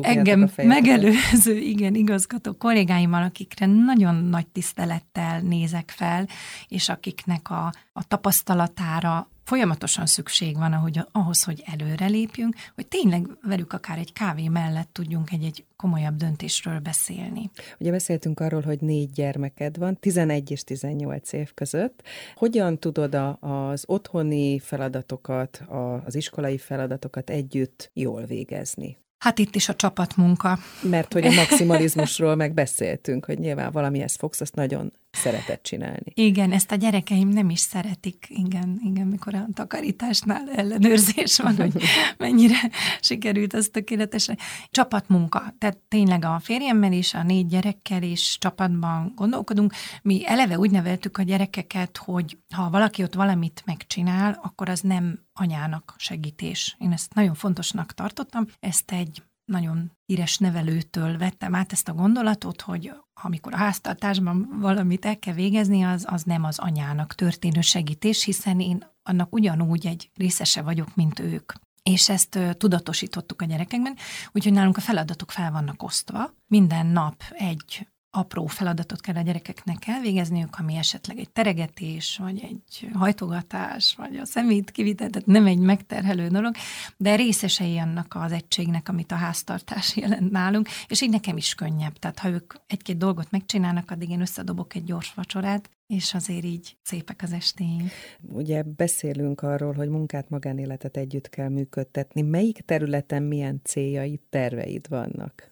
engem 0.00 0.50
megelőző, 0.56 1.56
igen, 1.56 1.94
igazgató 1.94 2.52
kollégáimmal, 2.52 3.22
akikre 3.22 3.66
nagyon 3.66 4.14
nagy 4.14 4.46
tisztelettel 4.46 5.40
nézek 5.40 5.90
fel, 5.90 6.28
és 6.68 6.88
akiknek 6.88 7.50
a, 7.50 7.72
a 7.92 8.06
tapasztalatára 8.06 9.28
folyamatosan 9.50 10.06
szükség 10.06 10.56
van 10.56 10.72
ahogy, 10.72 11.00
ahhoz, 11.12 11.44
hogy 11.44 11.62
előre 11.66 12.06
lépjünk, 12.06 12.54
hogy 12.74 12.86
tényleg 12.86 13.26
velük 13.42 13.72
akár 13.72 13.98
egy 13.98 14.12
kávé 14.12 14.48
mellett 14.48 14.88
tudjunk 14.92 15.32
egy-egy 15.32 15.64
komolyabb 15.76 16.16
döntésről 16.16 16.78
beszélni. 16.78 17.50
Ugye 17.78 17.90
beszéltünk 17.90 18.40
arról, 18.40 18.60
hogy 18.60 18.80
négy 18.80 19.10
gyermeked 19.10 19.78
van, 19.78 19.96
11 20.00 20.50
és 20.50 20.64
18 20.64 21.32
év 21.32 21.54
között. 21.54 22.02
Hogyan 22.34 22.78
tudod 22.78 23.14
a, 23.14 23.38
az 23.40 23.84
otthoni 23.86 24.58
feladatokat, 24.58 25.62
az 26.04 26.14
iskolai 26.14 26.58
feladatokat 26.58 27.30
együtt 27.30 27.90
jól 27.94 28.24
végezni? 28.24 28.96
Hát 29.18 29.38
itt 29.38 29.54
is 29.54 29.68
a 29.68 29.74
csapatmunka. 29.74 30.58
Mert 30.82 31.12
hogy 31.12 31.26
a 31.26 31.30
maximalizmusról 31.30 32.34
megbeszéltünk, 32.34 33.24
hogy 33.24 33.38
nyilván 33.38 33.72
valamihez 33.72 34.16
fogsz, 34.16 34.40
azt 34.40 34.54
nagyon 34.54 34.92
szeretett 35.10 35.62
csinálni. 35.62 36.12
Igen, 36.14 36.52
ezt 36.52 36.70
a 36.70 36.74
gyerekeim 36.74 37.28
nem 37.28 37.50
is 37.50 37.58
szeretik, 37.58 38.26
igen, 38.28 38.80
igen, 38.84 39.06
mikor 39.06 39.34
a 39.34 39.46
takarításnál 39.54 40.50
ellenőrzés 40.50 41.38
van, 41.38 41.56
hogy 41.56 41.72
mennyire 42.18 42.70
sikerült 43.00 43.54
az 43.54 43.68
tökéletesen. 43.72 44.38
Csapatmunka, 44.70 45.54
tehát 45.58 45.78
tényleg 45.88 46.24
a 46.24 46.40
férjemmel 46.42 46.92
is, 46.92 47.14
a 47.14 47.22
négy 47.22 47.46
gyerekkel 47.46 48.02
is 48.02 48.36
csapatban 48.38 49.12
gondolkodunk. 49.16 49.72
Mi 50.02 50.26
eleve 50.26 50.58
úgy 50.58 50.70
neveltük 50.70 51.18
a 51.18 51.22
gyerekeket, 51.22 51.96
hogy 51.96 52.38
ha 52.54 52.70
valaki 52.70 53.02
ott 53.02 53.14
valamit 53.14 53.62
megcsinál, 53.64 54.38
akkor 54.42 54.68
az 54.68 54.80
nem 54.80 55.18
anyának 55.32 55.94
segítés. 55.98 56.76
Én 56.78 56.92
ezt 56.92 57.14
nagyon 57.14 57.34
fontosnak 57.34 57.92
tartottam. 57.94 58.46
Ezt 58.60 58.92
egy 58.92 59.22
nagyon 59.50 59.92
híres 60.06 60.38
nevelőtől 60.38 61.18
vettem 61.18 61.54
át 61.54 61.72
ezt 61.72 61.88
a 61.88 61.94
gondolatot, 61.94 62.60
hogy 62.60 62.92
amikor 63.22 63.54
a 63.54 63.56
háztartásban 63.56 64.48
valamit 64.60 65.04
el 65.04 65.18
kell 65.18 65.34
végezni, 65.34 65.82
az, 65.82 66.04
az 66.08 66.22
nem 66.22 66.44
az 66.44 66.58
anyának 66.58 67.14
történő 67.14 67.60
segítés, 67.60 68.24
hiszen 68.24 68.60
én 68.60 68.86
annak 69.02 69.34
ugyanúgy 69.34 69.86
egy 69.86 70.10
részese 70.14 70.62
vagyok, 70.62 70.94
mint 70.94 71.18
ők. 71.18 71.52
És 71.82 72.08
ezt 72.08 72.38
tudatosítottuk 72.56 73.42
a 73.42 73.44
gyerekekben, 73.44 73.96
úgyhogy 74.32 74.52
nálunk 74.52 74.76
a 74.76 74.80
feladatok 74.80 75.30
fel 75.30 75.50
vannak 75.50 75.82
osztva. 75.82 76.34
Minden 76.46 76.86
nap 76.86 77.22
egy 77.30 77.88
apró 78.10 78.46
feladatot 78.46 79.00
kell 79.00 79.14
a 79.14 79.20
gyerekeknek 79.20 79.86
elvégezniük, 79.86 80.56
ami 80.58 80.74
esetleg 80.76 81.18
egy 81.18 81.30
teregetés, 81.30 82.18
vagy 82.22 82.40
egy 82.42 82.88
hajtogatás, 82.92 83.94
vagy 83.96 84.16
a 84.16 84.24
szemét 84.24 84.70
kivitel, 84.70 85.10
tehát 85.10 85.28
nem 85.28 85.46
egy 85.46 85.58
megterhelő 85.58 86.28
dolog, 86.28 86.54
de 86.96 87.14
részesei 87.16 87.78
annak 87.78 88.14
az 88.14 88.32
egységnek, 88.32 88.88
amit 88.88 89.12
a 89.12 89.14
háztartás 89.14 89.96
jelent 89.96 90.30
nálunk, 90.30 90.68
és 90.88 91.02
így 91.02 91.10
nekem 91.10 91.36
is 91.36 91.54
könnyebb. 91.54 91.98
Tehát 91.98 92.18
ha 92.18 92.28
ők 92.28 92.54
egy-két 92.66 92.96
dolgot 92.96 93.30
megcsinálnak, 93.30 93.90
addig 93.90 94.10
én 94.10 94.20
összedobok 94.20 94.74
egy 94.74 94.84
gyors 94.84 95.14
vacsorát, 95.14 95.70
és 95.86 96.14
azért 96.14 96.44
így 96.44 96.76
szépek 96.82 97.20
az 97.22 97.32
estéink. 97.32 97.90
Ugye 98.20 98.62
beszélünk 98.62 99.40
arról, 99.40 99.72
hogy 99.72 99.88
munkát, 99.88 100.28
magánéletet 100.28 100.96
együtt 100.96 101.28
kell 101.28 101.48
működtetni. 101.48 102.22
Melyik 102.22 102.60
területen 102.60 103.22
milyen 103.22 103.60
céljaid, 103.64 104.20
terveid 104.20 104.88
vannak? 104.88 105.50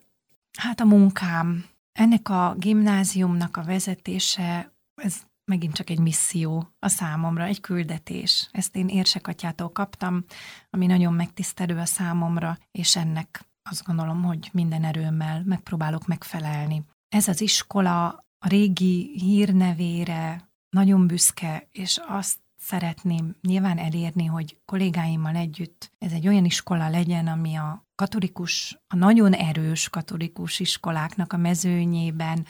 Hát 0.59 0.81
a 0.81 0.85
munkám, 0.85 1.65
ennek 1.99 2.29
a 2.29 2.55
gimnáziumnak 2.59 3.57
a 3.57 3.63
vezetése, 3.63 4.73
ez 4.95 5.23
megint 5.45 5.75
csak 5.75 5.91
egy 5.91 5.99
misszió 5.99 6.69
a 6.79 6.89
számomra, 6.89 7.45
egy 7.45 7.61
küldetés. 7.61 8.49
Ezt 8.53 8.77
én 8.77 8.89
érsekatyától 8.89 9.71
kaptam, 9.71 10.25
ami 10.71 10.87
nagyon 10.87 11.15
megtisztelő 11.15 11.79
a 11.79 11.85
számomra, 11.85 12.59
és 12.71 12.97
ennek 12.97 13.45
azt 13.71 13.85
gondolom, 13.85 14.23
hogy 14.23 14.49
minden 14.53 14.85
erőmmel 14.85 15.43
megpróbálok 15.45 16.07
megfelelni. 16.07 16.85
Ez 17.09 17.29
az 17.29 17.41
iskola 17.41 18.07
a 18.39 18.49
régi 18.49 19.19
hírnevére 19.19 20.51
nagyon 20.69 21.07
büszke, 21.07 21.69
és 21.73 22.01
azt 22.07 22.39
szeretném 22.59 23.37
nyilván 23.41 23.79
elérni, 23.79 24.25
hogy 24.25 24.59
kollégáimmal 24.65 25.37
együtt 25.37 25.91
ez 25.99 26.13
egy 26.13 26.29
olyan 26.29 26.45
iskola 26.45 26.89
legyen, 26.89 27.27
ami 27.27 27.55
a 27.55 27.87
katolikus, 27.95 28.79
a 28.87 28.97
nagyon 28.97 29.33
erős 29.33 29.89
katolikus 29.89 30.61
iskoláknak 30.61 31.33
a 31.33 31.37
mezőnyében 31.37 32.47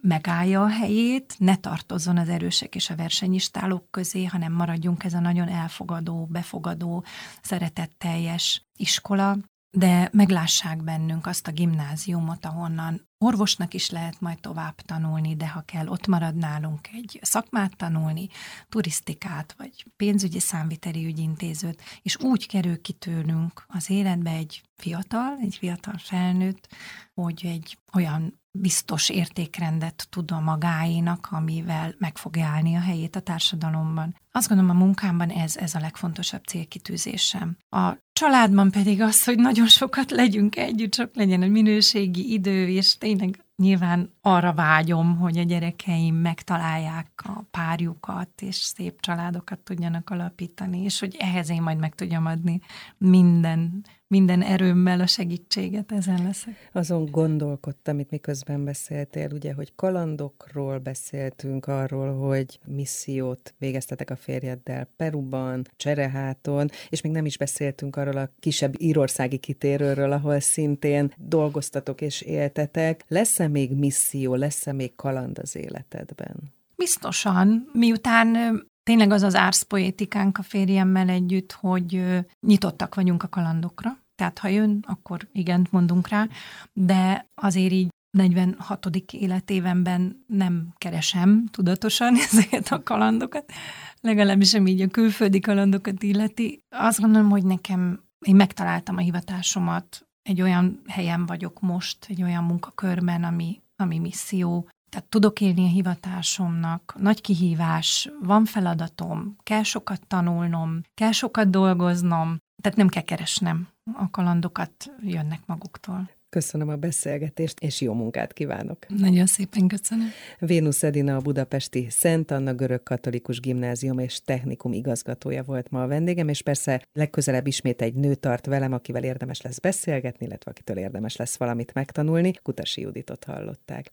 megállja 0.00 0.62
a 0.62 0.68
helyét, 0.68 1.34
ne 1.38 1.56
tartozzon 1.56 2.16
az 2.16 2.28
erősek 2.28 2.74
és 2.74 2.90
a 2.90 2.96
versenyistálók 2.96 3.90
közé, 3.90 4.24
hanem 4.24 4.52
maradjunk 4.52 5.04
ez 5.04 5.14
a 5.14 5.20
nagyon 5.20 5.48
elfogadó, 5.48 6.26
befogadó, 6.26 7.04
szeretetteljes 7.42 8.66
iskola, 8.76 9.36
de 9.70 10.08
meglássák 10.12 10.82
bennünk 10.82 11.26
azt 11.26 11.48
a 11.48 11.52
gimnáziumot, 11.52 12.44
ahonnan 12.44 13.08
orvosnak 13.22 13.74
is 13.74 13.90
lehet 13.90 14.20
majd 14.20 14.40
tovább 14.40 14.74
tanulni, 14.74 15.36
de 15.36 15.48
ha 15.48 15.60
kell, 15.60 15.86
ott 15.86 16.06
marad 16.06 16.34
nálunk 16.34 16.88
egy 16.92 17.18
szakmát 17.22 17.76
tanulni, 17.76 18.28
turisztikát, 18.68 19.54
vagy 19.58 19.86
pénzügyi 19.96 20.40
számviteli 20.40 21.06
ügyintézőt, 21.06 21.82
és 22.02 22.16
úgy 22.18 22.46
kerül 22.46 22.80
ki 22.80 22.92
tőlünk 22.92 23.64
az 23.68 23.90
életbe 23.90 24.30
egy 24.30 24.62
fiatal, 24.74 25.38
egy 25.40 25.56
fiatal 25.56 25.98
felnőtt, 25.98 26.68
hogy 27.14 27.40
egy 27.44 27.78
olyan 27.92 28.40
biztos 28.58 29.08
értékrendet 29.08 30.06
tud 30.10 30.30
a 30.30 30.40
magáénak, 30.40 31.28
amivel 31.30 31.94
meg 31.98 32.16
fogja 32.16 32.46
állni 32.46 32.74
a 32.74 32.80
helyét 32.80 33.16
a 33.16 33.20
társadalomban. 33.20 34.16
Azt 34.32 34.48
gondolom, 34.48 34.76
a 34.76 34.78
munkámban 34.84 35.30
ez, 35.30 35.56
ez 35.56 35.74
a 35.74 35.80
legfontosabb 35.80 36.44
célkitűzésem. 36.44 37.56
A 37.68 37.92
családban 38.12 38.70
pedig 38.70 39.00
az, 39.00 39.24
hogy 39.24 39.38
nagyon 39.38 39.66
sokat 39.66 40.10
legyünk 40.10 40.56
együtt, 40.56 40.90
csak 40.90 41.14
legyen 41.14 41.42
a 41.42 41.46
minőségi 41.46 42.32
idő, 42.32 42.68
és 42.68 42.98
tényleg 42.98 43.11
I 43.12 43.16
think. 43.16 43.40
Nyilván 43.62 44.12
arra 44.20 44.52
vágyom, 44.52 45.16
hogy 45.16 45.38
a 45.38 45.42
gyerekeim 45.42 46.14
megtalálják 46.14 47.10
a 47.16 47.42
párjukat, 47.50 48.28
és 48.40 48.56
szép 48.56 49.00
családokat 49.00 49.58
tudjanak 49.58 50.10
alapítani, 50.10 50.82
és 50.82 51.00
hogy 51.00 51.16
ehhez 51.18 51.50
én 51.50 51.62
majd 51.62 51.78
meg 51.78 51.94
tudjam 51.94 52.26
adni 52.26 52.60
minden 52.98 53.84
minden 54.12 54.42
erőmmel 54.42 55.00
a 55.00 55.06
segítséget 55.06 55.92
ezen 55.92 56.22
leszek. 56.22 56.70
Azon 56.72 57.10
gondolkodtam, 57.10 57.98
itt 57.98 58.10
miközben 58.10 58.64
beszéltél, 58.64 59.28
ugye, 59.32 59.54
hogy 59.54 59.72
kalandokról 59.76 60.78
beszéltünk, 60.78 61.66
arról, 61.66 62.28
hogy 62.28 62.58
missziót 62.66 63.54
végeztetek 63.58 64.10
a 64.10 64.16
férjeddel 64.16 64.88
Peruban, 64.96 65.66
Csereháton, 65.76 66.68
és 66.88 67.00
még 67.00 67.12
nem 67.12 67.26
is 67.26 67.38
beszéltünk 67.38 67.96
arról 67.96 68.16
a 68.16 68.30
kisebb 68.40 68.74
írországi 68.78 69.36
kitérőről, 69.36 70.12
ahol 70.12 70.40
szintén 70.40 71.12
dolgoztatok 71.16 72.00
és 72.00 72.20
éltetek. 72.20 73.04
Lesz-e 73.08 73.48
még 73.52 73.72
misszió, 73.72 74.34
lesz-e 74.34 74.72
még 74.72 74.94
kaland 74.94 75.38
az 75.38 75.56
életedben? 75.56 76.36
Biztosan, 76.76 77.70
miután 77.72 78.60
tényleg 78.82 79.10
az 79.10 79.22
az 79.22 79.34
árszpoétikánk 79.34 80.38
a 80.38 80.42
férjemmel 80.42 81.08
együtt, 81.08 81.52
hogy 81.52 82.02
nyitottak 82.46 82.94
vagyunk 82.94 83.22
a 83.22 83.28
kalandokra. 83.28 83.98
Tehát 84.14 84.38
ha 84.38 84.48
jön, 84.48 84.84
akkor 84.86 85.28
igent 85.32 85.72
mondunk 85.72 86.08
rá, 86.08 86.28
de 86.72 87.26
azért 87.34 87.72
így 87.72 87.88
46. 88.10 88.86
életévenben 89.12 90.24
nem 90.26 90.72
keresem 90.78 91.46
tudatosan 91.50 92.16
ezeket 92.30 92.68
a 92.68 92.82
kalandokat, 92.82 93.52
legalábbis 94.00 94.48
sem 94.48 94.66
így 94.66 94.80
a 94.80 94.88
külföldi 94.88 95.40
kalandokat 95.40 96.02
illeti. 96.02 96.60
Azt 96.68 97.00
gondolom, 97.00 97.30
hogy 97.30 97.44
nekem 97.44 98.02
én 98.26 98.36
megtaláltam 98.36 98.96
a 98.96 99.00
hivatásomat, 99.00 100.06
egy 100.22 100.42
olyan 100.42 100.82
helyen 100.88 101.26
vagyok 101.26 101.60
most, 101.60 102.06
egy 102.08 102.22
olyan 102.22 102.44
munkakörben, 102.44 103.24
ami, 103.24 103.60
ami 103.76 103.98
misszió, 103.98 104.68
tehát 104.90 105.08
tudok 105.08 105.40
élni 105.40 105.64
a 105.64 105.68
hivatásomnak, 105.68 106.94
nagy 106.98 107.20
kihívás, 107.20 108.10
van 108.20 108.44
feladatom, 108.44 109.36
kell 109.42 109.62
sokat 109.62 110.06
tanulnom, 110.06 110.80
kell 110.94 111.12
sokat 111.12 111.50
dolgoznom, 111.50 112.36
tehát 112.62 112.78
nem 112.78 112.88
kell 112.88 113.02
keresnem, 113.02 113.68
a 113.92 114.10
kalandokat 114.10 114.92
jönnek 115.00 115.46
maguktól. 115.46 116.10
Köszönöm 116.32 116.68
a 116.68 116.76
beszélgetést, 116.76 117.60
és 117.60 117.80
jó 117.80 117.92
munkát 117.92 118.32
kívánok. 118.32 118.78
Nagyon 118.88 119.26
szépen 119.26 119.68
köszönöm. 119.68 120.06
Vénusz 120.38 120.82
Edina 120.82 121.16
a 121.16 121.20
budapesti 121.20 121.86
Szent 121.90 122.30
Anna 122.30 122.54
Görög 122.54 122.82
Katolikus 122.82 123.40
Gimnázium 123.40 123.98
és 123.98 124.20
Technikum 124.24 124.72
igazgatója 124.72 125.42
volt 125.42 125.70
ma 125.70 125.82
a 125.82 125.86
vendégem, 125.86 126.28
és 126.28 126.42
persze 126.42 126.82
legközelebb 126.92 127.46
ismét 127.46 127.82
egy 127.82 127.94
nő 127.94 128.14
tart 128.14 128.46
velem, 128.46 128.72
akivel 128.72 129.04
érdemes 129.04 129.40
lesz 129.40 129.58
beszélgetni, 129.58 130.26
illetve 130.26 130.50
akitől 130.50 130.76
érdemes 130.76 131.16
lesz 131.16 131.36
valamit 131.36 131.74
megtanulni. 131.74 132.32
Kutasi 132.42 132.80
Juditot 132.80 133.24
hallották. 133.24 133.90